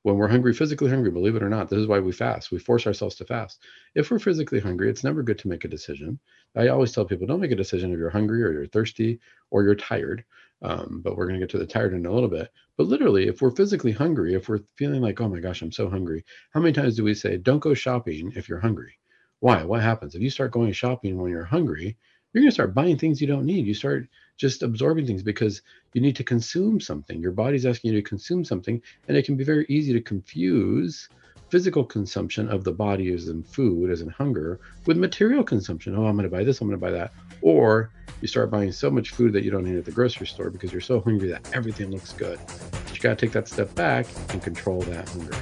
When 0.02 0.16
we're 0.16 0.28
hungry, 0.28 0.54
physically 0.54 0.88
hungry, 0.88 1.10
believe 1.10 1.36
it 1.36 1.42
or 1.42 1.50
not, 1.50 1.68
this 1.68 1.78
is 1.78 1.86
why 1.86 1.98
we 1.98 2.12
fast. 2.12 2.50
We 2.50 2.58
force 2.58 2.86
ourselves 2.86 3.16
to 3.16 3.26
fast. 3.26 3.62
If 3.94 4.10
we're 4.10 4.18
physically 4.18 4.58
hungry, 4.58 4.88
it's 4.88 5.04
never 5.04 5.22
good 5.22 5.38
to 5.40 5.48
make 5.48 5.64
a 5.64 5.68
decision. 5.68 6.18
I 6.56 6.68
always 6.68 6.92
tell 6.92 7.04
people 7.04 7.26
don't 7.26 7.40
make 7.40 7.50
a 7.50 7.56
decision 7.56 7.92
if 7.92 7.98
you're 7.98 8.08
hungry 8.08 8.42
or 8.42 8.52
you're 8.52 8.66
thirsty 8.66 9.20
or 9.50 9.62
you're 9.62 9.74
tired. 9.74 10.24
Um, 10.62 11.00
but 11.02 11.16
we're 11.16 11.26
going 11.26 11.38
to 11.38 11.46
get 11.46 11.50
to 11.50 11.58
the 11.58 11.66
tired 11.66 11.94
in 11.94 12.06
a 12.06 12.12
little 12.12 12.28
bit. 12.28 12.50
But 12.76 12.86
literally, 12.86 13.28
if 13.28 13.40
we're 13.42 13.50
physically 13.50 13.92
hungry, 13.92 14.34
if 14.34 14.48
we're 14.48 14.60
feeling 14.76 15.02
like, 15.02 15.20
oh 15.20 15.28
my 15.28 15.40
gosh, 15.40 15.62
I'm 15.62 15.72
so 15.72 15.88
hungry, 15.88 16.24
how 16.52 16.60
many 16.60 16.72
times 16.72 16.96
do 16.96 17.04
we 17.04 17.14
say, 17.14 17.36
don't 17.36 17.60
go 17.60 17.74
shopping 17.74 18.32
if 18.36 18.48
you're 18.48 18.60
hungry? 18.60 18.98
Why? 19.40 19.64
What 19.64 19.82
happens? 19.82 20.14
If 20.14 20.22
you 20.22 20.30
start 20.30 20.52
going 20.52 20.72
shopping 20.72 21.18
when 21.18 21.30
you're 21.30 21.44
hungry, 21.44 21.96
you're 22.32 22.42
going 22.42 22.50
to 22.50 22.54
start 22.54 22.74
buying 22.74 22.98
things 22.98 23.20
you 23.20 23.26
don't 23.26 23.46
need. 23.46 23.66
You 23.66 23.74
start 23.74 24.08
just 24.40 24.62
absorbing 24.62 25.06
things 25.06 25.22
because 25.22 25.60
you 25.92 26.00
need 26.00 26.16
to 26.16 26.24
consume 26.24 26.80
something. 26.80 27.20
Your 27.20 27.30
body's 27.30 27.66
asking 27.66 27.92
you 27.92 28.00
to 28.00 28.08
consume 28.08 28.42
something, 28.42 28.80
and 29.06 29.16
it 29.16 29.26
can 29.26 29.36
be 29.36 29.44
very 29.44 29.66
easy 29.68 29.92
to 29.92 30.00
confuse 30.00 31.10
physical 31.50 31.84
consumption 31.84 32.48
of 32.48 32.64
the 32.64 32.72
body 32.72 33.12
as 33.12 33.28
in 33.28 33.42
food, 33.42 33.90
as 33.90 34.00
in 34.00 34.08
hunger, 34.08 34.58
with 34.86 34.96
material 34.96 35.44
consumption. 35.44 35.94
Oh, 35.94 36.06
I'm 36.06 36.16
going 36.16 36.28
to 36.28 36.34
buy 36.34 36.42
this, 36.42 36.60
I'm 36.60 36.68
going 36.68 36.80
to 36.80 36.84
buy 36.84 36.92
that. 36.92 37.12
Or 37.42 37.90
you 38.22 38.28
start 38.28 38.50
buying 38.50 38.72
so 38.72 38.90
much 38.90 39.10
food 39.10 39.34
that 39.34 39.44
you 39.44 39.50
don't 39.50 39.64
need 39.64 39.76
at 39.76 39.84
the 39.84 39.92
grocery 39.92 40.26
store 40.26 40.48
because 40.48 40.72
you're 40.72 40.80
so 40.80 41.00
hungry 41.00 41.28
that 41.28 41.50
everything 41.52 41.90
looks 41.90 42.12
good. 42.14 42.38
But 42.46 42.94
you 42.94 43.00
got 43.00 43.18
to 43.18 43.26
take 43.26 43.32
that 43.32 43.46
step 43.46 43.74
back 43.74 44.06
and 44.30 44.42
control 44.42 44.80
that 44.82 45.06
hunger. 45.10 45.32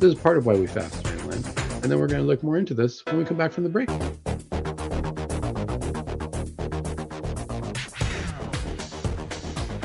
This 0.00 0.14
is 0.14 0.14
part 0.16 0.36
of 0.36 0.46
why 0.46 0.54
we 0.54 0.66
fast 0.66 1.04
Lent. 1.26 1.46
And 1.82 1.84
then 1.84 2.00
we're 2.00 2.08
going 2.08 2.22
to 2.22 2.26
look 2.26 2.42
more 2.42 2.56
into 2.56 2.74
this 2.74 3.06
when 3.06 3.18
we 3.18 3.24
come 3.24 3.36
back 3.36 3.52
from 3.52 3.62
the 3.62 3.70
break. 3.70 3.88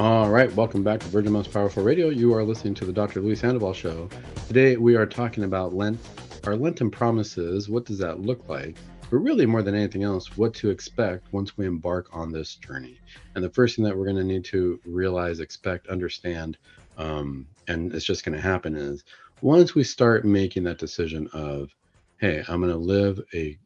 All 0.04 0.30
right, 0.30 0.54
welcome 0.54 0.84
back 0.84 1.00
to 1.00 1.08
Virgin 1.08 1.32
Most 1.32 1.54
Powerful 1.54 1.82
Radio. 1.82 2.10
You 2.10 2.34
are 2.34 2.44
listening 2.44 2.74
to 2.74 2.84
the 2.84 2.92
Dr. 2.92 3.22
Luis 3.22 3.40
Sandoval 3.40 3.72
Show. 3.72 4.10
Today 4.48 4.76
we 4.76 4.98
are 4.98 5.06
talking 5.06 5.46
about 5.46 5.74
Lent, 5.74 5.98
our 6.44 6.58
Lenten 6.58 6.92
promises. 6.92 7.70
What 7.70 7.86
does 7.86 8.00
that 8.00 8.20
look 8.20 8.50
like? 8.50 8.76
But 9.10 9.20
really, 9.20 9.46
more 9.46 9.62
than 9.62 9.76
anything 9.76 10.04
else, 10.04 10.36
what 10.36 10.54
to 10.56 10.70
expect 10.70 11.32
once 11.32 11.56
we 11.56 11.66
embark 11.66 12.10
on 12.12 12.34
this 12.34 12.56
journey. 12.56 13.00
And 13.36 13.42
the 13.42 13.50
first 13.50 13.78
thing 13.78 13.86
that 13.86 13.98
we're 13.98 14.04
going 14.04 14.18
to 14.18 14.26
need 14.26 14.44
to 14.44 14.78
realize, 14.84 15.40
expect, 15.40 15.88
understand, 15.88 16.58
um, 16.98 17.48
and 17.70 17.96
it's 17.96 18.04
just 18.04 18.26
going 18.26 18.36
to 18.36 18.44
happen 18.44 18.76
is 18.76 19.06
once 19.40 19.74
we 19.74 19.86
start 19.86 20.26
making 20.26 20.64
that 20.64 20.80
decision 20.80 21.30
of, 21.32 21.74
hey, 22.18 22.44
I'm 22.50 22.60
going 22.60 22.74
to 22.74 22.78
live 22.78 23.22
a 23.34 23.58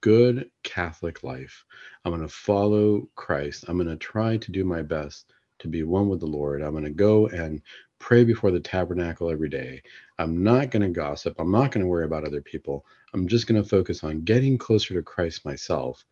good 0.00 0.50
Catholic 0.62 1.22
life, 1.22 1.66
I'm 2.06 2.12
going 2.12 2.26
to 2.26 2.34
follow 2.34 3.10
Christ, 3.14 3.66
I'm 3.68 3.76
going 3.76 3.88
to 3.88 3.96
try 3.96 4.38
to 4.38 4.52
do 4.52 4.64
my 4.64 4.80
best 4.80 5.34
to 5.62 5.68
be 5.68 5.82
one 5.82 6.08
with 6.08 6.20
the 6.20 6.26
Lord. 6.26 6.62
I'm 6.62 6.72
going 6.72 6.84
to 6.84 6.90
go 6.90 7.26
and 7.28 7.62
pray 7.98 8.24
before 8.24 8.50
the 8.50 8.60
tabernacle 8.60 9.30
every 9.30 9.48
day. 9.48 9.82
I'm 10.18 10.42
not 10.42 10.70
going 10.70 10.82
to 10.82 10.88
gossip. 10.88 11.36
I'm 11.38 11.50
not 11.50 11.70
going 11.72 11.82
to 11.82 11.88
worry 11.88 12.04
about 12.04 12.24
other 12.24 12.42
people. 12.42 12.84
I'm 13.14 13.26
just 13.28 13.46
going 13.46 13.62
to 13.62 13.68
focus 13.68 14.04
on 14.04 14.22
getting 14.22 14.58
closer 14.58 14.94
to 14.94 15.02
Christ 15.02 15.44
myself. 15.44 16.04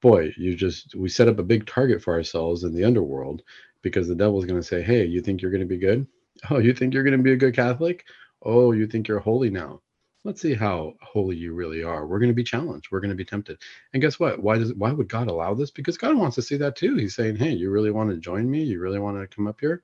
Boy, 0.00 0.32
you 0.36 0.54
just, 0.54 0.94
we 0.94 1.08
set 1.08 1.28
up 1.28 1.38
a 1.38 1.44
big 1.44 1.66
target 1.66 2.02
for 2.02 2.14
ourselves 2.14 2.64
in 2.64 2.74
the 2.74 2.84
underworld 2.84 3.42
because 3.82 4.08
the 4.08 4.14
devil's 4.14 4.44
going 4.44 4.60
to 4.60 4.66
say, 4.66 4.82
Hey, 4.82 5.04
you 5.04 5.20
think 5.20 5.42
you're 5.42 5.50
going 5.50 5.60
to 5.60 5.66
be 5.66 5.78
good? 5.78 6.06
Oh, 6.48 6.58
you 6.58 6.72
think 6.72 6.94
you're 6.94 7.02
going 7.02 7.18
to 7.18 7.22
be 7.22 7.32
a 7.32 7.36
good 7.36 7.54
Catholic? 7.54 8.06
Oh, 8.42 8.72
you 8.72 8.86
think 8.86 9.08
you're 9.08 9.18
holy 9.18 9.50
now? 9.50 9.82
Let's 10.24 10.40
see 10.40 10.54
how 10.54 10.94
holy 11.02 11.36
you 11.36 11.54
really 11.54 11.82
are. 11.82 12.06
We're 12.06 12.18
going 12.18 12.30
to 12.30 12.34
be 12.34 12.44
challenged. 12.44 12.88
We're 12.90 13.00
going 13.00 13.10
to 13.10 13.16
be 13.16 13.24
tempted. 13.24 13.58
And 13.92 14.02
guess 14.02 14.20
what? 14.20 14.42
Why 14.42 14.58
does 14.58 14.74
why 14.74 14.92
would 14.92 15.08
God 15.08 15.28
allow 15.28 15.54
this? 15.54 15.70
Because 15.70 15.96
God 15.98 16.16
wants 16.16 16.36
to 16.36 16.42
see 16.42 16.56
that 16.58 16.76
too. 16.76 16.96
He's 16.96 17.14
saying, 17.14 17.36
"Hey, 17.36 17.52
you 17.52 17.70
really 17.70 17.90
want 17.90 18.10
to 18.10 18.16
join 18.16 18.50
me? 18.50 18.62
You 18.62 18.80
really 18.80 18.98
want 18.98 19.18
to 19.18 19.34
come 19.34 19.46
up 19.46 19.60
here? 19.60 19.82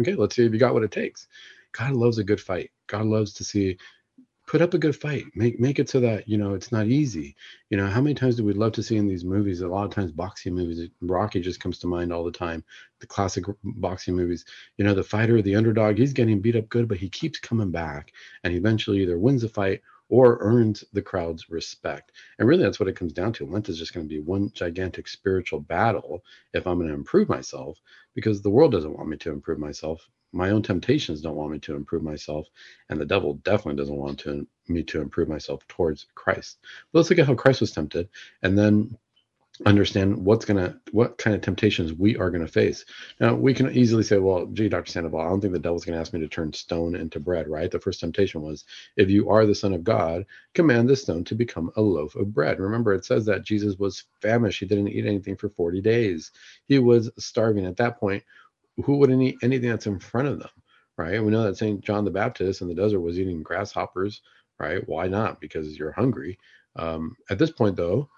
Okay, 0.00 0.14
let's 0.14 0.36
see 0.36 0.44
if 0.44 0.52
you 0.52 0.58
got 0.58 0.74
what 0.74 0.84
it 0.84 0.92
takes." 0.92 1.28
God 1.72 1.92
loves 1.92 2.18
a 2.18 2.24
good 2.24 2.40
fight. 2.40 2.70
God 2.86 3.06
loves 3.06 3.32
to 3.34 3.44
see 3.44 3.78
put 4.48 4.62
up 4.62 4.72
a 4.72 4.78
good 4.78 4.96
fight 4.96 5.24
make 5.34 5.60
make 5.60 5.78
it 5.78 5.90
so 5.90 6.00
that 6.00 6.26
you 6.26 6.38
know 6.38 6.54
it's 6.54 6.72
not 6.72 6.86
easy 6.86 7.36
you 7.68 7.76
know 7.76 7.86
how 7.86 8.00
many 8.00 8.14
times 8.14 8.36
do 8.36 8.44
we 8.44 8.54
love 8.54 8.72
to 8.72 8.82
see 8.82 8.96
in 8.96 9.06
these 9.06 9.24
movies 9.24 9.60
a 9.60 9.68
lot 9.68 9.84
of 9.84 9.90
times 9.90 10.10
boxing 10.10 10.54
movies 10.54 10.88
rocky 11.02 11.38
just 11.38 11.60
comes 11.60 11.78
to 11.78 11.86
mind 11.86 12.10
all 12.10 12.24
the 12.24 12.32
time 12.32 12.64
the 13.00 13.06
classic 13.06 13.44
boxing 13.62 14.16
movies 14.16 14.46
you 14.78 14.84
know 14.84 14.94
the 14.94 15.04
fighter 15.04 15.42
the 15.42 15.54
underdog 15.54 15.98
he's 15.98 16.14
getting 16.14 16.40
beat 16.40 16.56
up 16.56 16.68
good 16.70 16.88
but 16.88 16.96
he 16.96 17.10
keeps 17.10 17.38
coming 17.38 17.70
back 17.70 18.10
and 18.42 18.54
eventually 18.54 19.02
either 19.02 19.18
wins 19.18 19.42
the 19.42 19.48
fight 19.48 19.82
or 20.10 20.38
earns 20.40 20.82
the 20.94 21.02
crowd's 21.02 21.50
respect. 21.50 22.12
And 22.38 22.48
really, 22.48 22.62
that's 22.62 22.80
what 22.80 22.88
it 22.88 22.96
comes 22.96 23.12
down 23.12 23.34
to. 23.34 23.44
Lent 23.44 23.68
is 23.68 23.78
just 23.78 23.92
going 23.92 24.08
to 24.08 24.08
be 24.08 24.20
one 24.20 24.50
gigantic 24.54 25.06
spiritual 25.06 25.60
battle 25.60 26.24
if 26.54 26.66
I'm 26.66 26.78
going 26.78 26.88
to 26.88 26.94
improve 26.94 27.28
myself, 27.28 27.78
because 28.14 28.40
the 28.40 28.48
world 28.48 28.72
doesn't 28.72 28.96
want 28.96 29.10
me 29.10 29.18
to 29.18 29.30
improve 29.30 29.58
myself 29.58 30.08
my 30.32 30.50
own 30.50 30.62
temptations 30.62 31.20
don't 31.20 31.36
want 31.36 31.52
me 31.52 31.58
to 31.58 31.74
improve 31.74 32.02
myself 32.02 32.46
and 32.88 33.00
the 33.00 33.06
devil 33.06 33.34
definitely 33.44 33.76
doesn't 33.80 33.96
want 33.96 34.18
to, 34.20 34.46
me 34.68 34.82
to 34.82 35.00
improve 35.00 35.28
myself 35.28 35.66
towards 35.68 36.06
christ. 36.14 36.58
But 36.92 37.00
let's 37.00 37.10
look 37.10 37.18
at 37.18 37.26
how 37.26 37.34
christ 37.34 37.60
was 37.60 37.72
tempted 37.72 38.08
and 38.42 38.58
then 38.58 38.96
understand 39.66 40.16
what's 40.24 40.44
gonna 40.44 40.78
what 40.92 41.18
kind 41.18 41.34
of 41.34 41.42
temptations 41.42 41.92
we 41.92 42.16
are 42.16 42.30
going 42.30 42.44
to 42.44 42.52
face. 42.52 42.84
Now 43.20 43.34
we 43.34 43.54
can 43.54 43.70
easily 43.72 44.02
say 44.02 44.18
well 44.18 44.46
gee 44.46 44.68
dr 44.68 44.90
sandoval 44.90 45.20
i 45.20 45.28
don't 45.28 45.40
think 45.40 45.52
the 45.52 45.58
devil's 45.58 45.84
going 45.84 45.94
to 45.94 46.00
ask 46.00 46.12
me 46.12 46.20
to 46.20 46.28
turn 46.28 46.52
stone 46.52 46.94
into 46.94 47.18
bread 47.18 47.48
right? 47.48 47.70
The 47.70 47.80
first 47.80 48.00
temptation 48.00 48.42
was 48.42 48.64
if 48.96 49.10
you 49.10 49.28
are 49.30 49.46
the 49.46 49.54
son 49.54 49.72
of 49.72 49.82
god 49.84 50.24
command 50.54 50.88
this 50.88 51.02
stone 51.02 51.24
to 51.24 51.34
become 51.34 51.70
a 51.76 51.80
loaf 51.80 52.14
of 52.14 52.32
bread. 52.32 52.60
Remember 52.60 52.94
it 52.94 53.04
says 53.04 53.24
that 53.26 53.44
jesus 53.44 53.76
was 53.78 54.04
famished. 54.20 54.60
He 54.60 54.66
didn't 54.66 54.88
eat 54.88 55.06
anything 55.06 55.36
for 55.36 55.48
40 55.48 55.80
days. 55.80 56.30
He 56.66 56.78
was 56.78 57.10
starving. 57.18 57.66
At 57.66 57.76
that 57.78 57.98
point 57.98 58.22
who 58.84 58.96
wouldn't 58.96 59.22
eat 59.22 59.38
anything 59.42 59.70
that's 59.70 59.86
in 59.86 59.98
front 59.98 60.28
of 60.28 60.38
them, 60.38 60.50
right? 60.96 61.22
We 61.22 61.30
know 61.30 61.44
that 61.44 61.56
St. 61.56 61.80
John 61.82 62.04
the 62.04 62.10
Baptist 62.10 62.62
in 62.62 62.68
the 62.68 62.74
desert 62.74 63.00
was 63.00 63.18
eating 63.18 63.42
grasshoppers, 63.42 64.22
right? 64.58 64.86
Why 64.88 65.08
not? 65.08 65.40
Because 65.40 65.78
you're 65.78 65.92
hungry. 65.92 66.38
Um, 66.76 67.16
at 67.30 67.38
this 67.38 67.50
point, 67.50 67.76
though, 67.76 68.08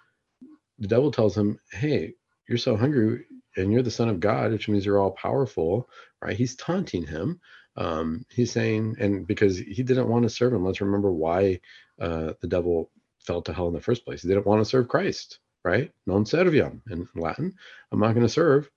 the 0.79 0.89
devil 0.89 1.11
tells 1.11 1.37
him, 1.37 1.59
hey, 1.73 2.15
you're 2.49 2.59
so 2.59 2.77
hungry 2.77 3.27
and 3.57 3.73
you're 3.73 3.83
the 3.83 3.91
son 3.91 4.09
of 4.09 4.21
God, 4.21 4.53
which 4.53 4.69
means 4.69 4.85
you're 4.85 5.01
all 5.01 5.13
powerful, 5.13 5.89
right? 6.23 6.37
He's 6.37 6.57
taunting 6.57 7.07
him. 7.07 7.41
Um, 7.77 8.25
he's 8.31 8.53
saying, 8.53 8.97
and 8.99 9.27
because 9.27 9.59
he 9.59 9.83
didn't 9.83 10.09
want 10.09 10.25
to 10.25 10.31
serve 10.31 10.53
him, 10.53 10.65
let's 10.65 10.81
remember 10.81 11.13
why 11.13 11.61
uh, 12.01 12.33
the 12.41 12.49
devil 12.49 12.91
fell 13.21 13.43
to 13.43 13.53
hell 13.53 13.69
in 13.69 13.75
the 13.75 13.81
first 13.81 14.05
place. 14.05 14.23
He 14.23 14.29
didn't 14.29 14.47
want 14.47 14.61
to 14.61 14.69
serve 14.69 14.89
Christ, 14.89 15.39
right? 15.65 15.91
Non 16.07 16.25
serviam 16.25 16.81
in 16.91 17.09
Latin. 17.15 17.55
I'm 17.93 18.01
not 18.01 18.15
going 18.15 18.27
to 18.27 18.33
serve 18.33 18.71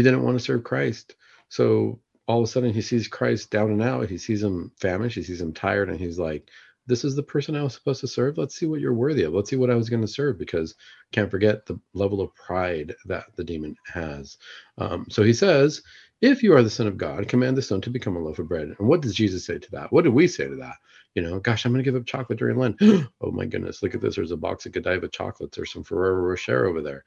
he 0.00 0.04
didn't 0.04 0.22
want 0.22 0.38
to 0.38 0.42
serve 0.42 0.64
Christ. 0.64 1.14
So 1.50 2.00
all 2.26 2.38
of 2.38 2.44
a 2.44 2.46
sudden 2.46 2.72
he 2.72 2.80
sees 2.80 3.06
Christ 3.06 3.50
down 3.50 3.70
and 3.70 3.82
out. 3.82 4.08
He 4.08 4.16
sees 4.16 4.42
him 4.42 4.72
famished. 4.80 5.16
He 5.16 5.22
sees 5.22 5.42
him 5.42 5.52
tired, 5.52 5.90
and 5.90 6.00
he's 6.00 6.18
like, 6.18 6.48
"This 6.86 7.04
is 7.04 7.14
the 7.14 7.22
person 7.22 7.54
I 7.54 7.62
was 7.62 7.74
supposed 7.74 8.00
to 8.00 8.08
serve. 8.08 8.38
Let's 8.38 8.58
see 8.58 8.64
what 8.64 8.80
you're 8.80 8.94
worthy 8.94 9.24
of. 9.24 9.34
Let's 9.34 9.50
see 9.50 9.56
what 9.56 9.70
I 9.70 9.74
was 9.74 9.90
going 9.90 10.00
to 10.00 10.08
serve." 10.08 10.38
Because 10.38 10.74
can't 11.12 11.30
forget 11.30 11.66
the 11.66 11.78
level 11.92 12.22
of 12.22 12.34
pride 12.34 12.94
that 13.04 13.26
the 13.36 13.44
demon 13.44 13.76
has. 13.92 14.38
Um, 14.78 15.04
so 15.10 15.22
he 15.22 15.34
says, 15.34 15.82
"If 16.22 16.42
you 16.42 16.54
are 16.54 16.62
the 16.62 16.70
Son 16.70 16.86
of 16.86 16.96
God, 16.96 17.28
command 17.28 17.58
the 17.58 17.62
stone 17.62 17.82
to 17.82 17.90
become 17.90 18.16
a 18.16 18.20
loaf 18.20 18.38
of 18.38 18.48
bread." 18.48 18.74
And 18.78 18.88
what 18.88 19.02
does 19.02 19.14
Jesus 19.14 19.44
say 19.44 19.58
to 19.58 19.70
that? 19.72 19.92
What 19.92 20.04
do 20.04 20.10
we 20.10 20.26
say 20.26 20.48
to 20.48 20.56
that? 20.56 20.76
You 21.14 21.22
know, 21.22 21.40
gosh, 21.40 21.66
I'm 21.66 21.72
going 21.72 21.84
to 21.84 21.90
give 21.90 22.00
up 22.00 22.06
chocolate 22.06 22.38
during 22.38 22.56
Lent. 22.56 22.76
oh 23.20 23.32
my 23.32 23.44
goodness, 23.44 23.82
look 23.82 23.94
at 23.94 24.00
this. 24.00 24.16
There's 24.16 24.30
a 24.30 24.36
box 24.38 24.64
of 24.64 24.72
Godiva 24.72 25.08
chocolates. 25.08 25.56
There's 25.56 25.72
some 25.72 25.84
Ferrero 25.84 26.22
Rocher 26.22 26.64
over 26.64 26.80
there 26.80 27.04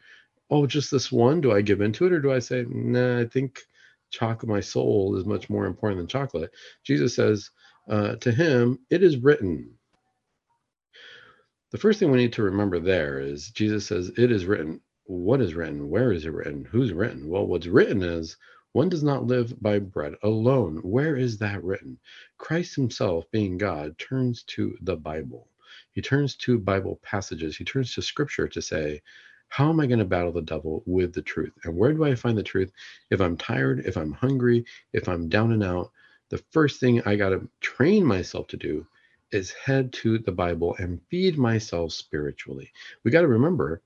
oh, 0.49 0.65
just 0.65 0.91
this 0.91 1.11
one? 1.11 1.41
Do 1.41 1.51
I 1.51 1.61
give 1.61 1.81
into 1.81 2.05
it 2.05 2.13
or 2.13 2.19
do 2.19 2.31
I 2.31 2.39
say, 2.39 2.65
nah, 2.69 3.19
I 3.19 3.25
think 3.25 3.59
chocolate, 4.11 4.49
my 4.49 4.59
soul 4.59 5.17
is 5.17 5.25
much 5.25 5.49
more 5.49 5.65
important 5.65 5.99
than 5.99 6.07
chocolate? 6.07 6.51
Jesus 6.83 7.15
says 7.15 7.49
uh, 7.89 8.15
to 8.17 8.31
him, 8.31 8.79
it 8.89 9.03
is 9.03 9.17
written. 9.17 9.73
The 11.71 11.77
first 11.77 11.99
thing 11.99 12.11
we 12.11 12.19
need 12.19 12.33
to 12.33 12.43
remember 12.43 12.79
there 12.79 13.19
is 13.19 13.49
Jesus 13.49 13.87
says, 13.87 14.11
it 14.17 14.31
is 14.31 14.45
written. 14.45 14.81
What 15.05 15.41
is 15.41 15.55
written? 15.55 15.89
Where 15.89 16.11
is 16.13 16.25
it 16.25 16.33
written? 16.33 16.65
Who's 16.65 16.93
written? 16.93 17.27
Well, 17.27 17.47
what's 17.47 17.67
written 17.67 18.03
is 18.03 18.37
one 18.73 18.89
does 18.89 19.03
not 19.03 19.25
live 19.27 19.61
by 19.61 19.79
bread 19.79 20.15
alone. 20.23 20.77
Where 20.77 21.15
is 21.15 21.37
that 21.39 21.63
written? 21.63 21.99
Christ 22.37 22.75
himself, 22.75 23.25
being 23.31 23.57
God, 23.57 23.97
turns 23.97 24.43
to 24.43 24.77
the 24.81 24.95
Bible. 24.95 25.47
He 25.91 26.01
turns 26.01 26.35
to 26.37 26.57
Bible 26.57 26.99
passages. 27.03 27.55
He 27.55 27.65
turns 27.65 27.93
to 27.93 28.01
scripture 28.01 28.47
to 28.47 28.61
say, 28.61 29.01
how 29.53 29.69
am 29.69 29.79
I 29.79 29.85
going 29.85 29.99
to 29.99 30.05
battle 30.05 30.31
the 30.31 30.41
devil 30.41 30.81
with 30.87 31.13
the 31.13 31.21
truth? 31.21 31.53
And 31.63 31.77
where 31.77 31.93
do 31.93 32.03
I 32.03 32.15
find 32.15 32.35
the 32.35 32.41
truth? 32.41 32.71
If 33.11 33.21
I'm 33.21 33.37
tired, 33.37 33.85
if 33.85 33.95
I'm 33.95 34.11
hungry, 34.11 34.65
if 34.93 35.07
I'm 35.07 35.29
down 35.29 35.51
and 35.51 35.63
out, 35.63 35.91
the 36.29 36.41
first 36.49 36.79
thing 36.79 37.03
I 37.05 37.15
got 37.15 37.29
to 37.29 37.47
train 37.61 38.03
myself 38.03 38.47
to 38.47 38.57
do 38.57 38.87
is 39.31 39.51
head 39.51 39.93
to 39.93 40.17
the 40.17 40.31
Bible 40.31 40.75
and 40.79 40.99
feed 41.07 41.37
myself 41.37 41.91
spiritually. 41.91 42.71
We 43.03 43.11
got 43.11 43.21
to 43.21 43.27
remember 43.27 43.83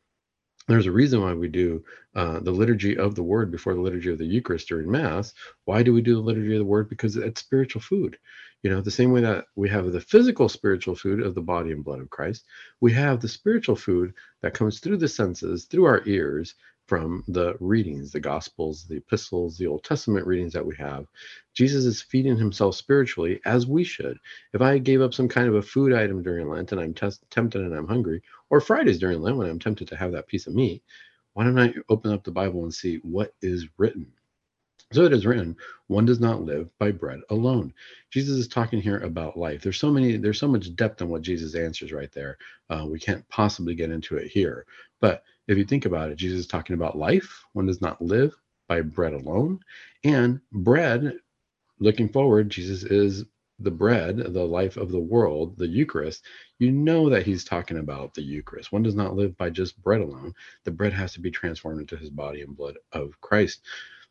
there's 0.67 0.85
a 0.85 0.91
reason 0.91 1.21
why 1.21 1.33
we 1.33 1.47
do 1.47 1.83
uh, 2.15 2.39
the 2.39 2.51
liturgy 2.51 2.97
of 2.97 3.15
the 3.15 3.23
word 3.23 3.51
before 3.51 3.73
the 3.73 3.81
liturgy 3.81 4.11
of 4.11 4.17
the 4.17 4.25
Eucharist 4.25 4.67
during 4.67 4.91
Mass. 4.91 5.33
Why 5.65 5.81
do 5.81 5.93
we 5.93 6.01
do 6.01 6.15
the 6.15 6.21
liturgy 6.21 6.53
of 6.53 6.59
the 6.59 6.65
word? 6.65 6.89
Because 6.89 7.15
it's 7.15 7.39
spiritual 7.39 7.81
food. 7.81 8.17
You 8.63 8.71
know, 8.71 8.81
the 8.81 8.91
same 8.91 9.11
way 9.11 9.21
that 9.21 9.45
we 9.55 9.69
have 9.69 9.91
the 9.91 10.01
physical 10.01 10.49
spiritual 10.49 10.95
food 10.95 11.21
of 11.21 11.35
the 11.35 11.41
body 11.41 11.71
and 11.71 11.83
blood 11.83 12.01
of 12.01 12.09
Christ, 12.09 12.45
we 12.81 12.91
have 12.93 13.21
the 13.21 13.27
spiritual 13.29 13.75
food 13.75 14.13
that 14.41 14.53
comes 14.53 14.79
through 14.79 14.97
the 14.97 15.07
senses, 15.07 15.65
through 15.65 15.85
our 15.85 16.01
ears, 16.05 16.55
from 16.87 17.23
the 17.27 17.55
readings, 17.59 18.11
the 18.11 18.19
Gospels, 18.19 18.85
the 18.85 18.97
epistles, 18.97 19.57
the 19.57 19.67
Old 19.67 19.83
Testament 19.83 20.25
readings 20.25 20.53
that 20.53 20.65
we 20.65 20.75
have. 20.77 21.05
Jesus 21.53 21.85
is 21.85 22.01
feeding 22.01 22.37
himself 22.37 22.75
spiritually 22.75 23.41
as 23.45 23.67
we 23.67 23.83
should. 23.83 24.17
If 24.53 24.61
I 24.61 24.77
gave 24.77 25.01
up 25.01 25.13
some 25.13 25.27
kind 25.27 25.47
of 25.47 25.55
a 25.55 25.61
food 25.61 25.93
item 25.93 26.23
during 26.23 26.49
Lent 26.49 26.71
and 26.71 26.81
I'm 26.81 26.93
t- 26.93 27.09
tempted 27.29 27.61
and 27.61 27.75
I'm 27.75 27.87
hungry, 27.87 28.21
or 28.49 28.61
Fridays 28.61 28.99
during 28.99 29.21
Lent 29.21 29.37
when 29.37 29.49
I'm 29.49 29.59
tempted 29.59 29.87
to 29.89 29.97
have 29.97 30.13
that 30.13 30.27
piece 30.27 30.47
of 30.47 30.55
meat, 30.55 30.83
why 31.33 31.43
don't 31.43 31.59
I 31.59 31.73
open 31.89 32.11
up 32.13 32.23
the 32.23 32.31
Bible 32.31 32.63
and 32.63 32.73
see 32.73 32.97
what 33.03 33.33
is 33.41 33.67
written? 33.77 34.07
So 34.93 35.03
it 35.03 35.11
is 35.11 35.25
written, 35.25 35.57
one 35.87 36.05
does 36.05 36.21
not 36.21 36.43
live 36.43 36.71
by 36.79 36.91
bread 36.91 37.19
alone. 37.29 37.73
Jesus 38.09 38.37
is 38.37 38.47
talking 38.47 38.81
here 38.81 38.99
about 38.99 39.37
life. 39.37 39.61
There's 39.61 39.79
so 39.79 39.91
many, 39.91 40.15
there's 40.15 40.39
so 40.39 40.47
much 40.47 40.75
depth 40.75 41.01
in 41.01 41.09
what 41.09 41.23
Jesus 41.23 41.55
answers 41.55 41.91
right 41.91 42.11
there. 42.13 42.37
Uh, 42.69 42.85
we 42.89 42.97
can't 42.97 43.27
possibly 43.27 43.75
get 43.75 43.91
into 43.91 44.15
it 44.15 44.29
here. 44.29 44.65
But 45.01 45.23
if 45.47 45.57
you 45.57 45.65
think 45.65 45.85
about 45.85 46.09
it, 46.09 46.15
Jesus 46.15 46.39
is 46.39 46.47
talking 46.47 46.73
about 46.73 46.97
life. 46.97 47.43
One 47.51 47.65
does 47.67 47.81
not 47.81 48.01
live 48.01 48.33
by 48.69 48.81
bread 48.81 49.13
alone. 49.13 49.59
And 50.05 50.39
bread, 50.53 51.19
looking 51.79 52.07
forward, 52.07 52.49
Jesus 52.49 52.83
is 52.83 53.25
the 53.59 53.71
bread, 53.71 54.17
the 54.17 54.45
life 54.45 54.77
of 54.77 54.91
the 54.91 54.99
world, 54.99 55.57
the 55.57 55.67
Eucharist, 55.67 56.23
you 56.59 56.71
know 56.71 57.09
that 57.09 57.25
he's 57.25 57.43
talking 57.43 57.79
about 57.79 58.13
the 58.13 58.21
Eucharist. 58.21 58.71
One 58.71 58.83
does 58.83 58.95
not 58.95 59.15
live 59.15 59.35
by 59.37 59.49
just 59.49 59.81
bread 59.81 60.01
alone. 60.01 60.33
The 60.63 60.71
bread 60.71 60.93
has 60.93 61.13
to 61.13 61.19
be 61.19 61.31
transformed 61.31 61.81
into 61.81 61.97
his 61.97 62.09
body 62.09 62.41
and 62.41 62.55
blood 62.55 62.77
of 62.91 63.19
Christ. 63.21 63.61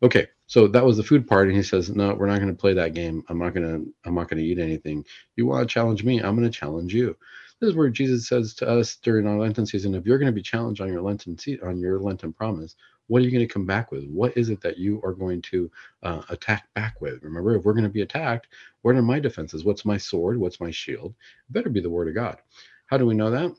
Okay, 0.03 0.29
so 0.47 0.69
that 0.69 0.85
was 0.85 0.97
the 0.97 1.03
food 1.03 1.27
part, 1.27 1.49
and 1.49 1.57
he 1.57 1.63
says, 1.63 1.91
"No, 1.91 2.15
we're 2.15 2.29
not 2.29 2.41
going 2.41 2.55
to 2.55 2.61
play 2.61 2.75
that 2.75 2.95
game. 2.95 3.25
I'm 3.29 3.39
not 3.39 3.55
going 3.55 3.67
to. 3.67 3.95
I'm 4.07 4.15
not 4.15 4.31
going 4.31 4.43
to 4.43 4.49
eat 4.49 4.59
anything. 4.59 5.05
You 5.37 5.47
want 5.47 5.69
to 5.69 5.73
challenge 5.73 6.05
me? 6.05 6.21
I'm 6.21 6.37
going 6.37 6.51
to 6.51 6.59
challenge 6.59 6.95
you." 6.95 7.17
This 7.61 7.71
is 7.71 7.77
where 7.77 7.91
Jesus 7.91 8.29
says 8.29 8.55
to 8.57 8.69
us 8.69 8.97
during 8.97 9.27
our 9.27 9.39
Lenten 9.39 9.67
season, 9.67 9.95
"If 9.95 10.07
you're 10.07 10.19
going 10.19 10.33
to 10.33 10.35
be 10.35 10.43
challenged 10.43 10.81
on 10.81 10.89
your 10.93 11.03
Lenten 11.03 11.39
seat, 11.39 11.63
on 11.63 11.81
your 11.81 12.01
Lenten 12.01 12.33
promise, 12.33 12.77
what 13.09 13.23
are 13.23 13.25
you 13.25 13.33
going 13.33 13.47
to 13.47 13.53
come 13.53 13.67
back 13.67 13.93
with? 13.93 14.07
What 14.07 14.37
is 14.37 14.51
it 14.51 14.61
that 14.63 14.79
you 14.79 15.03
are 15.05 15.15
going 15.15 15.43
to 15.43 15.71
uh, 16.05 16.23
attack 16.31 16.69
back 16.75 17.01
with? 17.01 17.23
Remember, 17.25 17.57
if 17.57 17.65
we're 17.65 17.75
going 17.75 17.85
to 17.85 17.91
be 17.91 18.03
attacked, 18.03 18.49
what 18.83 18.97
are 18.97 19.03
my 19.03 19.21
defenses? 19.21 19.65
What's 19.65 19.85
my 19.85 19.99
sword? 19.99 20.39
What's 20.39 20.61
my 20.61 20.71
shield? 20.71 21.15
It 21.49 21.53
better 21.53 21.71
be 21.71 21.81
the 21.81 21.91
Word 21.91 22.09
of 22.09 22.15
God. 22.15 22.39
How 22.87 22.99
do 22.99 23.07
we 23.07 23.15
know 23.15 23.31
that? 23.31 23.53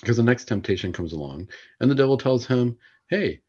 Because 0.00 0.16
the 0.16 0.24
next 0.24 0.46
temptation 0.46 0.92
comes 0.92 1.12
along, 1.12 1.48
and 1.80 1.90
the 1.90 1.96
devil 1.96 2.18
tells 2.18 2.46
him, 2.46 2.78
"Hey." 3.10 3.42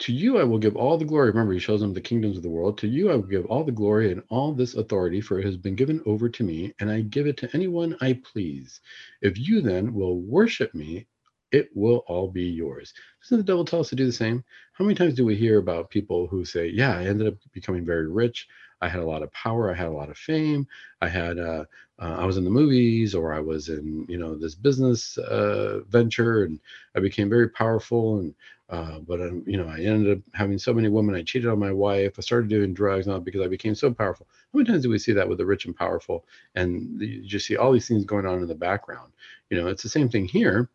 To 0.00 0.12
you 0.12 0.38
I 0.38 0.44
will 0.44 0.58
give 0.58 0.76
all 0.76 0.98
the 0.98 1.04
glory. 1.04 1.28
Remember, 1.30 1.52
he 1.52 1.58
shows 1.58 1.80
them 1.80 1.92
the 1.94 2.00
kingdoms 2.00 2.36
of 2.36 2.42
the 2.42 2.50
world. 2.50 2.78
To 2.78 2.88
you 2.88 3.10
I 3.10 3.14
will 3.16 3.22
give 3.22 3.46
all 3.46 3.64
the 3.64 3.72
glory 3.72 4.12
and 4.12 4.22
all 4.28 4.52
this 4.52 4.74
authority, 4.74 5.20
for 5.20 5.38
it 5.38 5.44
has 5.44 5.56
been 5.56 5.74
given 5.74 6.02
over 6.06 6.28
to 6.28 6.44
me, 6.44 6.74
and 6.80 6.90
I 6.90 7.00
give 7.02 7.26
it 7.26 7.36
to 7.38 7.50
anyone 7.54 7.96
I 8.00 8.20
please. 8.24 8.80
If 9.22 9.38
you 9.38 9.60
then 9.62 9.94
will 9.94 10.20
worship 10.20 10.74
me, 10.74 11.06
it 11.52 11.70
will 11.74 12.04
all 12.08 12.30
be 12.30 12.44
yours. 12.44 12.92
Doesn't 13.22 13.38
the 13.38 13.44
devil 13.44 13.64
tell 13.64 13.80
us 13.80 13.88
to 13.90 13.96
do 13.96 14.04
the 14.06 14.12
same? 14.12 14.44
How 14.74 14.84
many 14.84 14.94
times 14.94 15.14
do 15.14 15.24
we 15.24 15.36
hear 15.36 15.58
about 15.58 15.90
people 15.90 16.26
who 16.26 16.44
say, 16.44 16.68
Yeah, 16.68 16.96
I 16.98 17.04
ended 17.04 17.28
up 17.28 17.34
becoming 17.52 17.84
very 17.86 18.08
rich. 18.08 18.46
I 18.82 18.88
had 18.88 19.00
a 19.00 19.06
lot 19.06 19.22
of 19.22 19.32
power. 19.32 19.70
I 19.70 19.74
had 19.74 19.88
a 19.88 19.92
lot 19.92 20.10
of 20.10 20.18
fame. 20.18 20.66
I 21.00 21.08
had, 21.08 21.38
uh, 21.38 21.64
uh, 22.00 22.16
I 22.18 22.26
was 22.26 22.36
in 22.36 22.44
the 22.44 22.50
movies 22.50 23.14
or 23.14 23.32
I 23.32 23.40
was 23.40 23.68
in, 23.68 24.06
you 24.08 24.18
know, 24.18 24.36
this 24.36 24.54
business 24.54 25.18
uh, 25.18 25.80
venture 25.88 26.44
and 26.44 26.60
I 26.96 27.00
became 27.00 27.30
very 27.30 27.48
powerful. 27.48 28.20
And, 28.20 28.34
uh, 28.70 29.00
but 29.00 29.20
I'm 29.20 29.44
you 29.46 29.56
know, 29.56 29.68
I 29.68 29.80
ended 29.80 30.18
up 30.18 30.24
having 30.34 30.58
so 30.58 30.74
many 30.74 30.88
women. 30.88 31.14
I 31.14 31.22
cheated 31.22 31.48
on 31.48 31.58
my 31.58 31.72
wife. 31.72 32.14
I 32.18 32.22
started 32.22 32.50
doing 32.50 32.74
drugs 32.74 33.06
not 33.06 33.24
because 33.24 33.42
I 33.42 33.48
became 33.48 33.74
so 33.74 33.92
powerful. 33.92 34.26
How 34.52 34.58
many 34.58 34.70
times 34.70 34.82
do 34.82 34.90
we 34.90 34.98
see 34.98 35.12
that 35.12 35.28
with 35.28 35.38
the 35.38 35.46
rich 35.46 35.66
and 35.66 35.76
powerful? 35.76 36.26
And 36.54 37.00
you 37.00 37.22
just 37.26 37.46
see 37.46 37.56
all 37.56 37.72
these 37.72 37.88
things 37.88 38.04
going 38.04 38.26
on 38.26 38.42
in 38.42 38.48
the 38.48 38.54
background. 38.54 39.12
You 39.50 39.60
know, 39.60 39.68
it's 39.68 39.82
the 39.84 39.88
same 39.88 40.08
thing 40.08 40.26
here 40.26 40.68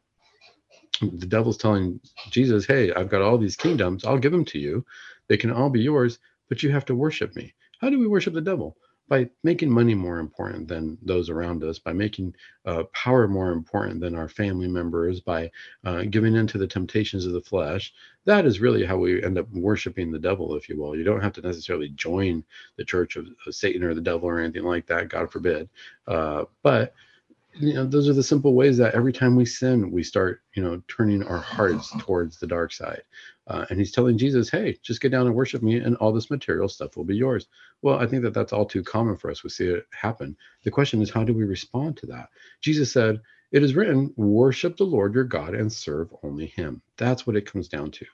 the 1.02 1.26
devil's 1.26 1.58
telling 1.58 2.00
Jesus, 2.30 2.66
Hey, 2.66 2.94
I've 2.94 3.10
got 3.10 3.22
all 3.22 3.38
these 3.38 3.56
kingdoms. 3.56 4.06
I'll 4.06 4.20
give 4.20 4.32
them 4.32 4.46
to 4.46 4.60
you. 4.60 4.86
They 5.28 5.38
can 5.38 5.52
all 5.52 5.70
be 5.70 5.82
yours, 5.82 6.20
but 6.50 6.64
you 6.64 6.72
have 6.72 6.86
to 6.86 6.96
worship 6.96 7.36
me. 7.36 7.54
How 7.82 7.90
do 7.90 8.00
we 8.00 8.08
worship 8.08 8.34
the 8.34 8.42
devil? 8.42 8.78
By 9.12 9.30
making 9.43 9.69
money 9.69 9.93
more 9.93 10.19
important 10.19 10.69
than 10.69 10.97
those 11.02 11.30
around 11.30 11.65
us, 11.65 11.80
by 11.80 11.91
making 11.91 12.34
uh, 12.65 12.84
power 12.93 13.28
more 13.28 13.52
important 13.52 14.00
than 14.00 14.15
our 14.15 14.30
family 14.30 14.69
members, 14.69 15.19
by 15.19 15.52
uh, 15.84 16.04
giving 16.04 16.34
into 16.34 16.58
the 16.58 16.65
temptations 16.65 17.26
of 17.26 17.34
the 17.34 17.41
flesh. 17.41 17.93
That 18.24 18.45
is 18.45 18.62
really 18.62 18.86
how 18.86 18.95
we 18.95 19.21
end 19.21 19.38
up 19.38 19.52
worshiping 19.52 20.12
the 20.12 20.19
devil, 20.30 20.56
if 20.56 20.69
you 20.69 20.80
will. 20.80 20.95
You 20.95 21.04
don't 21.04 21.19
have 21.19 21.34
to 21.34 21.41
necessarily 21.41 21.89
join 21.89 22.45
the 22.78 22.86
church 22.86 23.17
of, 23.17 23.28
of 23.45 23.54
Satan 23.54 23.84
or 23.84 23.93
the 23.93 24.00
devil 24.00 24.30
or 24.30 24.39
anything 24.39 24.63
like 24.63 24.88
that, 24.88 25.10
God 25.10 25.30
forbid. 25.30 25.67
Uh, 26.08 26.45
but 26.63 26.93
you 27.60 27.74
know 27.74 27.86
those 27.86 28.08
are 28.10 28.14
the 28.14 28.24
simple 28.24 28.54
ways 28.54 28.78
that 28.78 28.96
every 28.96 29.14
time 29.14 29.36
we 29.36 29.46
sin 29.46 29.92
we 29.92 30.04
start 30.04 30.42
you 30.56 30.64
know 30.64 30.82
turning 30.88 31.24
our 31.24 31.38
hearts 31.40 31.94
towards 32.00 32.40
the 32.40 32.48
dark 32.48 32.72
side. 32.72 33.02
Uh, 33.48 33.66
and 33.70 33.80
he's 33.80 33.92
telling 33.92 34.18
jesus 34.18 34.50
hey 34.50 34.78
just 34.84 35.02
get 35.02 35.12
down 35.12 35.26
and 35.28 35.36
worship 35.36 35.62
me 35.62 35.78
and 35.78 35.98
all 35.98 36.14
this 36.14 36.30
material 36.32 36.70
stuff 36.70 36.96
will 36.96 37.04
be 37.04 37.16
yours. 37.16 37.48
Well 37.82 38.00
i 38.00 38.08
think 38.08 38.24
that 38.24 38.34
that's 38.34 38.54
all 38.54 38.66
too 38.66 38.84
common 38.84 39.18
for 39.18 39.32
us 39.32 39.44
we 39.44 39.50
see 39.50 39.68
it 39.68 39.86
happen. 39.94 40.38
The 40.64 40.72
question 40.72 41.02
is 41.02 41.12
how 41.12 41.24
do 41.24 41.34
we 41.34 41.44
respond 41.44 41.98
to 41.98 42.06
that? 42.08 42.30
Jesus 42.62 42.92
said 42.92 43.22
it 43.52 43.64
is 43.64 43.76
written 43.76 44.14
worship 44.16 44.78
the 44.78 44.84
lord 44.86 45.14
your 45.14 45.26
god 45.26 45.54
and 45.54 45.72
serve 45.72 46.14
only 46.24 46.48
him. 46.48 46.82
That's 46.98 47.28
what 47.28 47.36
it 47.36 47.52
comes 47.52 47.68
down 47.68 47.92
to. 47.92 48.06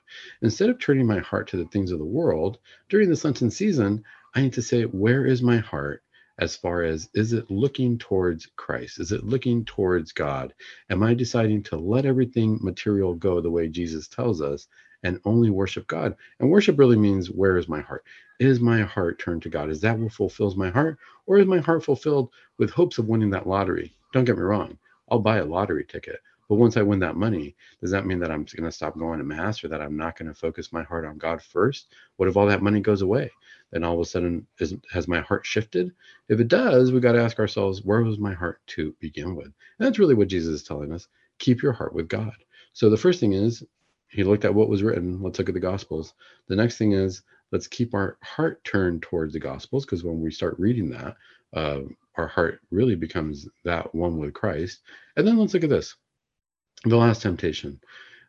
Instead 0.42 0.70
of 0.70 0.78
turning 0.80 1.06
my 1.06 1.20
heart 1.20 1.48
to 1.48 1.56
the 1.56 1.66
things 1.66 1.92
of 1.92 1.98
the 2.00 2.04
world 2.04 2.58
during 2.88 3.08
this 3.08 3.24
lenten 3.24 3.50
season 3.50 4.02
i 4.34 4.42
need 4.42 4.54
to 4.54 4.62
say 4.62 4.82
where 4.84 5.26
is 5.26 5.42
my 5.42 5.58
heart 5.58 6.02
as 6.38 6.56
far 6.56 6.82
as 6.82 7.08
is 7.14 7.32
it 7.32 7.50
looking 7.50 7.98
towards 7.98 8.46
Christ? 8.56 9.00
Is 9.00 9.12
it 9.12 9.24
looking 9.24 9.64
towards 9.64 10.12
God? 10.12 10.54
Am 10.90 11.02
I 11.02 11.14
deciding 11.14 11.62
to 11.64 11.76
let 11.76 12.06
everything 12.06 12.58
material 12.62 13.14
go 13.14 13.40
the 13.40 13.50
way 13.50 13.68
Jesus 13.68 14.08
tells 14.08 14.40
us 14.40 14.68
and 15.02 15.20
only 15.24 15.50
worship 15.50 15.86
God? 15.86 16.16
And 16.40 16.50
worship 16.50 16.78
really 16.78 16.96
means 16.96 17.30
where 17.30 17.56
is 17.56 17.68
my 17.68 17.80
heart? 17.80 18.04
Is 18.40 18.60
my 18.60 18.82
heart 18.82 19.18
turned 19.18 19.42
to 19.42 19.50
God? 19.50 19.70
Is 19.70 19.80
that 19.82 19.98
what 19.98 20.12
fulfills 20.12 20.56
my 20.56 20.70
heart? 20.70 20.98
Or 21.26 21.38
is 21.38 21.46
my 21.46 21.58
heart 21.58 21.84
fulfilled 21.84 22.30
with 22.58 22.70
hopes 22.70 22.98
of 22.98 23.08
winning 23.08 23.30
that 23.30 23.48
lottery? 23.48 23.92
Don't 24.12 24.24
get 24.24 24.36
me 24.36 24.42
wrong, 24.42 24.78
I'll 25.10 25.18
buy 25.18 25.38
a 25.38 25.44
lottery 25.44 25.84
ticket. 25.84 26.20
But 26.48 26.56
once 26.56 26.76
I 26.76 26.82
win 26.82 27.00
that 27.00 27.16
money, 27.16 27.54
does 27.80 27.90
that 27.90 28.06
mean 28.06 28.18
that 28.20 28.30
I'm 28.30 28.44
going 28.44 28.64
to 28.64 28.72
stop 28.72 28.98
going 28.98 29.18
to 29.18 29.24
mass 29.24 29.62
or 29.62 29.68
that 29.68 29.82
I'm 29.82 29.96
not 29.96 30.18
going 30.18 30.28
to 30.28 30.34
focus 30.34 30.72
my 30.72 30.82
heart 30.82 31.04
on 31.04 31.18
God 31.18 31.42
first? 31.42 31.92
What 32.16 32.28
if 32.28 32.36
all 32.36 32.46
that 32.46 32.62
money 32.62 32.80
goes 32.80 33.02
away? 33.02 33.30
Then 33.70 33.84
all 33.84 33.94
of 33.94 34.00
a 34.00 34.04
sudden, 34.04 34.46
is, 34.58 34.74
has 34.90 35.06
my 35.06 35.20
heart 35.20 35.44
shifted? 35.44 35.92
If 36.28 36.40
it 36.40 36.48
does, 36.48 36.90
we 36.90 37.00
got 37.00 37.12
to 37.12 37.22
ask 37.22 37.38
ourselves, 37.38 37.84
where 37.84 38.02
was 38.02 38.18
my 38.18 38.32
heart 38.32 38.60
to 38.68 38.94
begin 38.98 39.34
with? 39.34 39.46
And 39.46 39.54
that's 39.86 39.98
really 39.98 40.14
what 40.14 40.28
Jesus 40.28 40.62
is 40.62 40.66
telling 40.66 40.92
us. 40.92 41.06
Keep 41.38 41.62
your 41.62 41.72
heart 41.72 41.92
with 41.92 42.08
God. 42.08 42.34
So 42.72 42.88
the 42.88 42.96
first 42.96 43.20
thing 43.20 43.34
is, 43.34 43.62
he 44.08 44.24
looked 44.24 44.46
at 44.46 44.54
what 44.54 44.70
was 44.70 44.82
written. 44.82 45.22
Let's 45.22 45.38
look 45.38 45.48
at 45.48 45.54
the 45.54 45.60
Gospels. 45.60 46.14
The 46.46 46.56
next 46.56 46.78
thing 46.78 46.92
is, 46.92 47.22
let's 47.52 47.66
keep 47.66 47.92
our 47.92 48.16
heart 48.22 48.64
turned 48.64 49.02
towards 49.02 49.34
the 49.34 49.38
Gospels 49.38 49.84
because 49.84 50.02
when 50.02 50.20
we 50.20 50.30
start 50.30 50.58
reading 50.58 50.88
that, 50.90 51.14
uh, 51.52 51.80
our 52.16 52.26
heart 52.26 52.60
really 52.70 52.94
becomes 52.94 53.48
that 53.64 53.94
one 53.94 54.18
with 54.18 54.32
Christ. 54.32 54.80
And 55.16 55.26
then 55.26 55.36
let's 55.36 55.52
look 55.52 55.64
at 55.64 55.70
this 55.70 55.94
the 56.84 56.96
last 56.96 57.22
temptation. 57.22 57.80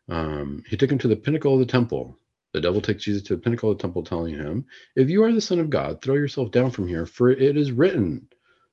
Um, 0.10 0.64
he 0.68 0.78
took 0.78 0.92
him 0.92 0.98
to 1.00 1.08
the 1.08 1.16
pinnacle 1.16 1.54
of 1.54 1.60
the 1.60 1.66
temple. 1.66 2.18
The 2.54 2.62
devil 2.62 2.82
takes 2.82 3.04
Jesus 3.04 3.22
to 3.24 3.36
the 3.36 3.42
pinnacle 3.42 3.72
of 3.72 3.78
the 3.78 3.82
temple, 3.82 4.04
telling 4.04 4.34
him, 4.34 4.66
If 4.96 5.10
you 5.10 5.24
are 5.24 5.32
the 5.32 5.42
Son 5.42 5.60
of 5.60 5.70
God, 5.70 6.02
throw 6.02 6.16
yourself 6.16 6.52
down 6.52 6.72
from 6.72 6.88
here, 6.88 7.06
for 7.06 7.30
it 7.30 7.56
is 7.56 7.72
written. 7.72 8.28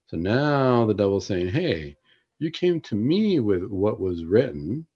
So 0.07 0.17
now 0.17 0.87
the 0.87 0.95
devil's 0.95 1.27
saying, 1.27 1.49
Hey, 1.49 1.97
you 2.39 2.51
came 2.51 2.81
to 2.83 2.95
me 2.95 3.41
with 3.41 3.65
what 3.65 4.01
was 4.01 4.25
written 4.25 4.87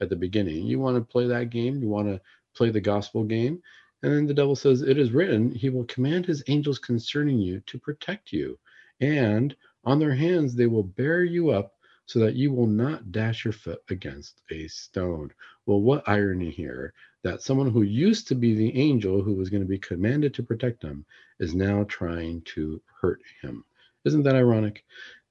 at 0.00 0.10
the 0.10 0.16
beginning. 0.16 0.66
You 0.66 0.78
want 0.78 0.96
to 0.96 1.12
play 1.12 1.26
that 1.28 1.50
game? 1.50 1.80
You 1.80 1.88
want 1.88 2.08
to 2.08 2.20
play 2.54 2.70
the 2.70 2.80
gospel 2.80 3.24
game? 3.24 3.62
And 4.02 4.12
then 4.12 4.26
the 4.26 4.34
devil 4.34 4.56
says, 4.56 4.82
It 4.82 4.98
is 4.98 5.12
written, 5.12 5.54
He 5.54 5.70
will 5.70 5.84
command 5.84 6.26
His 6.26 6.44
angels 6.48 6.78
concerning 6.78 7.38
you 7.38 7.60
to 7.66 7.78
protect 7.78 8.32
you. 8.32 8.58
And 9.00 9.56
on 9.84 9.98
their 9.98 10.14
hands 10.14 10.54
they 10.54 10.66
will 10.66 10.82
bear 10.82 11.24
you 11.24 11.50
up 11.50 11.77
so 12.08 12.18
that 12.20 12.34
you 12.34 12.50
will 12.50 12.66
not 12.66 13.12
dash 13.12 13.44
your 13.44 13.52
foot 13.52 13.82
against 13.90 14.40
a 14.50 14.66
stone. 14.66 15.30
Well, 15.66 15.82
what 15.82 16.08
irony 16.08 16.50
here 16.50 16.94
that 17.22 17.42
someone 17.42 17.70
who 17.70 17.82
used 17.82 18.26
to 18.28 18.34
be 18.34 18.54
the 18.54 18.74
angel 18.80 19.20
who 19.22 19.34
was 19.34 19.50
going 19.50 19.62
to 19.62 19.68
be 19.68 19.78
commanded 19.78 20.32
to 20.32 20.42
protect 20.42 20.82
him 20.82 21.04
is 21.38 21.54
now 21.54 21.84
trying 21.84 22.40
to 22.42 22.80
hurt 22.98 23.20
him. 23.42 23.62
Isn't 24.06 24.22
that 24.22 24.36
ironic? 24.36 24.86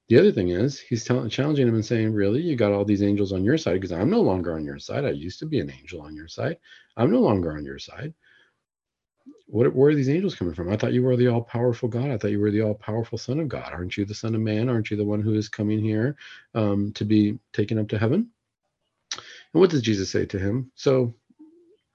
The 0.08 0.20
other 0.20 0.30
thing 0.30 0.50
is, 0.50 0.78
he's 0.78 1.04
challenging 1.04 1.66
him 1.66 1.74
and 1.74 1.84
saying, 1.84 2.12
Really? 2.12 2.42
You 2.42 2.54
got 2.54 2.72
all 2.72 2.84
these 2.84 3.02
angels 3.02 3.32
on 3.32 3.42
your 3.42 3.58
side? 3.58 3.74
Because 3.74 3.92
I'm 3.92 4.08
no 4.08 4.20
longer 4.20 4.54
on 4.54 4.64
your 4.64 4.78
side. 4.78 5.04
I 5.04 5.10
used 5.10 5.40
to 5.40 5.46
be 5.46 5.58
an 5.58 5.72
angel 5.72 6.00
on 6.00 6.14
your 6.14 6.28
side. 6.28 6.58
I'm 6.96 7.10
no 7.10 7.20
longer 7.20 7.56
on 7.56 7.64
your 7.64 7.80
side 7.80 8.14
what, 9.46 9.74
where 9.74 9.90
are 9.90 9.94
these 9.94 10.10
angels 10.10 10.34
coming 10.34 10.54
from? 10.54 10.70
I 10.70 10.76
thought 10.76 10.92
you 10.92 11.02
were 11.02 11.16
the 11.16 11.28
all 11.28 11.42
powerful 11.42 11.88
God. 11.88 12.10
I 12.10 12.18
thought 12.18 12.30
you 12.30 12.40
were 12.40 12.50
the 12.50 12.62
all 12.62 12.74
powerful 12.74 13.18
Son 13.18 13.40
of 13.40 13.48
God. 13.48 13.72
Aren't 13.72 13.96
you 13.96 14.04
the 14.04 14.14
Son 14.14 14.34
of 14.34 14.40
Man? 14.40 14.68
Aren't 14.68 14.90
you 14.90 14.96
the 14.96 15.04
one 15.04 15.22
who 15.22 15.34
is 15.34 15.48
coming 15.48 15.80
here 15.80 16.16
um, 16.54 16.92
to 16.92 17.04
be 17.04 17.38
taken 17.52 17.78
up 17.78 17.88
to 17.88 17.98
heaven? 17.98 18.30
And 19.52 19.60
what 19.60 19.70
does 19.70 19.82
Jesus 19.82 20.10
say 20.10 20.26
to 20.26 20.38
him? 20.38 20.70
So, 20.74 21.14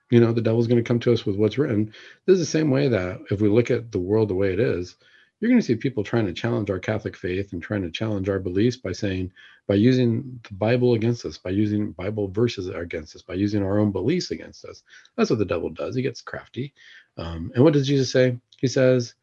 you 0.10 0.20
know, 0.20 0.34
the 0.34 0.42
devil's 0.42 0.68
going 0.68 0.84
to 0.84 0.88
come 0.88 1.00
to 1.02 1.14
us 1.14 1.26
with 1.26 1.36
what's 1.36 1.58
written. 1.58 1.94
This 2.26 2.36
is 2.36 2.40
the 2.40 2.46
same 2.46 2.72
way 2.72 2.90
that 2.90 3.20
if 3.30 3.42
we 3.42 3.50
look 3.50 3.72
at 3.72 3.92
the 3.92 4.00
world 4.00 4.30
the 4.30 4.36
way 4.36 4.54
it 4.54 4.60
is, 4.60 4.96
you're 5.44 5.50
going 5.52 5.60
to 5.60 5.68
see 5.68 5.76
people 5.76 6.06
trying 6.06 6.26
to 6.26 6.32
challenge 6.32 6.70
our 6.70 6.80
Catholic 6.80 7.18
faith 7.18 7.52
and 7.52 7.62
trying 7.62 7.82
to 7.82 7.92
challenge 7.92 8.30
our 8.30 8.40
beliefs 8.40 8.78
by 8.78 8.94
saying, 8.94 9.30
by 9.68 9.76
using 9.76 10.40
the 10.48 10.54
Bible 10.54 10.94
against 10.94 11.26
us, 11.26 11.38
by 11.38 11.50
using 11.50 11.92
Bible 11.92 12.30
verses 12.30 12.70
against 12.70 13.14
us, 13.14 13.24
by 13.24 13.34
using 13.34 13.62
our 13.62 13.78
own 13.78 13.92
beliefs 13.92 14.32
against 14.32 14.64
us. 14.64 14.84
That's 15.18 15.30
what 15.30 15.40
the 15.40 15.46
devil 15.46 15.70
does. 15.70 15.98
He 15.98 16.02
gets 16.02 16.22
crafty. 16.22 16.74
Um, 17.18 17.52
and 17.56 17.64
what 17.66 17.74
does 17.74 17.86
Jesus 17.86 18.10
say? 18.10 18.40
He 18.60 18.70
says, 18.70 19.16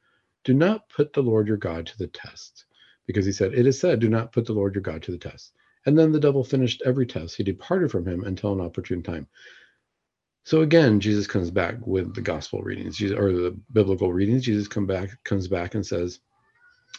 Do 0.45 0.53
not 0.53 0.91
put 0.91 1.15
the 1.15 1.23
Lord 1.23 1.49
your 1.49 1.57
God 1.57 1.87
to 1.87 1.97
the 1.97 2.09
test. 2.09 2.67
Because 3.07 3.25
he 3.25 3.33
said, 3.33 3.55
It 3.55 3.67
is 3.67 3.81
said, 3.81 4.01
Do 4.01 4.11
not 4.11 4.31
put 4.31 4.45
the 4.45 4.53
Lord 4.53 4.75
your 4.75 4.83
God 4.83 5.03
to 5.05 5.13
the 5.13 5.19
test. 5.19 5.55
And 5.87 5.99
then 5.99 6.13
the 6.13 6.21
devil 6.21 6.45
finished 6.45 6.83
every 6.85 7.07
test. 7.07 7.37
He 7.37 7.45
departed 7.45 7.91
from 7.91 8.07
him 8.07 8.25
until 8.25 8.53
an 8.53 8.61
opportune 8.61 9.03
time. 9.03 9.27
So 10.45 10.63
again, 10.63 11.01
Jesus 11.01 11.27
comes 11.27 11.51
back 11.51 11.77
with 11.87 12.15
the 12.15 12.23
gospel 12.23 12.63
readings 12.63 13.01
or 13.03 13.33
the 13.33 13.57
biblical 13.73 14.13
readings. 14.13 14.45
Jesus 14.45 14.69
come 14.69 14.87
back, 14.87 15.11
comes 15.25 15.49
back 15.49 15.75
and 15.75 15.87
says, 15.87 16.21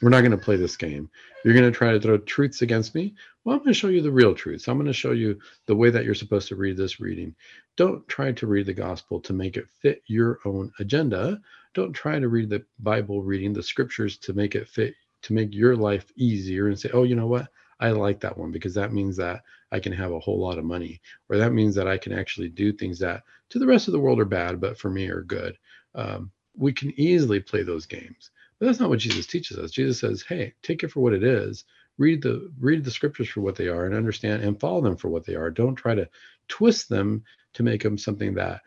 we're 0.01 0.09
not 0.09 0.21
going 0.21 0.31
to 0.31 0.37
play 0.37 0.55
this 0.55 0.77
game. 0.77 1.09
You're 1.43 1.53
going 1.53 1.71
to 1.71 1.77
try 1.77 1.91
to 1.91 1.99
throw 1.99 2.17
truths 2.17 2.61
against 2.61 2.95
me. 2.95 3.13
Well, 3.43 3.55
I'm 3.55 3.59
going 3.59 3.73
to 3.73 3.79
show 3.79 3.89
you 3.89 4.01
the 4.01 4.11
real 4.11 4.33
truths. 4.33 4.67
I'm 4.67 4.77
going 4.77 4.87
to 4.87 4.93
show 4.93 5.11
you 5.11 5.39
the 5.65 5.75
way 5.75 5.89
that 5.89 6.05
you're 6.05 6.15
supposed 6.15 6.47
to 6.47 6.55
read 6.55 6.77
this 6.77 6.99
reading. 6.99 7.35
Don't 7.75 8.07
try 8.07 8.31
to 8.31 8.47
read 8.47 8.67
the 8.67 8.73
gospel 8.73 9.19
to 9.21 9.33
make 9.33 9.57
it 9.57 9.69
fit 9.69 10.01
your 10.07 10.39
own 10.45 10.71
agenda. 10.79 11.39
Don't 11.73 11.93
try 11.93 12.19
to 12.19 12.29
read 12.29 12.49
the 12.49 12.63
Bible 12.79 13.21
reading, 13.21 13.53
the 13.53 13.63
scriptures 13.63 14.17
to 14.19 14.33
make 14.33 14.55
it 14.55 14.67
fit, 14.67 14.93
to 15.23 15.33
make 15.33 15.53
your 15.53 15.75
life 15.75 16.11
easier 16.15 16.67
and 16.67 16.79
say, 16.79 16.89
oh, 16.93 17.03
you 17.03 17.15
know 17.15 17.27
what? 17.27 17.47
I 17.81 17.91
like 17.91 18.21
that 18.21 18.37
one 18.37 18.51
because 18.51 18.75
that 18.75 18.93
means 18.93 19.17
that 19.17 19.43
I 19.71 19.79
can 19.79 19.93
have 19.93 20.11
a 20.13 20.19
whole 20.19 20.39
lot 20.39 20.59
of 20.59 20.65
money, 20.65 21.01
or 21.29 21.37
that 21.37 21.53
means 21.53 21.75
that 21.75 21.87
I 21.87 21.97
can 21.97 22.13
actually 22.13 22.49
do 22.49 22.73
things 22.73 22.99
that 22.99 23.23
to 23.49 23.59
the 23.59 23.67
rest 23.67 23.87
of 23.87 23.93
the 23.93 23.99
world 23.99 24.19
are 24.21 24.25
bad, 24.25 24.61
but 24.61 24.77
for 24.79 24.89
me 24.89 25.09
are 25.09 25.23
good. 25.23 25.57
Um, 25.95 26.31
we 26.55 26.73
can 26.73 26.93
easily 26.99 27.39
play 27.41 27.63
those 27.63 27.87
games, 27.87 28.31
but 28.59 28.67
that's 28.67 28.79
not 28.79 28.89
what 28.89 28.99
Jesus 28.99 29.27
teaches 29.27 29.57
us. 29.57 29.71
Jesus 29.71 29.99
says, 29.99 30.23
"Hey, 30.23 30.53
take 30.63 30.83
it 30.83 30.91
for 30.91 31.01
what 31.01 31.13
it 31.13 31.23
is. 31.23 31.65
Read 31.97 32.21
the 32.21 32.51
read 32.59 32.83
the 32.85 32.91
scriptures 32.91 33.29
for 33.29 33.41
what 33.41 33.55
they 33.55 33.67
are, 33.67 33.85
and 33.85 33.95
understand 33.95 34.43
and 34.43 34.59
follow 34.59 34.81
them 34.81 34.97
for 34.97 35.09
what 35.09 35.25
they 35.25 35.35
are. 35.35 35.49
Don't 35.51 35.75
try 35.75 35.95
to 35.95 36.09
twist 36.47 36.89
them 36.89 37.23
to 37.53 37.63
make 37.63 37.83
them 37.83 37.97
something 37.97 38.35
that 38.35 38.61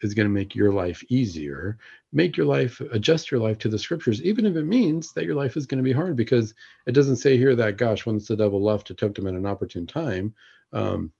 is 0.00 0.14
going 0.14 0.26
to 0.26 0.32
make 0.32 0.54
your 0.54 0.72
life 0.72 1.02
easier. 1.08 1.78
Make 2.12 2.36
your 2.36 2.46
life, 2.46 2.80
adjust 2.92 3.30
your 3.30 3.40
life 3.40 3.58
to 3.58 3.68
the 3.68 3.78
scriptures, 3.78 4.22
even 4.22 4.46
if 4.46 4.56
it 4.56 4.64
means 4.64 5.12
that 5.12 5.24
your 5.24 5.34
life 5.34 5.56
is 5.56 5.66
going 5.66 5.78
to 5.78 5.88
be 5.88 5.92
hard, 5.92 6.16
because 6.16 6.54
it 6.86 6.92
doesn't 6.92 7.16
say 7.16 7.36
here 7.36 7.54
that, 7.56 7.76
gosh, 7.76 8.06
once 8.06 8.26
the 8.26 8.36
devil 8.36 8.62
left 8.62 8.86
to 8.86 8.94
tempt 8.94 9.18
him 9.18 9.26
at 9.26 9.34
an 9.34 9.46
opportune 9.46 9.86
time, 9.86 10.34
um, 10.72 11.12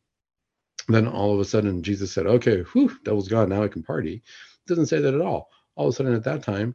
then 0.89 1.07
all 1.07 1.35
of 1.35 1.41
a 1.41 1.45
sudden 1.45 1.83
Jesus 1.83 2.11
said, 2.11 2.27
okay, 2.27 2.63
whew, 2.73 2.97
devil's 3.05 3.29
gone. 3.29 3.51
Now 3.51 3.63
I 3.63 3.69
can 3.69 3.83
party. 3.83 4.15
It 4.15 4.69
doesn't 4.69 4.87
say 4.87 5.01
that 5.01 5.15
at 5.15 5.21
all. 5.21 5.51
All 5.77 5.89
of 5.89 5.93
a 5.93 5.97
sudden 5.97 6.15
at 6.15 6.25
that 6.25 6.43
time, 6.43 6.75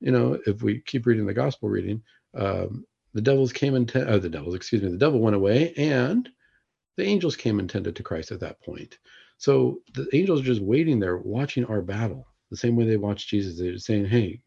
you 0.00 0.10
know, 0.10 0.40
if 0.46 0.62
we 0.62 0.80
keep 0.80 1.06
reading 1.06 1.26
the 1.26 1.34
gospel 1.34 1.68
reading, 1.68 2.02
um, 2.34 2.84
the 3.14 3.20
devils 3.20 3.52
came 3.52 3.74
and, 3.74 3.88
te- 3.88 4.00
uh, 4.00 4.18
the 4.18 4.28
devils, 4.28 4.56
excuse 4.56 4.82
me, 4.82 4.90
the 4.90 4.96
devil 4.96 5.20
went 5.20 5.36
away 5.36 5.72
and 5.76 6.28
the 6.96 7.04
angels 7.04 7.36
came 7.36 7.60
and 7.60 7.70
tended 7.70 7.96
to 7.96 8.02
Christ 8.02 8.32
at 8.32 8.40
that 8.40 8.60
point. 8.60 8.98
So 9.42 9.80
the 9.94 10.08
angels 10.12 10.40
are 10.40 10.44
just 10.44 10.60
waiting 10.60 11.00
there, 11.00 11.16
watching 11.16 11.64
our 11.64 11.82
battle, 11.82 12.28
the 12.52 12.56
same 12.56 12.76
way 12.76 12.84
they 12.84 12.96
watched 12.96 13.28
Jesus. 13.28 13.58
They're 13.58 13.76
saying, 13.76 14.04
hey, 14.04 14.40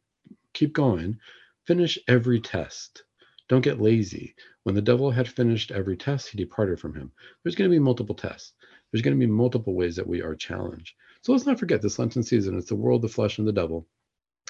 keep 0.53 0.71
going, 0.71 1.19
finish 1.65 1.99
every 2.07 2.39
test. 2.39 3.03
Don't 3.49 3.59
get 3.59 3.81
lazy. 3.81 4.33
When 4.63 4.73
the 4.73 4.81
devil 4.81 5.11
had 5.11 5.27
finished 5.27 5.71
every 5.71 5.97
test, 5.97 6.29
he 6.29 6.37
departed 6.37 6.79
from 6.79 6.95
him. 6.95 7.11
There's 7.43 7.55
going 7.55 7.69
to 7.69 7.75
be 7.75 7.77
multiple 7.77 8.15
tests. 8.15 8.53
There's 8.89 9.01
going 9.01 9.19
to 9.19 9.19
be 9.19 9.29
multiple 9.29 9.75
ways 9.75 9.97
that 9.97 10.07
we 10.07 10.21
are 10.21 10.33
challenged. 10.33 10.93
So 11.23 11.33
let's 11.33 11.45
not 11.45 11.59
forget 11.59 11.81
this 11.81 11.99
Lenten 11.99 12.23
season, 12.23 12.57
it's 12.57 12.69
the 12.69 12.75
world, 12.75 13.01
the 13.01 13.09
flesh, 13.09 13.37
and 13.37 13.45
the 13.45 13.51
devil. 13.51 13.85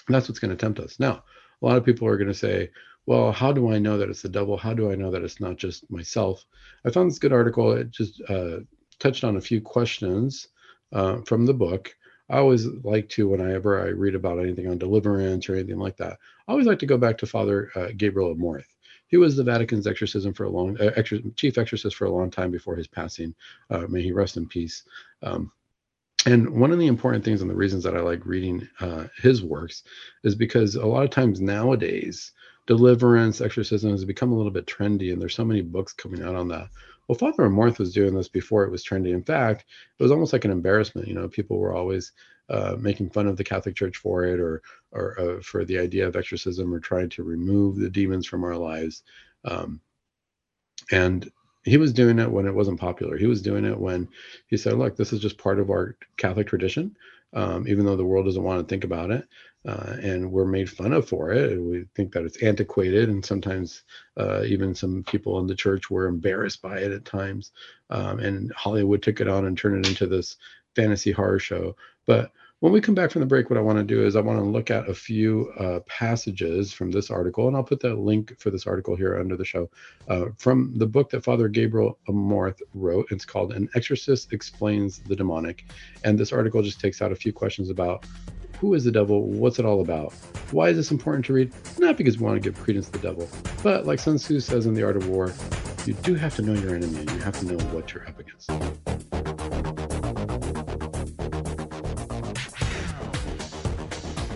And 0.05 0.13
that's 0.13 0.29
what's 0.29 0.37
going 0.37 0.51
to 0.51 0.55
tempt 0.55 0.79
us. 0.79 0.99
Now, 0.99 1.23
a 1.59 1.65
lot 1.65 1.77
of 1.77 1.85
people 1.85 2.07
are 2.07 2.17
going 2.17 2.27
to 2.27 2.35
say, 2.35 2.69
well, 3.07 3.31
how 3.31 3.51
do 3.51 3.71
I 3.71 3.79
know 3.79 3.97
that 3.97 4.09
it's 4.09 4.21
the 4.21 4.29
devil? 4.29 4.57
How 4.57 4.75
do 4.75 4.91
I 4.91 4.95
know 4.95 5.09
that 5.09 5.23
it's 5.23 5.41
not 5.41 5.57
just 5.57 5.89
myself? 5.89 6.45
I 6.85 6.91
found 6.91 7.09
this 7.09 7.17
good 7.17 7.33
article. 7.33 7.71
It 7.71 7.89
just 7.89 8.21
uh, 8.29 8.57
touched 8.99 9.23
on 9.23 9.37
a 9.37 9.41
few 9.41 9.61
questions 9.61 10.47
uh, 10.93 11.21
from 11.21 11.45
the 11.45 11.53
book. 11.53 11.95
I 12.29 12.37
always 12.37 12.65
like 12.83 13.07
to, 13.09 13.27
whenever 13.27 13.79
I 13.85 13.89
read 13.89 14.15
about 14.15 14.39
anything 14.39 14.67
on 14.67 14.77
deliverance 14.77 15.47
or 15.47 15.55
anything 15.55 15.77
like 15.77 15.97
that, 15.97 16.17
I 16.47 16.51
always 16.51 16.65
like 16.65 16.79
to 16.79 16.85
go 16.85 16.97
back 16.97 17.17
to 17.19 17.27
Father 17.27 17.71
uh, 17.75 17.87
Gabriel 17.95 18.35
Amorth. 18.35 18.65
He 19.07 19.17
was 19.17 19.35
the 19.35 19.43
Vatican's 19.43 19.85
exorcism 19.85 20.33
for 20.33 20.45
a 20.45 20.49
long, 20.49 20.79
uh, 20.81 21.03
chief 21.35 21.57
exorcist 21.57 21.95
for 21.95 22.05
a 22.05 22.11
long 22.11 22.31
time 22.31 22.49
before 22.49 22.75
his 22.75 22.87
passing. 22.87 23.35
Uh, 23.69 23.85
may 23.87 24.01
he 24.01 24.11
rest 24.11 24.37
in 24.37 24.47
peace. 24.47 24.83
Um, 25.21 25.51
and 26.25 26.49
one 26.49 26.71
of 26.71 26.79
the 26.79 26.87
important 26.87 27.23
things 27.23 27.41
and 27.41 27.49
the 27.49 27.55
reasons 27.55 27.83
that 27.83 27.95
I 27.95 27.99
like 27.99 28.25
reading 28.25 28.67
uh, 28.79 29.05
his 29.21 29.43
works 29.43 29.83
is 30.23 30.33
because 30.33 30.75
a 30.75 30.85
lot 30.85 31.03
of 31.03 31.11
times 31.11 31.39
nowadays, 31.39 32.31
deliverance, 32.67 33.41
exorcism 33.41 33.91
has 33.91 34.05
become 34.05 34.31
a 34.31 34.35
little 34.35 34.51
bit 34.51 34.65
trendy, 34.65 35.11
and 35.11 35.21
there's 35.21 35.35
so 35.35 35.45
many 35.45 35.61
books 35.61 35.93
coming 35.93 36.23
out 36.23 36.35
on 36.35 36.47
that. 36.49 36.69
Well, 37.07 37.17
Father 37.17 37.43
Amorth 37.43 37.77
was 37.77 37.93
doing 37.93 38.15
this 38.15 38.27
before 38.27 38.63
it 38.63 38.71
was 38.71 38.83
trendy. 38.83 39.13
In 39.13 39.23
fact, 39.23 39.65
it 39.97 40.03
was 40.03 40.11
almost 40.11 40.33
like 40.33 40.45
an 40.45 40.51
embarrassment. 40.51 41.07
You 41.07 41.13
know, 41.13 41.27
people 41.27 41.59
were 41.59 41.73
always 41.73 42.11
uh, 42.49 42.75
making 42.79 43.11
fun 43.11 43.27
of 43.27 43.37
the 43.37 43.43
Catholic 43.43 43.75
Church 43.75 43.97
for 43.97 44.23
it, 44.23 44.39
or 44.39 44.61
or 44.91 45.19
uh, 45.19 45.41
for 45.41 45.65
the 45.65 45.79
idea 45.79 46.07
of 46.07 46.15
exorcism, 46.15 46.73
or 46.73 46.79
trying 46.79 47.09
to 47.09 47.23
remove 47.23 47.77
the 47.77 47.89
demons 47.89 48.25
from 48.25 48.43
our 48.43 48.57
lives. 48.57 49.03
Um, 49.43 49.81
and 50.91 51.31
he 51.63 51.77
was 51.77 51.93
doing 51.93 52.19
it 52.19 52.31
when 52.31 52.47
it 52.47 52.53
wasn't 52.53 52.79
popular. 52.79 53.17
He 53.17 53.27
was 53.27 53.41
doing 53.41 53.65
it 53.65 53.79
when 53.79 54.07
he 54.47 54.57
said, 54.57 54.73
"Look, 54.73 54.95
this 54.95 55.13
is 55.13 55.19
just 55.19 55.37
part 55.37 55.59
of 55.59 55.69
our 55.69 55.97
Catholic 56.17 56.47
tradition." 56.47 56.95
Um, 57.35 57.67
even 57.67 57.85
though 57.85 57.97
the 57.97 58.05
world 58.05 58.25
doesn't 58.25 58.43
want 58.43 58.61
to 58.61 58.71
think 58.71 58.85
about 58.85 59.11
it 59.11 59.27
uh, 59.67 59.95
and 60.01 60.31
we're 60.31 60.45
made 60.45 60.69
fun 60.69 60.93
of 60.93 61.07
for 61.07 61.31
it. 61.31 61.59
We 61.61 61.85
think 61.95 62.13
that 62.13 62.23
it's 62.23 62.41
antiquated, 62.43 63.09
and 63.09 63.25
sometimes 63.25 63.83
uh, 64.17 64.43
even 64.43 64.75
some 64.75 65.03
people 65.03 65.39
in 65.39 65.47
the 65.47 65.55
church 65.55 65.89
were 65.89 66.05
embarrassed 66.05 66.61
by 66.61 66.77
it 66.77 66.91
at 66.91 67.05
times. 67.05 67.51
Um, 67.89 68.19
and 68.19 68.51
Hollywood 68.53 69.01
took 69.01 69.21
it 69.21 69.27
on 69.27 69.45
and 69.45 69.57
turned 69.57 69.85
it 69.85 69.89
into 69.89 70.05
this 70.05 70.37
fantasy 70.75 71.11
horror 71.11 71.39
show. 71.39 71.75
But 72.05 72.31
when 72.61 72.71
we 72.71 72.79
come 72.79 72.95
back 72.95 73.11
from 73.11 73.19
the 73.19 73.25
break, 73.25 73.49
what 73.49 73.57
I 73.57 73.61
want 73.61 73.79
to 73.79 73.83
do 73.83 74.05
is 74.05 74.15
I 74.15 74.21
want 74.21 74.39
to 74.39 74.45
look 74.45 74.71
at 74.71 74.87
a 74.87 74.93
few 74.93 75.51
uh, 75.59 75.81
passages 75.81 76.71
from 76.71 76.89
this 76.89 77.11
article, 77.11 77.47
and 77.47 77.55
I'll 77.55 77.63
put 77.63 77.81
the 77.81 77.93
link 77.93 78.39
for 78.39 78.49
this 78.49 78.65
article 78.65 78.95
here 78.95 79.19
under 79.19 79.35
the 79.35 79.43
show 79.43 79.69
uh, 80.07 80.27
from 80.37 80.71
the 80.75 80.87
book 80.87 81.09
that 81.09 81.23
Father 81.23 81.49
Gabriel 81.49 81.99
Amorth 82.07 82.61
wrote. 82.73 83.07
It's 83.11 83.25
called 83.25 83.51
An 83.51 83.67
Exorcist 83.75 84.31
Explains 84.31 84.99
the 84.99 85.17
Demonic. 85.17 85.65
And 86.05 86.17
this 86.17 86.31
article 86.31 86.63
just 86.63 86.79
takes 86.79 87.01
out 87.01 87.11
a 87.11 87.15
few 87.15 87.33
questions 87.33 87.69
about 87.69 88.05
who 88.59 88.73
is 88.73 88.85
the 88.85 88.91
devil? 88.91 89.27
What's 89.27 89.59
it 89.59 89.65
all 89.65 89.81
about? 89.81 90.13
Why 90.51 90.69
is 90.69 90.77
this 90.77 90.91
important 90.91 91.25
to 91.25 91.33
read? 91.33 91.51
Not 91.77 91.97
because 91.97 92.17
we 92.17 92.25
want 92.25 92.41
to 92.41 92.49
give 92.49 92.57
credence 92.63 92.85
to 92.85 92.93
the 92.93 92.99
devil, 92.99 93.27
but 93.63 93.85
like 93.85 93.99
Sun 93.99 94.15
Tzu 94.15 94.39
says 94.39 94.65
in 94.65 94.73
The 94.73 94.83
Art 94.83 94.95
of 94.95 95.09
War, 95.09 95.33
you 95.85 95.93
do 95.93 96.15
have 96.15 96.35
to 96.37 96.41
know 96.41 96.53
your 96.53 96.73
enemy 96.73 96.99
and 96.99 97.11
you 97.11 97.19
have 97.19 97.37
to 97.39 97.45
know 97.45 97.63
what 97.65 97.93
you're 97.93 98.07
up 98.07 98.17
against. 98.17 98.49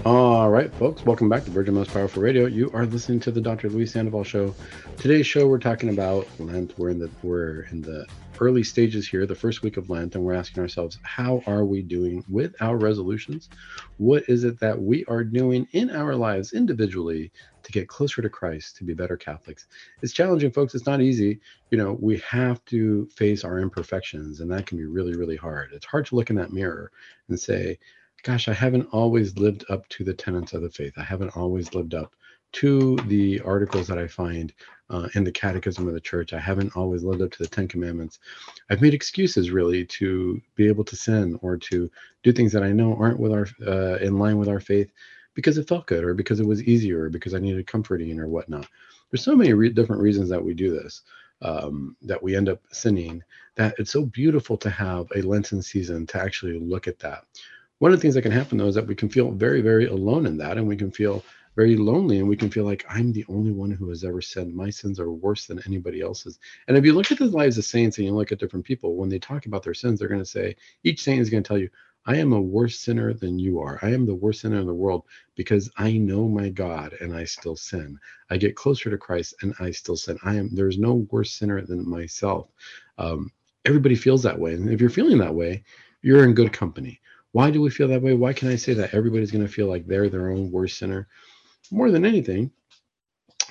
All 0.06 0.50
right, 0.50 0.74
folks, 0.76 1.04
welcome 1.04 1.28
back 1.28 1.44
to 1.44 1.52
Virgin 1.52 1.74
Most 1.74 1.92
Powerful 1.92 2.24
Radio. 2.24 2.46
You 2.46 2.72
are 2.74 2.86
listening 2.86 3.20
to 3.20 3.32
the 3.32 3.42
Dr. 3.42 3.70
Luis 3.70 3.92
Sandoval 3.92 4.24
Show. 4.24 4.56
Today's 4.96 5.28
show, 5.28 5.46
we're 5.46 5.60
talking 5.60 5.90
about 5.90 6.26
Lent. 6.40 6.74
We're 6.80 6.90
in 6.90 7.00
the 7.00 7.10
we're 7.22 7.64
in 7.64 7.82
the 7.82 8.06
early 8.40 8.64
stages 8.64 9.10
here, 9.10 9.26
the 9.26 9.36
first 9.36 9.62
week 9.62 9.76
of 9.76 9.90
Lent, 9.90 10.16
and 10.16 10.24
we're 10.24 10.34
asking 10.34 10.64
ourselves, 10.64 10.98
how 11.04 11.44
are 11.46 11.66
we 11.66 11.82
doing 11.82 12.24
with 12.30 12.56
our 12.62 12.78
resolutions? 12.78 13.50
What 13.98 14.24
is 14.30 14.46
it 14.46 14.58
that 14.62 14.82
we 14.82 15.04
are 15.06 15.26
doing 15.26 15.68
in 15.74 15.90
our 15.90 16.16
lives 16.16 16.54
individually 16.54 17.34
to 17.64 17.72
get 17.74 17.90
closer 17.90 18.22
to 18.22 18.30
Christ, 18.30 18.78
to 18.78 18.86
be 18.86 18.94
better 18.94 19.18
Catholics? 19.18 19.68
It's 20.02 20.14
challenging, 20.14 20.52
folks. 20.52 20.76
It's 20.76 20.86
not 20.86 21.02
easy. 21.02 21.42
You 21.72 21.78
know, 21.78 21.98
we 22.00 22.20
have 22.20 22.64
to 22.66 23.08
face 23.08 23.44
our 23.44 23.60
imperfections, 23.60 24.40
and 24.40 24.50
that 24.52 24.66
can 24.66 24.78
be 24.78 24.86
really, 24.86 25.16
really 25.16 25.36
hard. 25.36 25.72
It's 25.74 25.86
hard 25.86 26.06
to 26.06 26.16
look 26.16 26.30
in 26.30 26.38
that 26.38 26.54
mirror 26.54 26.90
and 27.28 27.38
say, 27.38 27.78
gosh, 28.24 28.48
I 28.48 28.54
haven't 28.54 28.88
always 28.92 29.38
lived 29.38 29.66
up 29.70 29.88
to 29.90 30.04
the 30.04 30.14
tenets 30.14 30.54
of 30.54 30.62
the 30.62 30.70
faith. 30.70 30.94
I 30.98 31.04
haven't 31.04 31.36
always 31.36 31.74
lived 31.74 31.94
up 31.94 32.16
to 32.52 32.96
the 33.08 33.40
articles 33.42 33.88
that 33.88 34.00
I 34.00 34.08
find 34.08 34.52
uh, 34.90 35.08
in 35.14 35.24
the 35.24 35.32
Catechism 35.32 35.88
of 35.88 35.94
the 35.94 36.02
Church. 36.02 36.34
I 36.34 36.40
haven't 36.40 36.76
always 36.76 37.04
lived 37.04 37.22
up 37.22 37.32
to 37.32 37.44
the 37.44 37.50
Ten 37.50 37.68
Commandments. 37.68 38.20
I've 38.70 38.82
made 38.82 38.94
excuses 38.94 39.52
really 39.52 39.86
to 39.86 40.42
be 40.56 40.68
able 40.68 40.84
to 40.86 40.96
sin 40.96 41.38
or 41.42 41.58
to 41.58 41.90
do 42.24 42.32
things 42.32 42.52
that 42.54 42.64
I 42.64 42.72
know 42.72 42.96
aren't 42.96 43.20
with 43.20 43.32
our 43.32 43.48
uh, 43.66 43.98
in 43.98 44.18
line 44.18 44.38
with 44.38 44.50
our 44.50 44.60
faith 44.60 44.92
because 45.36 45.58
it 45.58 45.68
felt 45.68 45.86
good 45.86 46.04
or 46.04 46.14
because 46.14 46.40
it 46.40 46.48
was 46.48 46.64
easier 46.64 47.04
or 47.04 47.10
because 47.10 47.36
I 47.36 47.40
needed 47.40 47.68
comforting 47.68 48.20
or 48.20 48.28
whatnot. 48.28 48.68
There's 49.12 49.24
so 49.24 49.36
many 49.36 49.54
re- 49.54 49.70
different 49.70 50.02
reasons 50.02 50.30
that 50.30 50.44
we 50.44 50.54
do 50.54 50.72
this. 50.72 51.02
Um, 51.42 51.96
that 52.02 52.22
we 52.22 52.36
end 52.36 52.50
up 52.50 52.60
sinning, 52.70 53.24
that 53.56 53.74
it's 53.78 53.94
so 53.94 54.04
beautiful 54.06 54.58
to 54.58 54.70
have 54.70 55.08
a 55.16 55.22
Lenten 55.22 55.62
season 55.62 56.06
to 56.08 56.22
actually 56.22 56.60
look 56.60 56.86
at 56.86 57.00
that. 57.00 57.24
One 57.80 57.92
of 57.92 57.98
the 57.98 58.02
things 58.02 58.16
that 58.16 58.22
can 58.22 58.32
happen 58.32 58.58
though 58.58 58.68
is 58.68 58.76
that 58.76 58.88
we 58.88 58.96
can 58.96 59.10
feel 59.10 59.32
very, 59.32 59.62
very 59.62 59.88
alone 59.88 60.26
in 60.26 60.38
that, 60.38 60.58
and 60.58 60.68
we 60.68 60.78
can 60.78 60.92
feel 60.92 61.24
very 61.56 61.76
lonely 61.76 62.20
and 62.20 62.30
we 62.30 62.38
can 62.38 62.50
feel 62.50 62.64
like 62.64 62.86
i'm 62.90 63.12
the 63.12 63.26
only 63.28 63.52
one 63.52 63.72
who 63.72 63.90
has 63.90 64.06
ever 64.06 64.22
sinned 64.22 64.56
my 64.56 64.70
sins 64.70 65.00
are 65.00 65.12
worse 65.12 65.46
than 65.48 65.62
anybody 65.66 66.00
else's 66.00 66.40
and 66.68 66.78
if 66.78 66.86
you 66.86 66.94
look 66.94 67.12
at 67.12 67.18
the 67.18 67.26
lives 67.26 67.58
of 67.58 67.66
saints 67.66 67.98
and 67.98 68.06
you 68.06 68.14
look 68.14 68.32
at 68.32 68.40
different 68.40 68.64
people 68.66 68.96
when 68.96 69.10
they 69.10 69.20
talk 69.20 69.46
about 69.46 69.64
their 69.64 69.74
sins 69.74 70.00
they're 70.00 70.08
going 70.08 70.22
to 70.22 70.26
say 70.26 70.56
each 70.84 71.02
saint 71.02 71.20
is 71.20 71.30
going 71.30 71.44
to 71.44 71.48
tell 71.48 71.58
you 71.58 71.68
I 72.06 72.16
am 72.16 72.34
a 72.34 72.42
worse 72.42 72.80
sinner 72.80 73.14
than 73.14 73.38
you 73.38 73.60
are. 73.60 73.78
I 73.82 73.92
am 73.92 74.06
the 74.06 74.16
worst 74.16 74.42
sinner 74.42 74.60
in 74.60 74.66
the 74.66 74.74
world 74.74 75.04
because 75.36 75.70
I 75.78 75.92
know 75.92 76.28
my 76.28 76.50
God 76.50 76.96
and 77.02 77.16
I 77.16 77.26
still 77.26 77.56
sin. 77.56 78.00
I 78.30 78.38
get 78.38 78.56
closer 78.56 78.90
to 78.90 78.98
Christ 78.98 79.36
and 79.42 79.54
I 79.60 79.72
still 79.72 79.98
sin. 79.98 80.18
I 80.24 80.36
am 80.36 80.50
there's 80.56 80.78
no 80.78 81.06
worse 81.12 81.34
sinner 81.34 81.62
than 81.62 81.88
myself. 81.88 82.48
Um, 82.98 83.32
everybody 83.66 83.96
feels 83.96 84.24
that 84.24 84.40
way, 84.40 84.54
and 84.54 84.70
if 84.72 84.82
you're 84.82 84.90
feeling 84.90 85.18
that 85.20 85.36
way, 85.36 85.64
you're 86.02 86.24
in 86.24 86.34
good 86.34 86.54
company. 86.54 86.99
Why 87.32 87.52
do 87.52 87.62
we 87.62 87.70
feel 87.70 87.88
that 87.90 88.02
way? 88.02 88.14
Why 88.16 88.34
can 88.34 88.50
I 88.50 88.56
say 88.56 88.74
that 88.76 88.94
everybody's 88.94 89.32
going 89.32 89.46
to 89.46 89.52
feel 89.52 89.68
like 89.68 89.86
they're 89.86 90.10
their 90.10 90.32
own 90.32 90.52
worst 90.52 90.78
sinner? 90.78 91.08
More 91.72 91.92
than 91.92 92.06
anything, 92.06 92.52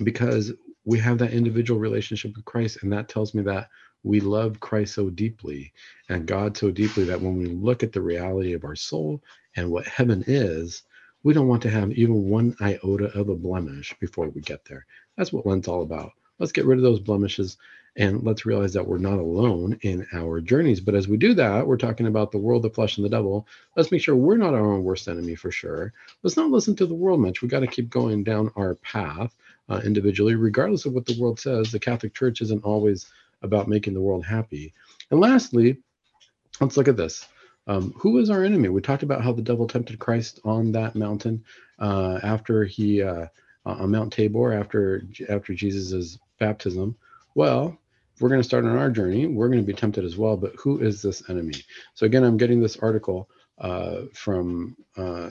because 0.02 0.52
we 0.84 0.98
have 0.98 1.18
that 1.18 1.32
individual 1.32 1.78
relationship 1.78 2.34
with 2.34 2.44
Christ, 2.44 2.78
and 2.82 2.92
that 2.92 3.08
tells 3.08 3.34
me 3.34 3.42
that 3.42 3.68
we 4.02 4.20
love 4.20 4.60
Christ 4.60 4.94
so 4.94 5.10
deeply 5.10 5.72
and 6.08 6.26
God 6.26 6.56
so 6.56 6.70
deeply 6.70 7.04
that 7.04 7.20
when 7.20 7.36
we 7.36 7.46
look 7.46 7.82
at 7.82 7.92
the 7.92 8.00
reality 8.00 8.52
of 8.54 8.64
our 8.64 8.76
soul 8.76 9.22
and 9.56 9.70
what 9.70 9.86
heaven 9.86 10.24
is, 10.26 10.82
we 11.24 11.34
don't 11.34 11.48
want 11.48 11.62
to 11.62 11.70
have 11.70 11.92
even 11.92 12.28
one 12.28 12.56
iota 12.60 13.06
of 13.18 13.28
a 13.28 13.34
blemish 13.34 13.94
before 14.00 14.28
we 14.30 14.40
get 14.40 14.64
there. 14.64 14.86
That's 15.16 15.32
what 15.32 15.46
Lent's 15.46 15.68
all 15.68 15.82
about. 15.82 16.12
Let's 16.38 16.52
get 16.52 16.64
rid 16.64 16.78
of 16.78 16.84
those 16.84 17.00
blemishes 17.00 17.58
and 17.98 18.22
let's 18.22 18.46
realize 18.46 18.72
that 18.72 18.86
we're 18.86 18.98
not 18.98 19.18
alone 19.18 19.76
in 19.82 20.06
our 20.12 20.40
journeys. 20.40 20.80
But 20.80 20.94
as 20.94 21.08
we 21.08 21.16
do 21.16 21.34
that, 21.34 21.66
we're 21.66 21.76
talking 21.76 22.06
about 22.06 22.30
the 22.30 22.38
world, 22.38 22.62
the 22.62 22.70
flesh, 22.70 22.96
and 22.96 23.04
the 23.04 23.10
devil. 23.10 23.46
Let's 23.76 23.90
make 23.90 24.00
sure 24.00 24.14
we're 24.14 24.36
not 24.36 24.54
our 24.54 24.72
own 24.72 24.84
worst 24.84 25.08
enemy 25.08 25.34
for 25.34 25.50
sure. 25.50 25.92
Let's 26.22 26.36
not 26.36 26.50
listen 26.50 26.76
to 26.76 26.86
the 26.86 26.94
world 26.94 27.18
much. 27.20 27.42
We 27.42 27.48
got 27.48 27.60
to 27.60 27.66
keep 27.66 27.90
going 27.90 28.22
down 28.22 28.52
our 28.54 28.76
path 28.76 29.34
uh, 29.68 29.80
individually, 29.84 30.36
regardless 30.36 30.86
of 30.86 30.92
what 30.92 31.06
the 31.06 31.20
world 31.20 31.40
says. 31.40 31.72
The 31.72 31.80
Catholic 31.80 32.14
Church 32.14 32.40
isn't 32.40 32.62
always 32.62 33.10
about 33.42 33.68
making 33.68 33.94
the 33.94 34.00
world 34.00 34.24
happy. 34.24 34.72
And 35.10 35.18
lastly, 35.18 35.78
let's 36.60 36.76
look 36.76 36.88
at 36.88 36.96
this. 36.96 37.26
Um, 37.66 37.92
who 37.98 38.18
is 38.18 38.30
our 38.30 38.44
enemy? 38.44 38.68
We 38.68 38.80
talked 38.80 39.02
about 39.02 39.24
how 39.24 39.32
the 39.32 39.42
devil 39.42 39.66
tempted 39.66 39.98
Christ 39.98 40.38
on 40.44 40.70
that 40.72 40.94
mountain 40.94 41.44
uh, 41.80 42.20
after 42.22 42.64
he 42.64 43.02
uh, 43.02 43.26
on 43.66 43.90
Mount 43.90 44.12
Tabor 44.12 44.52
after 44.52 45.02
after 45.28 45.52
Jesus's 45.52 46.18
baptism. 46.38 46.96
Well, 47.34 47.76
we're 48.20 48.28
going 48.28 48.40
to 48.40 48.46
start 48.46 48.64
on 48.64 48.76
our 48.76 48.90
journey, 48.90 49.26
we're 49.26 49.48
going 49.48 49.60
to 49.60 49.66
be 49.66 49.72
tempted 49.72 50.04
as 50.04 50.16
well. 50.16 50.36
But 50.36 50.54
who 50.56 50.80
is 50.80 51.02
this 51.02 51.28
enemy? 51.28 51.54
So 51.94 52.06
again, 52.06 52.24
I'm 52.24 52.36
getting 52.36 52.60
this 52.60 52.76
article 52.76 53.28
uh, 53.58 54.02
from 54.14 54.76
uh, 54.96 55.30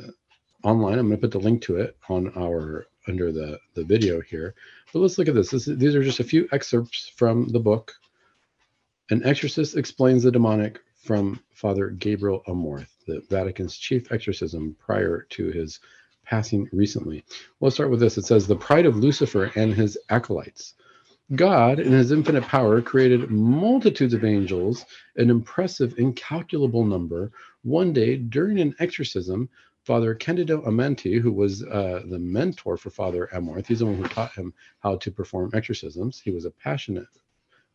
online. 0.64 1.00
I'm 1.00 1.08
going 1.08 1.18
to 1.18 1.28
put 1.28 1.32
the 1.32 1.40
link 1.40 1.62
to 1.64 1.78
it 1.78 1.98
on 2.10 2.32
our 2.38 2.88
under 3.08 3.32
the 3.32 3.60
the 3.74 3.84
video 3.84 4.22
here. 4.22 4.54
But 4.94 5.00
let's 5.00 5.18
look 5.18 5.28
at 5.28 5.36
this. 5.36 5.52
this 5.52 5.66
these 5.66 5.96
are 5.96 6.04
just 6.04 6.20
a 6.20 6.26
few 6.26 6.48
excerpts 6.52 7.12
from 7.16 7.48
the 7.50 7.60
book. 7.60 7.94
An 9.10 9.26
exorcist 9.26 9.78
explains 9.78 10.24
the 10.24 10.32
demonic 10.32 10.80
from 11.02 11.40
Father 11.54 11.90
Gabriel 11.92 12.44
Amorth, 12.48 12.90
the 13.06 13.22
Vatican's 13.30 13.78
chief 13.78 14.12
exorcism 14.12 14.76
prior 14.80 15.26
to 15.30 15.52
his 15.52 15.80
passing 16.26 16.68
recently. 16.74 17.24
We'll 17.60 17.72
start 17.72 17.90
with 17.90 18.02
this. 18.02 18.18
It 18.18 18.26
says, 18.26 18.46
The 18.46 18.56
pride 18.56 18.86
of 18.86 18.98
Lucifer 18.98 19.50
and 19.56 19.74
his 19.74 19.98
acolytes. 20.10 20.74
God, 21.36 21.80
in 21.80 21.92
his 21.92 22.14
infinite 22.14 22.44
power, 22.46 22.82
created 22.82 23.30
multitudes 23.30 24.14
of 24.14 24.24
angels, 24.24 24.86
an 25.18 25.30
impressive, 25.30 26.00
incalculable 26.00 26.86
number. 26.86 27.34
One 27.64 27.92
day, 27.92 28.16
during 28.16 28.60
an 28.60 28.74
exorcism, 28.80 29.50
Father 29.84 30.16
Candido 30.16 30.62
Amenti, 30.62 31.20
who 31.20 31.34
was 31.34 31.64
uh, 31.64 32.04
the 32.10 32.20
mentor 32.20 32.78
for 32.78 32.90
Father 32.90 33.28
Amorth, 33.34 33.68
he's 33.68 33.80
the 33.80 33.86
one 33.86 33.96
who 33.96 34.08
taught 34.08 34.34
him 34.34 34.54
how 34.80 34.96
to 34.98 35.12
perform 35.12 35.52
exorcisms. 35.54 36.20
He 36.20 36.32
was 36.32 36.46
a 36.46 36.52
passionate, 36.52 37.08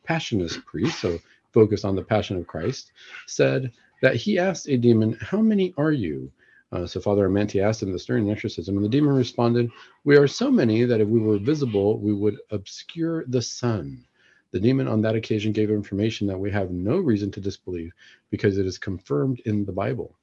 passionist 0.09 0.64
priest, 0.64 0.98
so 0.98 1.18
focused 1.53 1.84
on 1.84 1.94
the 1.94 2.03
passion 2.03 2.38
of 2.38 2.46
Christ, 2.46 2.92
said 3.26 3.70
that 4.00 4.16
he 4.16 4.38
asked 4.38 4.68
a 4.68 4.78
demon, 4.78 5.18
How 5.20 5.42
many 5.42 5.74
are 5.76 5.92
you? 5.92 6.32
Uh, 6.72 6.86
so 6.86 7.00
Father 7.00 7.28
Amenti 7.28 7.62
asked 7.62 7.82
him 7.82 7.94
during 7.96 8.26
an 8.26 8.32
exorcism, 8.32 8.76
and 8.76 8.84
the 8.84 8.88
demon 8.88 9.14
responded, 9.14 9.70
We 10.04 10.16
are 10.16 10.26
so 10.26 10.50
many 10.50 10.84
that 10.84 11.00
if 11.00 11.08
we 11.08 11.20
were 11.20 11.38
visible, 11.38 11.98
we 11.98 12.14
would 12.14 12.38
obscure 12.50 13.24
the 13.26 13.42
sun. 13.42 14.04
The 14.52 14.60
demon 14.60 14.88
on 14.88 15.02
that 15.02 15.14
occasion 15.14 15.52
gave 15.52 15.70
information 15.70 16.26
that 16.28 16.38
we 16.38 16.50
have 16.50 16.70
no 16.70 16.96
reason 16.98 17.30
to 17.32 17.40
disbelieve 17.40 17.92
because 18.30 18.58
it 18.58 18.66
is 18.66 18.78
confirmed 18.78 19.40
in 19.44 19.64
the 19.64 19.72
Bible 19.72 20.16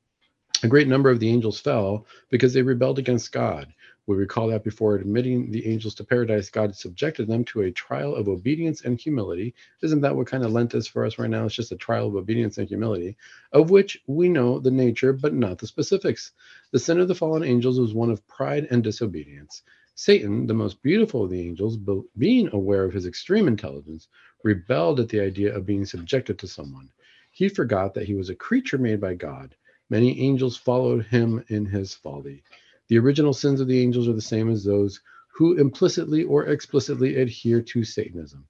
a 0.64 0.68
great 0.68 0.88
number 0.88 1.10
of 1.10 1.20
the 1.20 1.30
angels 1.30 1.60
fell 1.60 2.06
because 2.30 2.54
they 2.54 2.62
rebelled 2.62 3.00
against 3.00 3.32
God. 3.32 3.74
We 4.10 4.16
recall 4.16 4.47
that 4.47 4.64
before 4.64 4.95
admitting 4.95 5.51
the 5.51 5.68
angels 5.68 5.93
to 5.95 6.03
paradise, 6.03 6.49
God 6.49 6.76
subjected 6.76 7.28
them 7.28 7.45
to 7.45 7.62
a 7.62 7.72
trial 7.72 8.16
of 8.16 8.28
obedience 8.28 8.82
and 8.82 8.99
humility. 8.99 9.53
Isn't 9.84 10.01
that 10.01 10.16
what 10.18 10.26
kind 10.26 10.43
of 10.43 10.51
Lent 10.51 10.74
is 10.74 10.88
for 10.88 11.05
us 11.05 11.20
right 11.20 11.30
now? 11.30 11.45
It's 11.45 11.53
just 11.53 11.74
a 11.74 11.78
trial 11.78 12.07
of 12.07 12.16
obedience 12.16 12.57
and 12.57 12.68
humility, 12.68 13.18
of 13.53 13.70
which 13.70 14.01
we 14.07 14.28
know 14.28 14.57
the 14.57 14.72
nature, 14.72 15.14
but 15.14 15.36
not 15.36 15.60
the 15.60 15.68
specifics. 15.68 16.32
The 16.72 16.80
sin 16.80 16.99
of 16.99 17.07
the 17.07 17.14
fallen 17.14 17.43
angels 17.43 17.80
was 17.80 17.93
one 17.93 18.10
of 18.10 18.28
pride 18.28 18.68
and 18.72 18.84
disobedience. 18.84 19.62
Satan, 19.93 20.47
the 20.47 20.55
most 20.55 20.82
beautiful 20.82 21.26
of 21.26 21.30
the 21.30 21.41
angels, 21.41 21.78
being 22.18 22.49
aware 22.51 22.86
of 22.86 22.93
his 22.93 23.05
extreme 23.05 23.47
intelligence, 23.47 24.07
rebelled 24.43 24.99
at 24.99 25.10
the 25.10 25.22
idea 25.22 25.55
of 25.55 25.68
being 25.68 25.86
subjected 25.86 26.39
to 26.39 26.47
someone. 26.47 26.89
He 27.32 27.47
forgot 27.47 27.93
that 27.93 28.07
he 28.07 28.16
was 28.16 28.32
a 28.32 28.36
creature 28.36 28.80
made 28.80 28.99
by 28.99 29.14
God 29.14 29.55
Many 29.91 30.22
angels 30.22 30.55
followed 30.55 31.05
him 31.07 31.43
in 31.47 31.66
his 31.66 31.95
folly. 31.95 32.43
The 32.90 32.98
original 32.98 33.34
sins 33.34 33.62
of 33.62 33.68
the 33.68 33.82
angels 33.82 34.08
are 34.08 34.14
the 34.14 34.22
same 34.22 34.50
as 34.50 34.64
those 34.64 35.00
who 35.34 35.58
implicitly 35.58 36.24
or 36.24 36.48
explicitly 36.48 37.16
adhere 37.16 37.62
to 37.62 37.84
Satanism. 37.84 38.46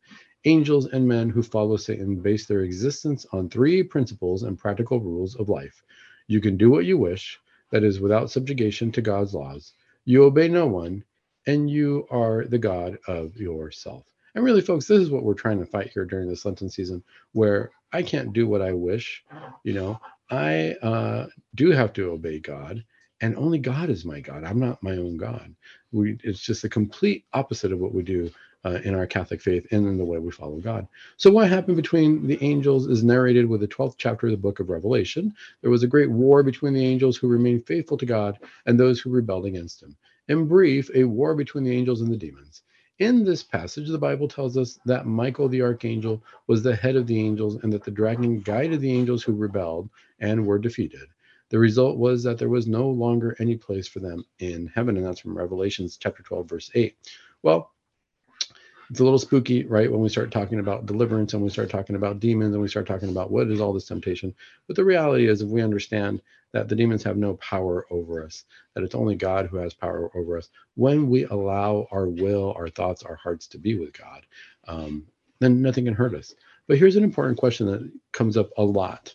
Angels 0.45 0.87
and 0.87 1.07
men 1.07 1.29
who 1.29 1.43
follow 1.43 1.75
Satan 1.75 2.21
base 2.21 2.45
their 2.45 2.61
existence 2.61 3.25
on 3.33 3.49
three 3.49 3.83
principles 3.83 4.43
and 4.43 4.57
practical 4.57 4.99
rules 4.99 5.35
of 5.35 5.49
life. 5.49 5.83
You 6.27 6.39
can 6.39 6.57
do 6.57 6.69
what 6.71 6.85
you 6.85 6.97
wish, 6.97 7.37
that 7.71 7.83
is, 7.83 7.99
without 7.99 8.31
subjugation 8.31 8.91
to 8.93 9.01
God's 9.01 9.33
laws. 9.33 9.73
You 10.05 10.23
obey 10.23 10.47
no 10.47 10.65
one, 10.67 11.03
and 11.45 11.69
you 11.69 12.07
are 12.09 12.45
the 12.45 12.57
God 12.57 12.97
of 13.07 13.35
yourself. 13.35 14.05
And 14.35 14.43
really, 14.45 14.61
folks, 14.61 14.87
this 14.87 15.01
is 15.01 15.09
what 15.09 15.23
we're 15.23 15.33
trying 15.33 15.59
to 15.59 15.65
fight 15.65 15.91
here 15.91 16.05
during 16.05 16.29
this 16.29 16.45
Lenten 16.45 16.69
season, 16.69 17.03
where 17.33 17.71
I 17.91 18.03
can't 18.03 18.31
do 18.31 18.47
what 18.47 18.61
I 18.61 18.71
wish. 18.71 19.23
You 19.63 19.73
know, 19.73 19.99
I 20.29 20.75
uh, 20.81 21.27
do 21.55 21.71
have 21.71 21.91
to 21.93 22.11
obey 22.11 22.39
God, 22.39 22.83
and 23.21 23.35
only 23.35 23.59
God 23.59 23.89
is 23.89 24.05
my 24.05 24.19
God. 24.19 24.43
I'm 24.43 24.59
not 24.59 24.81
my 24.83 24.91
own 24.93 25.17
God. 25.17 25.55
We, 25.91 26.17
it's 26.23 26.39
just 26.39 26.61
the 26.61 26.69
complete 26.69 27.25
opposite 27.33 27.71
of 27.71 27.79
what 27.79 27.93
we 27.93 28.03
do 28.03 28.31
uh, 28.65 28.79
in 28.83 28.95
our 28.95 29.07
Catholic 29.07 29.41
faith 29.41 29.65
and 29.71 29.87
in 29.87 29.97
the 29.97 30.05
way 30.05 30.19
we 30.19 30.31
follow 30.31 30.57
God. 30.59 30.87
So, 31.17 31.31
what 31.31 31.49
happened 31.49 31.77
between 31.77 32.27
the 32.27 32.41
angels 32.43 32.87
is 32.87 33.03
narrated 33.03 33.47
with 33.47 33.61
the 33.61 33.67
12th 33.67 33.95
chapter 33.97 34.27
of 34.27 34.31
the 34.31 34.37
book 34.37 34.59
of 34.59 34.69
Revelation. 34.69 35.33
There 35.61 35.71
was 35.71 35.83
a 35.83 35.87
great 35.87 36.11
war 36.11 36.43
between 36.43 36.73
the 36.73 36.85
angels 36.85 37.17
who 37.17 37.27
remained 37.27 37.65
faithful 37.65 37.97
to 37.97 38.05
God 38.05 38.39
and 38.65 38.79
those 38.79 38.99
who 38.99 39.09
rebelled 39.09 39.45
against 39.45 39.81
him. 39.81 39.95
In 40.27 40.47
brief, 40.47 40.89
a 40.93 41.05
war 41.05 41.35
between 41.35 41.63
the 41.63 41.75
angels 41.75 42.01
and 42.01 42.11
the 42.11 42.17
demons. 42.17 42.61
In 42.99 43.23
this 43.23 43.43
passage, 43.43 43.87
the 43.87 43.97
Bible 43.97 44.27
tells 44.27 44.57
us 44.57 44.79
that 44.85 45.05
Michael 45.07 45.47
the 45.47 45.61
archangel 45.61 46.21
was 46.47 46.61
the 46.61 46.75
head 46.75 46.97
of 46.97 47.07
the 47.07 47.19
angels 47.19 47.55
and 47.63 47.71
that 47.71 47.83
the 47.85 47.91
dragon 47.91 48.41
guided 48.41 48.81
the 48.81 48.91
angels 48.91 49.23
who 49.23 49.33
rebelled 49.33 49.89
and 50.19 50.45
were 50.45 50.59
defeated. 50.59 51.07
The 51.49 51.59
result 51.59 51.97
was 51.97 52.23
that 52.23 52.37
there 52.37 52.49
was 52.49 52.67
no 52.67 52.89
longer 52.89 53.35
any 53.39 53.57
place 53.57 53.87
for 53.87 53.99
them 53.99 54.23
in 54.39 54.71
heaven. 54.73 54.97
And 54.97 55.05
that's 55.05 55.19
from 55.19 55.37
Revelations 55.37 55.97
chapter 55.97 56.23
12, 56.23 56.47
verse 56.47 56.71
8. 56.73 56.95
Well, 57.41 57.71
it's 58.89 58.99
a 58.99 59.03
little 59.03 59.19
spooky, 59.19 59.65
right? 59.65 59.91
When 59.91 60.01
we 60.01 60.09
start 60.09 60.31
talking 60.31 60.59
about 60.59 60.87
deliverance 60.87 61.33
and 61.33 61.43
we 61.43 61.49
start 61.49 61.69
talking 61.69 61.95
about 61.95 62.19
demons 62.19 62.53
and 62.53 62.61
we 62.61 62.67
start 62.67 62.87
talking 62.87 63.09
about 63.09 63.29
what 63.31 63.49
is 63.49 63.61
all 63.61 63.73
this 63.73 63.85
temptation. 63.85 64.33
But 64.67 64.75
the 64.75 64.85
reality 64.85 65.27
is, 65.27 65.41
if 65.41 65.49
we 65.49 65.61
understand 65.61 66.21
that 66.53 66.67
the 66.67 66.75
demons 66.75 67.03
have 67.03 67.17
no 67.17 67.35
power 67.35 67.85
over 67.91 68.23
us, 68.23 68.45
that 68.73 68.83
it's 68.83 68.95
only 68.95 69.15
God 69.15 69.45
who 69.45 69.57
has 69.57 69.75
power 69.75 70.09
over 70.15 70.37
us, 70.37 70.49
when 70.75 71.07
we 71.07 71.25
allow 71.25 71.87
our 71.91 72.07
will, 72.07 72.53
our 72.53 72.69
thoughts, 72.69 73.03
our 73.03 73.15
hearts 73.15 73.47
to 73.49 73.59
be 73.59 73.77
with 73.77 73.93
God, 73.93 74.25
um, 74.67 75.05
then 75.39 75.61
nothing 75.61 75.85
can 75.85 75.93
hurt 75.93 76.15
us. 76.15 76.33
But 76.67 76.79
here's 76.79 76.95
an 76.95 77.03
important 77.03 77.37
question 77.37 77.67
that 77.67 77.91
comes 78.11 78.37
up 78.37 78.49
a 78.57 78.63
lot. 78.63 79.13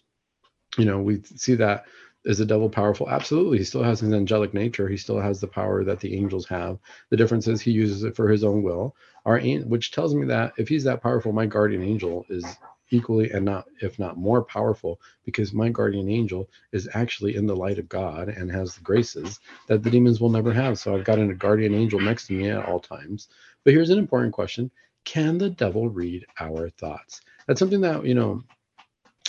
You 0.78 0.84
know, 0.84 1.00
we 1.00 1.22
see 1.22 1.54
that 1.56 1.86
is 2.24 2.38
the 2.38 2.46
devil 2.46 2.68
powerful? 2.68 3.08
Absolutely. 3.08 3.58
He 3.58 3.64
still 3.64 3.82
has 3.82 4.00
his 4.00 4.12
angelic 4.12 4.54
nature. 4.54 4.88
He 4.88 4.96
still 4.96 5.20
has 5.20 5.40
the 5.40 5.46
power 5.46 5.84
that 5.84 6.00
the 6.00 6.16
angels 6.16 6.46
have. 6.46 6.78
The 7.10 7.16
difference 7.16 7.46
is 7.46 7.60
he 7.60 7.70
uses 7.70 8.04
it 8.04 8.16
for 8.16 8.28
his 8.28 8.44
own 8.44 8.62
will. 8.62 8.96
Our 9.26 9.40
which 9.40 9.92
tells 9.92 10.14
me 10.14 10.26
that 10.26 10.52
if 10.58 10.68
he's 10.68 10.84
that 10.84 11.02
powerful, 11.02 11.32
my 11.32 11.46
guardian 11.46 11.82
angel 11.82 12.24
is 12.28 12.44
equally 12.90 13.30
and 13.30 13.44
not 13.44 13.66
if 13.80 13.98
not 13.98 14.16
more 14.16 14.42
powerful 14.44 15.00
because 15.24 15.52
my 15.52 15.68
guardian 15.68 16.08
angel 16.08 16.48
is 16.72 16.88
actually 16.94 17.34
in 17.34 17.46
the 17.46 17.56
light 17.56 17.78
of 17.78 17.88
God 17.88 18.28
and 18.28 18.50
has 18.50 18.74
the 18.74 18.82
graces 18.82 19.40
that 19.68 19.82
the 19.82 19.90
demons 19.90 20.20
will 20.20 20.30
never 20.30 20.52
have. 20.52 20.78
So 20.78 20.94
I've 20.94 21.04
got 21.04 21.18
a 21.18 21.34
guardian 21.34 21.74
angel 21.74 22.00
next 22.00 22.26
to 22.26 22.34
me 22.34 22.50
at 22.50 22.66
all 22.66 22.80
times. 22.80 23.28
But 23.64 23.72
here's 23.72 23.90
an 23.90 23.98
important 23.98 24.32
question. 24.32 24.70
Can 25.04 25.38
the 25.38 25.50
devil 25.50 25.88
read 25.88 26.26
our 26.38 26.70
thoughts? 26.70 27.20
That's 27.46 27.58
something 27.58 27.82
that, 27.82 28.06
you 28.06 28.14
know, 28.14 28.42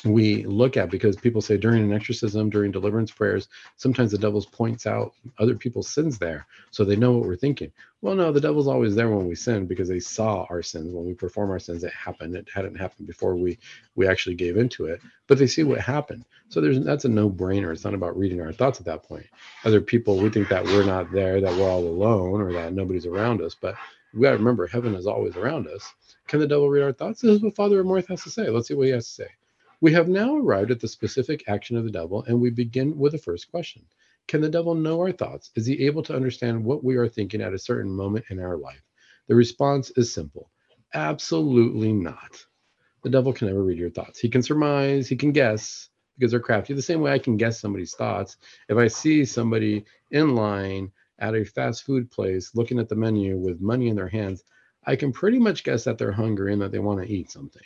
we 0.05 0.43
look 0.45 0.77
at 0.77 0.91
because 0.91 1.15
people 1.15 1.41
say 1.41 1.57
during 1.57 1.83
an 1.83 1.93
exorcism, 1.93 2.49
during 2.49 2.71
deliverance 2.71 3.11
prayers, 3.11 3.49
sometimes 3.75 4.11
the 4.11 4.17
devil 4.17 4.41
points 4.51 4.85
out 4.85 5.13
other 5.39 5.55
people's 5.55 5.89
sins 5.89 6.17
there 6.17 6.45
so 6.71 6.85
they 6.85 6.95
know 6.95 7.11
what 7.11 7.27
we're 7.27 7.35
thinking. 7.35 7.71
Well, 8.01 8.15
no, 8.15 8.31
the 8.31 8.41
devil's 8.41 8.67
always 8.67 8.93
there 8.93 9.09
when 9.09 9.27
we 9.27 9.35
sin 9.35 9.65
because 9.65 9.87
they 9.89 9.99
saw 9.99 10.45
our 10.49 10.61
sins. 10.61 10.93
When 10.93 11.05
we 11.05 11.13
perform 11.13 11.49
our 11.49 11.59
sins, 11.59 11.83
it 11.83 11.93
happened. 11.93 12.35
It 12.35 12.47
hadn't 12.53 12.75
happened 12.75 13.07
before 13.07 13.35
we 13.35 13.57
we 13.95 14.07
actually 14.07 14.35
gave 14.35 14.57
into 14.57 14.85
it, 14.85 15.01
but 15.27 15.39
they 15.39 15.47
see 15.47 15.63
what 15.63 15.79
happened. 15.79 16.25
So 16.49 16.61
there's 16.61 16.79
that's 16.81 17.05
a 17.05 17.09
no-brainer. 17.09 17.71
It's 17.71 17.83
not 17.83 17.95
about 17.95 18.17
reading 18.17 18.41
our 18.41 18.53
thoughts 18.53 18.79
at 18.79 18.85
that 18.85 19.03
point. 19.03 19.25
Other 19.63 19.81
people, 19.81 20.17
we 20.17 20.29
think 20.29 20.49
that 20.49 20.65
we're 20.65 20.85
not 20.85 21.11
there, 21.11 21.41
that 21.41 21.57
we're 21.57 21.69
all 21.69 21.83
alone, 21.83 22.41
or 22.41 22.53
that 22.53 22.73
nobody's 22.73 23.07
around 23.07 23.41
us, 23.41 23.55
but 23.59 23.75
we 24.13 24.21
got 24.21 24.31
to 24.31 24.37
remember 24.37 24.67
heaven 24.67 24.93
is 24.93 25.07
always 25.07 25.35
around 25.35 25.67
us. 25.67 25.91
Can 26.27 26.39
the 26.39 26.47
devil 26.47 26.69
read 26.69 26.83
our 26.83 26.93
thoughts? 26.93 27.21
This 27.21 27.31
is 27.31 27.41
what 27.41 27.55
Father 27.55 27.83
Amorth 27.83 28.07
has 28.07 28.23
to 28.23 28.29
say. 28.29 28.49
Let's 28.49 28.67
see 28.67 28.73
what 28.75 28.87
he 28.87 28.93
has 28.93 29.07
to 29.07 29.13
say. 29.13 29.27
We 29.81 29.91
have 29.93 30.07
now 30.07 30.37
arrived 30.37 30.71
at 30.71 30.79
the 30.79 30.87
specific 30.87 31.43
action 31.47 31.77
of 31.77 31.83
the 31.83 31.91
devil, 31.91 32.23
and 32.23 32.39
we 32.39 32.49
begin 32.49 32.97
with 32.97 33.11
the 33.11 33.17
first 33.17 33.51
question 33.51 33.85
Can 34.27 34.41
the 34.41 34.49
devil 34.49 34.75
know 34.75 34.99
our 34.99 35.11
thoughts? 35.11 35.51
Is 35.55 35.65
he 35.65 35.85
able 35.85 36.03
to 36.03 36.15
understand 36.15 36.63
what 36.63 36.83
we 36.83 36.95
are 36.95 37.07
thinking 37.07 37.41
at 37.41 37.53
a 37.53 37.59
certain 37.59 37.91
moment 37.91 38.25
in 38.29 38.39
our 38.39 38.57
life? 38.57 38.83
The 39.27 39.35
response 39.35 39.91
is 39.91 40.13
simple 40.13 40.49
absolutely 40.93 41.91
not. 41.91 42.45
The 43.03 43.09
devil 43.09 43.33
can 43.33 43.47
never 43.47 43.63
read 43.63 43.77
your 43.77 43.89
thoughts. 43.89 44.19
He 44.19 44.29
can 44.29 44.41
surmise, 44.41 45.07
he 45.07 45.15
can 45.15 45.31
guess 45.31 45.89
because 46.17 46.31
they're 46.31 46.39
crafty. 46.39 46.73
The 46.73 46.81
same 46.81 47.01
way 47.01 47.11
I 47.11 47.19
can 47.19 47.37
guess 47.37 47.59
somebody's 47.59 47.93
thoughts. 47.93 48.37
If 48.69 48.77
I 48.77 48.87
see 48.87 49.25
somebody 49.25 49.85
in 50.11 50.35
line 50.35 50.91
at 51.19 51.35
a 51.35 51.43
fast 51.43 51.83
food 51.83 52.09
place 52.09 52.55
looking 52.55 52.79
at 52.79 52.89
the 52.89 52.95
menu 52.95 53.37
with 53.37 53.61
money 53.61 53.89
in 53.89 53.95
their 53.95 54.07
hands, 54.07 54.43
I 54.85 54.95
can 54.95 55.11
pretty 55.11 55.39
much 55.39 55.63
guess 55.63 55.83
that 55.83 55.97
they're 55.97 56.11
hungry 56.11 56.53
and 56.53 56.61
that 56.61 56.71
they 56.71 56.79
want 56.79 57.01
to 57.01 57.11
eat 57.11 57.29
something. 57.29 57.61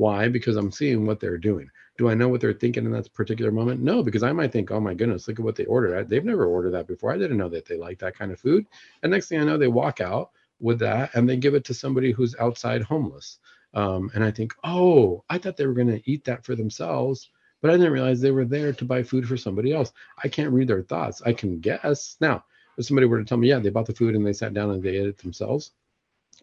Why? 0.00 0.28
Because 0.28 0.56
I'm 0.56 0.72
seeing 0.72 1.04
what 1.04 1.20
they're 1.20 1.36
doing. 1.36 1.70
Do 1.98 2.08
I 2.08 2.14
know 2.14 2.30
what 2.30 2.40
they're 2.40 2.54
thinking 2.54 2.86
in 2.86 2.92
that 2.92 3.12
particular 3.12 3.52
moment? 3.52 3.82
No, 3.82 4.02
because 4.02 4.22
I 4.22 4.32
might 4.32 4.50
think, 4.50 4.70
oh 4.70 4.80
my 4.80 4.94
goodness, 4.94 5.28
look 5.28 5.38
at 5.38 5.44
what 5.44 5.56
they 5.56 5.66
ordered. 5.66 6.08
They've 6.08 6.24
never 6.24 6.46
ordered 6.46 6.70
that 6.70 6.86
before. 6.86 7.12
I 7.12 7.18
didn't 7.18 7.36
know 7.36 7.50
that 7.50 7.66
they 7.66 7.76
like 7.76 7.98
that 7.98 8.16
kind 8.16 8.32
of 8.32 8.40
food. 8.40 8.64
And 9.02 9.12
next 9.12 9.28
thing 9.28 9.38
I 9.38 9.44
know, 9.44 9.58
they 9.58 9.68
walk 9.68 10.00
out 10.00 10.30
with 10.58 10.78
that 10.78 11.14
and 11.14 11.28
they 11.28 11.36
give 11.36 11.54
it 11.54 11.64
to 11.64 11.74
somebody 11.74 12.12
who's 12.12 12.34
outside 12.40 12.80
homeless. 12.80 13.40
Um, 13.74 14.10
and 14.14 14.24
I 14.24 14.30
think, 14.30 14.54
oh, 14.64 15.22
I 15.28 15.36
thought 15.36 15.58
they 15.58 15.66
were 15.66 15.74
going 15.74 15.88
to 15.88 16.10
eat 16.10 16.24
that 16.24 16.46
for 16.46 16.56
themselves, 16.56 17.28
but 17.60 17.70
I 17.70 17.76
didn't 17.76 17.92
realize 17.92 18.22
they 18.22 18.30
were 18.30 18.46
there 18.46 18.72
to 18.72 18.84
buy 18.86 19.02
food 19.02 19.28
for 19.28 19.36
somebody 19.36 19.74
else. 19.74 19.92
I 20.24 20.28
can't 20.28 20.54
read 20.54 20.68
their 20.68 20.82
thoughts. 20.82 21.20
I 21.26 21.34
can 21.34 21.60
guess. 21.60 22.16
Now, 22.22 22.42
if 22.78 22.86
somebody 22.86 23.06
were 23.06 23.18
to 23.18 23.24
tell 23.26 23.36
me, 23.36 23.50
yeah, 23.50 23.58
they 23.58 23.68
bought 23.68 23.84
the 23.84 23.94
food 23.94 24.14
and 24.14 24.26
they 24.26 24.32
sat 24.32 24.54
down 24.54 24.70
and 24.70 24.82
they 24.82 24.96
ate 24.96 25.08
it 25.08 25.18
themselves, 25.18 25.72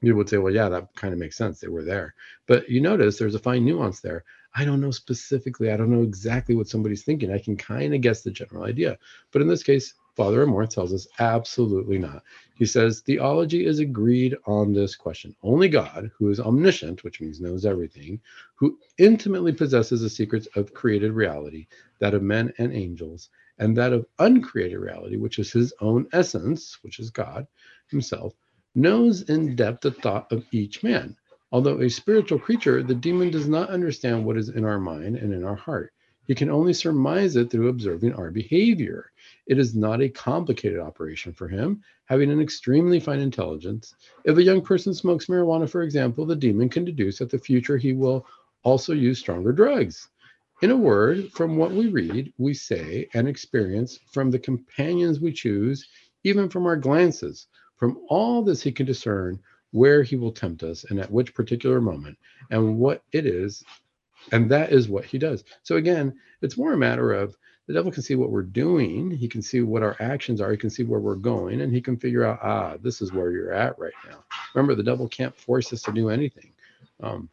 you 0.01 0.15
would 0.15 0.29
say, 0.29 0.37
well, 0.37 0.53
yeah, 0.53 0.69
that 0.69 0.93
kind 0.95 1.13
of 1.13 1.19
makes 1.19 1.37
sense. 1.37 1.59
They 1.59 1.67
were 1.67 1.83
there. 1.83 2.13
But 2.45 2.69
you 2.69 2.81
notice 2.81 3.17
there's 3.17 3.35
a 3.35 3.39
fine 3.39 3.65
nuance 3.65 3.99
there. 3.99 4.23
I 4.55 4.65
don't 4.65 4.81
know 4.81 4.91
specifically. 4.91 5.71
I 5.71 5.77
don't 5.77 5.91
know 5.91 6.03
exactly 6.03 6.55
what 6.55 6.67
somebody's 6.67 7.03
thinking. 7.03 7.31
I 7.31 7.39
can 7.39 7.57
kind 7.57 7.93
of 7.93 8.01
guess 8.01 8.21
the 8.21 8.31
general 8.31 8.63
idea. 8.63 8.97
But 9.31 9.41
in 9.41 9.47
this 9.47 9.63
case, 9.63 9.93
Father 10.15 10.43
Amorth 10.43 10.69
tells 10.69 10.93
us 10.93 11.07
absolutely 11.19 11.99
not. 11.99 12.23
He 12.55 12.65
says 12.65 13.01
theology 13.01 13.67
is 13.67 13.77
agreed 13.77 14.35
on 14.47 14.73
this 14.73 14.95
question. 14.95 15.35
Only 15.43 15.69
God, 15.69 16.09
who 16.17 16.31
is 16.31 16.39
omniscient, 16.39 17.03
which 17.03 17.21
means 17.21 17.39
knows 17.39 17.65
everything, 17.65 18.19
who 18.55 18.79
intimately 18.97 19.53
possesses 19.53 20.01
the 20.01 20.09
secrets 20.09 20.47
of 20.55 20.73
created 20.73 21.11
reality, 21.11 21.67
that 21.99 22.15
of 22.15 22.23
men 22.23 22.51
and 22.57 22.73
angels, 22.73 23.29
and 23.59 23.77
that 23.77 23.93
of 23.93 24.07
uncreated 24.17 24.79
reality, 24.79 25.17
which 25.17 25.37
is 25.37 25.51
his 25.51 25.71
own 25.81 26.07
essence, 26.13 26.79
which 26.81 26.97
is 26.97 27.11
God 27.11 27.45
himself, 27.89 28.33
knows 28.75 29.23
in 29.23 29.55
depth 29.55 29.81
the 29.81 29.91
thought 29.91 30.31
of 30.31 30.45
each 30.51 30.83
man. 30.83 31.15
Although 31.51 31.81
a 31.81 31.89
spiritual 31.89 32.39
creature, 32.39 32.83
the 32.83 32.93
demon 32.93 33.31
does 33.31 33.47
not 33.47 33.69
understand 33.69 34.25
what 34.25 34.37
is 34.37 34.49
in 34.49 34.65
our 34.65 34.79
mind 34.79 35.15
and 35.15 35.33
in 35.33 35.43
our 35.43 35.55
heart. 35.55 35.93
He 36.27 36.35
can 36.35 36.49
only 36.49 36.73
surmise 36.73 37.37
it 37.37 37.49
through 37.49 37.69
observing 37.69 38.13
our 38.13 38.31
behavior. 38.31 39.11
It 39.45 39.57
is 39.57 39.73
not 39.73 40.01
a 40.01 40.09
complicated 40.09 40.77
operation 40.77 41.31
for 41.31 41.47
him, 41.47 41.81
having 42.05 42.29
an 42.29 42.41
extremely 42.41 42.99
fine 42.99 43.21
intelligence. 43.21 43.95
If 44.25 44.37
a 44.37 44.43
young 44.43 44.61
person 44.61 44.93
smokes 44.93 45.27
marijuana, 45.27 45.69
for 45.69 45.83
example, 45.83 46.25
the 46.25 46.35
demon 46.35 46.67
can 46.67 46.83
deduce 46.83 47.19
that 47.19 47.29
the 47.29 47.39
future 47.39 47.77
he 47.77 47.93
will 47.93 48.25
also 48.63 48.93
use 48.93 49.19
stronger 49.19 49.53
drugs. 49.53 50.09
In 50.61 50.71
a 50.71 50.75
word, 50.75 51.31
from 51.31 51.55
what 51.55 51.71
we 51.71 51.87
read, 51.87 52.33
we 52.37 52.53
say, 52.53 53.07
and 53.13 53.27
experience, 53.27 53.97
from 54.11 54.29
the 54.29 54.39
companions 54.39 55.21
we 55.21 55.31
choose, 55.31 55.87
even 56.25 56.49
from 56.49 56.65
our 56.65 56.75
glances, 56.75 57.47
from 57.77 57.99
all 58.09 58.43
this, 58.43 58.61
he 58.61 58.71
can 58.71 58.85
discern 58.85 59.39
where 59.71 60.03
he 60.03 60.15
will 60.15 60.31
tempt 60.31 60.63
us 60.63 60.85
and 60.85 60.99
at 60.99 61.11
which 61.11 61.33
particular 61.33 61.79
moment 61.79 62.17
and 62.51 62.77
what 62.77 63.03
it 63.11 63.25
is. 63.25 63.63
And 64.31 64.49
that 64.51 64.71
is 64.71 64.89
what 64.89 65.05
he 65.05 65.17
does. 65.17 65.43
So, 65.63 65.77
again, 65.77 66.13
it's 66.41 66.57
more 66.57 66.73
a 66.73 66.77
matter 66.77 67.13
of 67.13 67.37
the 67.67 67.73
devil 67.73 67.91
can 67.91 68.01
see 68.01 68.15
what 68.15 68.31
we're 68.31 68.43
doing. 68.43 69.11
He 69.11 69.27
can 69.27 69.41
see 69.41 69.61
what 69.61 69.83
our 69.83 69.95
actions 69.99 70.39
are. 70.41 70.51
He 70.51 70.57
can 70.57 70.69
see 70.69 70.83
where 70.83 71.01
we're 71.01 71.15
going 71.15 71.61
and 71.61 71.73
he 71.73 71.81
can 71.81 71.97
figure 71.97 72.23
out, 72.23 72.39
ah, 72.41 72.77
this 72.81 73.01
is 73.01 73.11
where 73.11 73.31
you're 73.31 73.53
at 73.53 73.77
right 73.77 73.93
now. 74.09 74.23
Remember, 74.53 74.73
the 74.73 74.83
devil 74.83 75.07
can't 75.07 75.35
force 75.35 75.71
us 75.73 75.81
to 75.83 75.91
do 75.91 76.09
anything. 76.09 76.53
Um, 77.03 77.29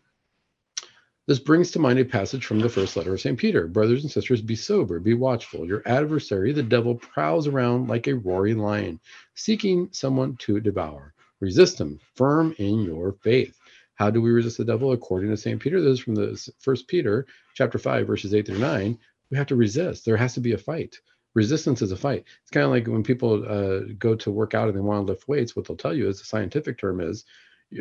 this 1.27 1.39
brings 1.39 1.71
to 1.71 1.79
mind 1.79 1.99
a 1.99 2.05
passage 2.05 2.45
from 2.45 2.61
the 2.61 2.69
first 2.69 2.97
letter 2.97 3.15
of 3.15 3.21
St. 3.21 3.39
Peter 3.39 3.67
Brothers 3.67 4.03
and 4.03 4.11
sisters, 4.11 4.43
be 4.43 4.57
sober, 4.57 5.01
be 5.01 5.15
watchful. 5.15 5.67
Your 5.67 5.83
adversary, 5.87 6.53
the 6.53 6.63
devil, 6.63 6.95
prowls 6.95 7.47
around 7.47 7.89
like 7.89 8.07
a 8.07 8.15
roaring 8.15 8.59
lion, 8.59 9.01
seeking 9.35 9.89
someone 9.93 10.37
to 10.39 10.61
devour. 10.61 11.15
Resist 11.41 11.81
him, 11.81 11.99
firm 12.15 12.55
in 12.59 12.83
your 12.83 13.13
faith. 13.23 13.59
How 13.95 14.11
do 14.11 14.21
we 14.21 14.31
resist 14.31 14.59
the 14.59 14.65
devil? 14.65 14.93
According 14.93 15.31
to 15.31 15.37
St. 15.37 15.61
Peter, 15.61 15.81
this 15.81 15.95
is 15.95 16.01
from 16.01 16.15
the 16.15 16.53
first 16.59 16.89
Peter 16.89 17.27
chapter 17.55 17.79
5, 17.79 18.07
verses 18.07 18.35
8 18.35 18.47
through 18.47 18.59
9. 18.59 18.99
We 19.31 19.37
have 19.37 19.47
to 19.47 19.57
resist. 19.57 20.05
There 20.05 20.17
has 20.17 20.35
to 20.35 20.41
be 20.41 20.53
a 20.53 20.59
fight. 20.59 20.97
Resistance 21.35 21.81
is 21.81 21.91
a 21.91 21.97
fight. 21.97 22.25
It's 22.43 22.51
kind 22.51 22.65
of 22.65 22.71
like 22.71 22.87
when 22.87 23.03
people 23.03 23.45
uh, 23.49 23.93
go 23.99 24.15
to 24.15 24.31
work 24.31 24.55
out 24.55 24.69
and 24.69 24.77
they 24.77 24.81
want 24.81 25.07
to 25.07 25.13
lift 25.13 25.27
weights, 25.27 25.57
what 25.57 25.67
they'll 25.67 25.77
tell 25.77 25.95
you 25.95 26.09
is 26.09 26.19
the 26.19 26.25
scientific 26.25 26.79
term 26.79 27.01
is 27.01 27.25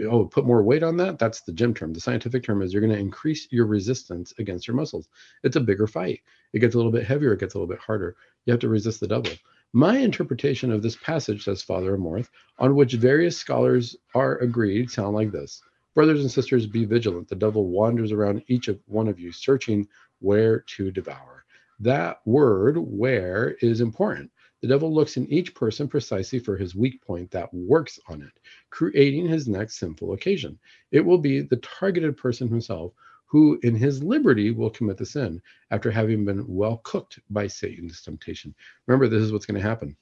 oh, 0.09 0.25
put 0.25 0.45
more 0.45 0.63
weight 0.63 0.83
on 0.83 0.97
that. 0.97 1.19
That's 1.19 1.41
the 1.41 1.51
gym 1.51 1.73
term. 1.73 1.93
The 1.93 1.99
scientific 1.99 2.43
term 2.43 2.61
is 2.61 2.73
you're 2.73 2.81
going 2.81 2.93
to 2.93 2.99
increase 2.99 3.47
your 3.51 3.65
resistance 3.65 4.33
against 4.39 4.67
your 4.67 4.75
muscles. 4.75 5.07
It's 5.43 5.55
a 5.55 5.61
bigger 5.61 5.87
fight. 5.87 6.21
It 6.53 6.59
gets 6.59 6.75
a 6.75 6.77
little 6.77 6.91
bit 6.91 7.05
heavier. 7.05 7.33
It 7.33 7.39
gets 7.39 7.53
a 7.53 7.57
little 7.57 7.73
bit 7.73 7.79
harder. 7.79 8.15
You 8.45 8.51
have 8.51 8.59
to 8.61 8.69
resist 8.69 8.99
the 8.99 9.07
devil. 9.07 9.31
My 9.73 9.97
interpretation 9.97 10.71
of 10.71 10.83
this 10.83 10.95
passage, 10.95 11.43
says 11.43 11.63
Father 11.63 11.97
Amorth, 11.97 12.29
on 12.59 12.75
which 12.75 12.93
various 12.93 13.37
scholars 13.37 13.95
are 14.13 14.37
agreed, 14.37 14.91
sound 14.91 15.15
like 15.15 15.31
this. 15.31 15.61
Brothers 15.95 16.21
and 16.21 16.31
sisters, 16.31 16.67
be 16.67 16.85
vigilant. 16.85 17.27
The 17.27 17.35
devil 17.35 17.67
wanders 17.67 18.11
around 18.11 18.43
each 18.47 18.67
of 18.67 18.79
one 18.85 19.07
of 19.07 19.19
you, 19.19 19.31
searching 19.31 19.87
where 20.19 20.59
to 20.59 20.91
devour. 20.91 21.45
That 21.79 22.19
word, 22.25 22.77
where, 22.77 23.55
is 23.61 23.81
important. 23.81 24.31
The 24.63 24.69
devil 24.69 24.93
looks 24.93 25.17
in 25.17 25.29
each 25.29 25.53
person 25.55 25.89
precisely 25.89 26.39
for 26.39 26.55
his 26.55 26.73
weak 26.73 27.01
point 27.01 27.29
that 27.31 27.53
works 27.53 27.99
on 28.07 28.21
it, 28.21 28.31
creating 28.69 29.27
his 29.27 29.45
next 29.45 29.77
sinful 29.77 30.13
occasion. 30.13 30.57
It 30.89 31.01
will 31.01 31.17
be 31.17 31.41
the 31.41 31.57
targeted 31.57 32.15
person 32.15 32.47
himself 32.47 32.93
who, 33.25 33.59
in 33.63 33.75
his 33.75 34.01
liberty, 34.01 34.51
will 34.51 34.69
commit 34.69 34.95
the 34.95 35.05
sin 35.05 35.41
after 35.71 35.91
having 35.91 36.23
been 36.23 36.47
well 36.47 36.77
cooked 36.85 37.19
by 37.29 37.45
Satan's 37.45 38.01
temptation. 38.01 38.55
Remember, 38.87 39.09
this 39.09 39.21
is 39.21 39.33
what's 39.33 39.45
going 39.45 39.61
to 39.61 39.67
happen. 39.67 39.97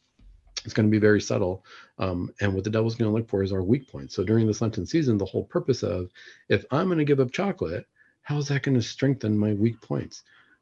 It's 0.64 0.76
going 0.76 0.88
to 0.88 0.92
be 0.92 1.00
very 1.00 1.22
subtle. 1.22 1.66
Um, 1.98 2.32
and 2.40 2.54
what 2.54 2.64
the 2.64 2.70
devil's 2.70 2.94
going 2.94 3.10
to 3.10 3.18
look 3.18 3.28
for 3.28 3.42
is 3.42 3.52
our 3.52 3.64
weak 3.64 3.90
points. 3.90 4.14
So 4.14 4.24
during 4.24 4.46
this 4.46 4.62
Lenten 4.62 4.86
season, 4.86 5.18
the 5.18 5.26
whole 5.26 5.46
purpose 5.46 5.82
of 5.82 6.12
if 6.50 6.66
I'm 6.70 6.86
going 6.86 7.00
to 7.00 7.04
give 7.04 7.20
up 7.20 7.32
chocolate, 7.32 7.88
how 8.22 8.38
is 8.38 8.50
that 8.50 8.62
going 8.62 8.76
to 8.76 8.84
strengthen 8.84 9.36
my 9.36 9.54
weak 9.54 9.82
points? 9.82 10.22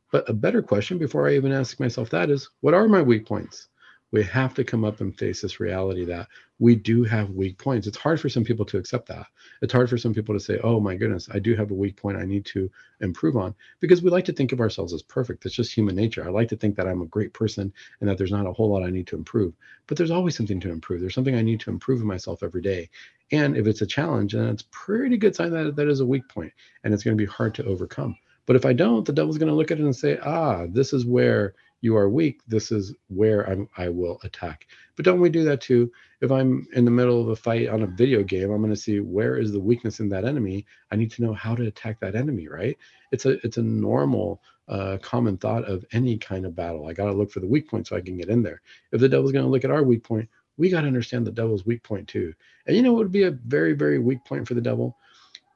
But 0.09 0.29
a 0.29 0.33
better 0.33 0.61
question 0.61 0.97
before 0.97 1.27
I 1.27 1.35
even 1.35 1.51
ask 1.51 1.81
myself 1.81 2.09
that 2.11 2.29
is 2.29 2.49
what 2.61 2.73
are 2.73 2.87
my 2.87 3.01
weak 3.01 3.25
points? 3.25 3.67
We 4.11 4.23
have 4.23 4.53
to 4.55 4.63
come 4.63 4.83
up 4.83 5.01
and 5.01 5.17
face 5.17 5.41
this 5.41 5.59
reality 5.59 6.05
that 6.05 6.27
we 6.59 6.75
do 6.75 7.03
have 7.03 7.29
weak 7.29 7.57
points. 7.57 7.87
It's 7.87 7.97
hard 7.97 8.19
for 8.19 8.27
some 8.27 8.43
people 8.43 8.65
to 8.65 8.77
accept 8.77 9.07
that. 9.07 9.27
It's 9.61 9.71
hard 9.71 9.89
for 9.89 9.97
some 9.97 10.13
people 10.13 10.35
to 10.35 10.39
say, 10.39 10.59
oh 10.63 10.79
my 10.79 10.95
goodness, 10.95 11.29
I 11.31 11.39
do 11.39 11.55
have 11.55 11.71
a 11.71 11.75
weak 11.75 11.95
point 11.95 12.17
I 12.17 12.25
need 12.25 12.45
to 12.47 12.69
improve 13.01 13.37
on 13.37 13.55
because 13.79 14.01
we 14.01 14.09
like 14.09 14.25
to 14.25 14.33
think 14.33 14.51
of 14.51 14.59
ourselves 14.59 14.93
as 14.93 15.01
perfect. 15.01 15.45
It's 15.45 15.55
just 15.55 15.73
human 15.73 15.95
nature. 15.95 16.25
I 16.25 16.31
like 16.31 16.49
to 16.49 16.57
think 16.57 16.75
that 16.75 16.87
I'm 16.87 17.01
a 17.01 17.07
great 17.07 17.33
person 17.33 17.71
and 18.01 18.09
that 18.09 18.17
there's 18.17 18.31
not 18.31 18.47
a 18.47 18.53
whole 18.53 18.71
lot 18.71 18.83
I 18.83 18.89
need 18.89 19.07
to 19.07 19.15
improve. 19.15 19.53
But 19.87 19.97
there's 19.97 20.11
always 20.11 20.35
something 20.35 20.59
to 20.61 20.71
improve. 20.71 21.01
There's 21.01 21.15
something 21.15 21.35
I 21.35 21.41
need 21.41 21.61
to 21.61 21.69
improve 21.69 22.01
in 22.01 22.07
myself 22.07 22.43
every 22.43 22.61
day. 22.61 22.89
And 23.31 23.55
if 23.55 23.67
it's 23.67 23.81
a 23.81 23.87
challenge, 23.87 24.33
then 24.33 24.47
it's 24.47 24.65
pretty 24.71 25.17
good 25.17 25.35
sign 25.35 25.51
that 25.51 25.75
that 25.75 25.87
is 25.87 25.99
a 25.99 26.05
weak 26.05 26.27
point 26.27 26.51
and 26.83 26.93
it's 26.93 27.03
going 27.03 27.17
to 27.17 27.21
be 27.23 27.29
hard 27.29 27.53
to 27.55 27.65
overcome. 27.65 28.17
But 28.47 28.55
if 28.55 28.65
I 28.65 28.73
don't, 28.73 29.05
the 29.05 29.13
devil's 29.13 29.37
going 29.37 29.49
to 29.49 29.55
look 29.55 29.69
at 29.69 29.79
it 29.79 29.83
and 29.83 29.95
say, 29.95 30.17
ah, 30.23 30.65
this 30.67 30.91
is 30.91 31.05
where 31.05 31.53
you 31.81 31.95
are 31.95 32.09
weak, 32.09 32.41
this 32.47 32.71
is 32.71 32.93
where 33.07 33.43
I'm, 33.49 33.69
I 33.77 33.89
will 33.89 34.19
attack. 34.23 34.67
But 34.95 35.05
don't 35.05 35.19
we 35.19 35.29
do 35.29 35.43
that 35.45 35.61
too? 35.61 35.91
If 36.21 36.31
I'm 36.31 36.67
in 36.73 36.83
the 36.83 36.91
middle 36.91 37.21
of 37.21 37.29
a 37.29 37.35
fight 37.35 37.69
on 37.69 37.83
a 37.83 37.87
video 37.87 38.21
game, 38.23 38.51
I'm 38.51 38.61
going 38.61 38.73
to 38.73 38.75
see 38.75 38.99
where 38.99 39.37
is 39.37 39.51
the 39.51 39.59
weakness 39.59 39.99
in 39.99 40.09
that 40.09 40.25
enemy. 40.25 40.65
I 40.91 40.97
need 40.97 41.11
to 41.11 41.23
know 41.23 41.33
how 41.33 41.55
to 41.55 41.67
attack 41.67 41.99
that 42.01 42.15
enemy, 42.15 42.47
right? 42.47 42.77
It's 43.11 43.25
a 43.25 43.43
it's 43.45 43.57
a 43.57 43.63
normal, 43.63 44.41
uh, 44.67 44.97
common 45.01 45.37
thought 45.37 45.63
of 45.65 45.85
any 45.93 46.17
kind 46.17 46.45
of 46.45 46.55
battle. 46.55 46.87
I 46.87 46.93
got 46.93 47.05
to 47.05 47.13
look 47.13 47.31
for 47.31 47.39
the 47.39 47.47
weak 47.47 47.69
point 47.69 47.87
so 47.87 47.95
I 47.95 48.01
can 48.01 48.17
get 48.17 48.29
in 48.29 48.43
there. 48.43 48.61
If 48.91 48.99
the 48.99 49.09
devil's 49.09 49.31
going 49.31 49.45
to 49.45 49.51
look 49.51 49.63
at 49.63 49.71
our 49.71 49.83
weak 49.83 50.03
point, 50.03 50.27
we 50.57 50.69
got 50.69 50.81
to 50.81 50.87
understand 50.87 51.25
the 51.25 51.31
devil's 51.31 51.65
weak 51.65 51.81
point 51.83 52.07
too. 52.07 52.33
And 52.67 52.75
you 52.75 52.83
know 52.83 52.91
what 52.91 52.99
would 53.03 53.11
be 53.11 53.23
a 53.23 53.31
very 53.31 53.73
very 53.73 53.99
weak 53.99 54.23
point 54.25 54.47
for 54.47 54.53
the 54.53 54.61
devil? 54.61 54.97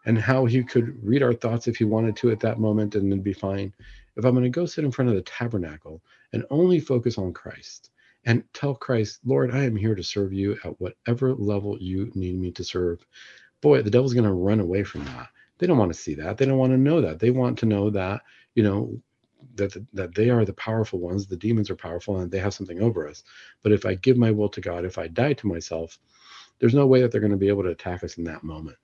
And 0.06 0.18
how 0.18 0.46
he 0.46 0.64
could 0.64 0.98
read 1.04 1.24
our 1.24 1.34
thoughts 1.34 1.68
if 1.68 1.78
he 1.78 1.84
wanted 1.84 2.16
to 2.18 2.32
at 2.32 2.40
that 2.42 2.60
moment 2.60 2.96
and 2.96 3.12
then 3.12 3.22
be 3.22 3.34
fine. 3.34 3.74
If 4.16 4.26
I'm 4.26 4.34
going 4.34 4.44
to 4.44 4.50
go 4.50 4.66
sit 4.66 4.84
in 4.84 4.92
front 4.92 5.10
of 5.10 5.16
the 5.16 5.22
tabernacle 5.22 6.02
and 6.34 6.46
only 6.50 6.80
focus 6.80 7.18
on 7.18 7.34
Christ 7.34 7.92
and 8.26 8.44
tell 8.54 8.76
Christ, 8.76 9.20
Lord, 9.26 9.52
I 9.52 9.64
am 9.64 9.76
here 9.76 9.96
to 9.96 10.04
serve 10.04 10.34
you 10.34 10.58
at 10.64 10.80
whatever 10.80 11.34
level 11.34 11.78
you 11.80 12.12
need 12.16 12.38
me 12.38 12.52
to 12.52 12.64
serve, 12.64 13.06
boy, 13.62 13.82
the 13.82 13.90
devil's 13.92 14.14
going 14.14 14.26
to 14.26 14.34
run 14.34 14.60
away 14.60 14.84
from 14.84 15.06
that. 15.06 15.30
They 15.58 15.68
don't 15.68 15.78
want 15.78 15.94
to 15.94 16.00
see 16.00 16.16
that. 16.16 16.38
They 16.38 16.46
don't 16.46 16.58
want 16.58 16.74
to 16.74 16.78
know 16.78 17.02
that. 17.02 17.20
They 17.20 17.32
want 17.32 17.58
to 17.60 17.66
know 17.66 17.90
that, 17.92 18.22
you 18.56 18.64
know, 18.64 19.00
that 19.56 19.76
that 19.94 20.16
they 20.16 20.30
are 20.30 20.46
the 20.46 20.54
powerful 20.54 21.00
ones. 21.00 21.28
The 21.28 21.38
demons 21.38 21.70
are 21.70 21.76
powerful 21.76 22.20
and 22.20 22.32
they 22.32 22.40
have 22.40 22.54
something 22.54 22.82
over 22.82 23.08
us. 23.08 23.24
But 23.62 23.72
if 23.72 23.86
I 23.86 23.96
give 23.96 24.18
my 24.18 24.32
will 24.32 24.50
to 24.50 24.62
God, 24.62 24.86
if 24.86 24.98
I 24.98 25.08
die 25.08 25.34
to 25.34 25.48
myself, 25.48 26.00
there's 26.60 26.74
no 26.74 26.88
way 26.88 27.02
that 27.02 27.12
they're 27.12 27.22
going 27.22 27.32
to 27.32 27.38
be 27.38 27.50
able 27.50 27.64
to 27.64 27.70
attack 27.70 28.04
us 28.04 28.18
in 28.18 28.24
that 28.26 28.44
moment. 28.44 28.78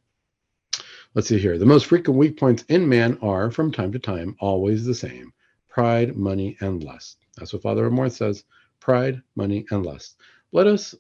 Let's 1.16 1.28
see 1.28 1.40
here. 1.40 1.58
The 1.58 1.66
most 1.66 1.88
frequent 1.88 2.20
weak 2.20 2.38
points 2.38 2.64
in 2.70 2.88
man 2.88 3.18
are, 3.24 3.50
from 3.50 3.72
time 3.72 3.92
to 3.94 4.00
time, 4.00 4.36
always 4.40 4.86
the 4.86 4.94
same 4.94 5.34
pride, 5.68 6.16
money, 6.16 6.56
and 6.62 6.84
lust. 6.84 7.26
That's 7.36 7.52
what 7.52 7.64
Father 7.64 7.90
Amorth 7.90 8.12
says 8.12 8.44
pride, 8.80 9.22
money, 9.36 9.66
and 9.72 9.84
lust. 9.84 10.18
Let 10.52 10.68
us 10.68 10.94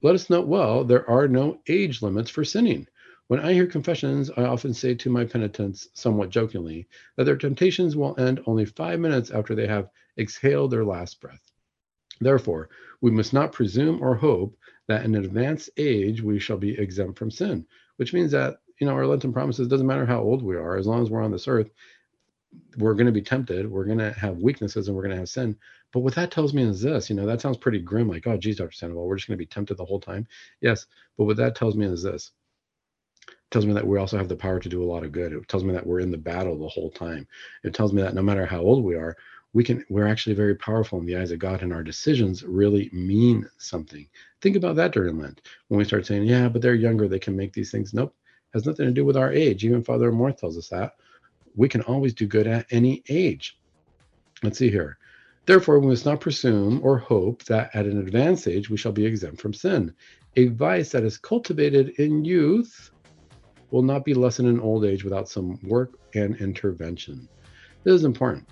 let 0.00 0.14
us 0.14 0.30
note 0.30 0.46
well, 0.46 0.82
there 0.82 1.08
are 1.10 1.28
no 1.28 1.60
age 1.68 2.00
limits 2.00 2.30
for 2.30 2.42
sinning. 2.42 2.86
When 3.28 3.38
I 3.40 3.52
hear 3.52 3.66
confessions, 3.66 4.30
I 4.34 4.44
often 4.44 4.72
say 4.72 4.94
to 4.94 5.10
my 5.10 5.26
penitents, 5.26 5.88
somewhat 5.92 6.30
jokingly, 6.30 6.88
that 7.16 7.24
their 7.24 7.36
temptations 7.36 7.96
will 7.96 8.18
end 8.18 8.40
only 8.46 8.64
five 8.64 8.98
minutes 8.98 9.30
after 9.30 9.54
they 9.54 9.66
have 9.66 9.90
exhaled 10.16 10.70
their 10.70 10.84
last 10.86 11.20
breath. 11.20 11.52
Therefore, 12.18 12.70
we 13.02 13.10
must 13.10 13.34
not 13.34 13.52
presume 13.52 14.02
or 14.02 14.14
hope 14.14 14.56
that 14.88 15.04
in 15.04 15.14
an 15.14 15.24
advanced 15.24 15.68
age 15.76 16.22
we 16.22 16.38
shall 16.38 16.58
be 16.58 16.78
exempt 16.78 17.18
from 17.18 17.30
sin, 17.30 17.66
which 17.96 18.14
means 18.14 18.30
that 18.32 18.60
you 18.78 18.86
know, 18.86 18.94
our 18.94 19.06
Lenten 19.06 19.32
promises 19.32 19.68
doesn't 19.68 19.86
matter 19.86 20.06
how 20.06 20.20
old 20.20 20.42
we 20.42 20.56
are, 20.56 20.76
as 20.76 20.86
long 20.86 21.02
as 21.02 21.10
we're 21.10 21.22
on 21.22 21.30
this 21.30 21.48
earth, 21.48 21.70
we're 22.78 22.94
going 22.94 23.06
to 23.06 23.12
be 23.12 23.22
tempted, 23.22 23.70
we're 23.70 23.84
going 23.84 23.98
to 23.98 24.12
have 24.12 24.38
weaknesses, 24.38 24.88
and 24.88 24.96
we're 24.96 25.02
going 25.02 25.14
to 25.14 25.18
have 25.18 25.28
sin. 25.28 25.56
But 25.92 26.00
what 26.00 26.14
that 26.16 26.30
tells 26.30 26.52
me 26.52 26.62
is 26.62 26.80
this, 26.80 27.08
you 27.08 27.16
know, 27.16 27.26
that 27.26 27.40
sounds 27.40 27.56
pretty 27.56 27.80
grim, 27.80 28.08
like, 28.08 28.26
oh, 28.26 28.36
geez, 28.36 28.56
Dr. 28.56 28.72
Sandoval, 28.72 29.06
we're 29.06 29.16
just 29.16 29.28
going 29.28 29.38
to 29.38 29.42
be 29.42 29.46
tempted 29.46 29.76
the 29.76 29.84
whole 29.84 30.00
time. 30.00 30.26
Yes, 30.60 30.86
but 31.16 31.24
what 31.24 31.36
that 31.36 31.54
tells 31.54 31.76
me 31.76 31.86
is 31.86 32.02
this. 32.02 32.32
Tells 33.50 33.66
me 33.66 33.74
that 33.74 33.86
we 33.86 33.98
also 33.98 34.18
have 34.18 34.28
the 34.28 34.36
power 34.36 34.58
to 34.58 34.68
do 34.68 34.82
a 34.82 34.90
lot 34.90 35.04
of 35.04 35.12
good. 35.12 35.32
It 35.32 35.48
tells 35.48 35.62
me 35.62 35.72
that 35.72 35.86
we're 35.86 36.00
in 36.00 36.10
the 36.10 36.18
battle 36.18 36.58
the 36.58 36.68
whole 36.68 36.90
time. 36.90 37.28
It 37.62 37.74
tells 37.74 37.92
me 37.92 38.02
that 38.02 38.14
no 38.14 38.22
matter 38.22 38.44
how 38.44 38.60
old 38.60 38.82
we 38.82 38.96
are, 38.96 39.16
we 39.52 39.62
can 39.62 39.84
we're 39.88 40.08
actually 40.08 40.34
very 40.34 40.56
powerful 40.56 40.98
in 40.98 41.06
the 41.06 41.16
eyes 41.16 41.30
of 41.30 41.38
God 41.38 41.62
and 41.62 41.72
our 41.72 41.84
decisions 41.84 42.42
really 42.42 42.90
mean 42.92 43.48
something. 43.58 44.08
Think 44.40 44.56
about 44.56 44.74
that 44.76 44.92
during 44.92 45.16
Lent. 45.16 45.42
When 45.68 45.78
we 45.78 45.84
start 45.84 46.04
saying, 46.04 46.24
yeah, 46.24 46.48
but 46.48 46.60
they're 46.60 46.74
younger, 46.74 47.06
they 47.06 47.20
can 47.20 47.36
make 47.36 47.52
these 47.52 47.70
things. 47.70 47.94
Nope 47.94 48.12
has 48.54 48.64
nothing 48.64 48.86
to 48.86 48.92
do 48.92 49.04
with 49.04 49.16
our 49.16 49.32
age. 49.32 49.64
Even 49.64 49.84
Father 49.84 50.10
Amorth 50.10 50.38
tells 50.38 50.56
us 50.56 50.68
that. 50.68 50.94
We 51.56 51.68
can 51.68 51.82
always 51.82 52.14
do 52.14 52.26
good 52.26 52.46
at 52.46 52.66
any 52.70 53.02
age. 53.08 53.58
Let's 54.42 54.58
see 54.58 54.70
here. 54.70 54.96
Therefore, 55.46 55.78
we 55.78 55.88
must 55.88 56.06
not 56.06 56.20
presume 56.20 56.80
or 56.82 56.96
hope 56.96 57.44
that 57.44 57.70
at 57.74 57.84
an 57.84 57.98
advanced 57.98 58.48
age 58.48 58.70
we 58.70 58.78
shall 58.78 58.92
be 58.92 59.04
exempt 59.04 59.40
from 59.40 59.52
sin. 59.52 59.92
A 60.36 60.46
vice 60.46 60.90
that 60.92 61.04
is 61.04 61.18
cultivated 61.18 61.90
in 62.00 62.24
youth 62.24 62.90
will 63.70 63.82
not 63.82 64.04
be 64.04 64.14
lessened 64.14 64.48
in 64.48 64.60
old 64.60 64.84
age 64.84 65.04
without 65.04 65.28
some 65.28 65.58
work 65.64 65.98
and 66.14 66.36
intervention. 66.36 67.28
This 67.82 67.94
is 67.94 68.04
important. 68.04 68.48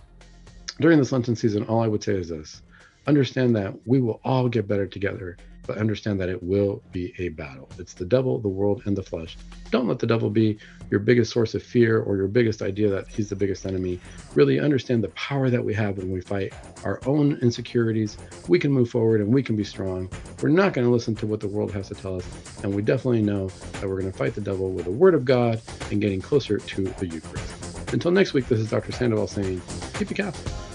During 0.80 0.98
this 0.98 1.12
Lenten 1.12 1.36
season, 1.36 1.64
all 1.64 1.80
I 1.80 1.88
would 1.88 2.02
say 2.02 2.14
is 2.14 2.28
this 2.28 2.62
understand 3.06 3.56
that 3.56 3.74
we 3.86 4.00
will 4.00 4.20
all 4.24 4.48
get 4.48 4.68
better 4.68 4.86
together 4.86 5.36
but 5.66 5.78
understand 5.78 6.20
that 6.20 6.28
it 6.28 6.42
will 6.42 6.82
be 6.92 7.14
a 7.18 7.28
battle. 7.30 7.68
It's 7.78 7.94
the 7.94 8.04
devil, 8.04 8.38
the 8.38 8.48
world, 8.48 8.82
and 8.84 8.96
the 8.96 9.02
flesh. 9.02 9.36
Don't 9.70 9.88
let 9.88 9.98
the 9.98 10.06
devil 10.06 10.30
be 10.30 10.58
your 10.90 11.00
biggest 11.00 11.32
source 11.32 11.54
of 11.54 11.62
fear 11.62 12.00
or 12.00 12.16
your 12.16 12.28
biggest 12.28 12.62
idea 12.62 12.88
that 12.90 13.08
he's 13.08 13.28
the 13.28 13.36
biggest 13.36 13.64
enemy. 13.64 13.98
Really 14.34 14.60
understand 14.60 15.02
the 15.02 15.08
power 15.08 15.48
that 15.50 15.64
we 15.64 15.72
have 15.74 15.96
when 15.98 16.10
we 16.10 16.20
fight 16.20 16.52
our 16.84 17.00
own 17.06 17.38
insecurities. 17.40 18.18
We 18.48 18.58
can 18.58 18.72
move 18.72 18.90
forward 18.90 19.20
and 19.20 19.32
we 19.32 19.42
can 19.42 19.56
be 19.56 19.64
strong. 19.64 20.10
We're 20.42 20.50
not 20.50 20.72
going 20.72 20.86
to 20.86 20.92
listen 20.92 21.14
to 21.16 21.26
what 21.26 21.40
the 21.40 21.48
world 21.48 21.72
has 21.72 21.88
to 21.88 21.94
tell 21.94 22.16
us. 22.16 22.62
And 22.62 22.74
we 22.74 22.82
definitely 22.82 23.22
know 23.22 23.48
that 23.48 23.88
we're 23.88 24.00
going 24.00 24.12
to 24.12 24.18
fight 24.18 24.34
the 24.34 24.40
devil 24.40 24.70
with 24.70 24.84
the 24.84 24.90
word 24.90 25.14
of 25.14 25.24
God 25.24 25.60
and 25.90 26.00
getting 26.00 26.20
closer 26.20 26.58
to 26.58 26.82
the 26.84 27.06
Eucharist. 27.06 27.92
Until 27.92 28.10
next 28.10 28.32
week, 28.32 28.48
this 28.48 28.58
is 28.58 28.70
Dr. 28.70 28.92
Sandoval 28.92 29.26
saying, 29.26 29.60
keep 29.94 30.10
it 30.10 30.14
Catholic. 30.14 30.71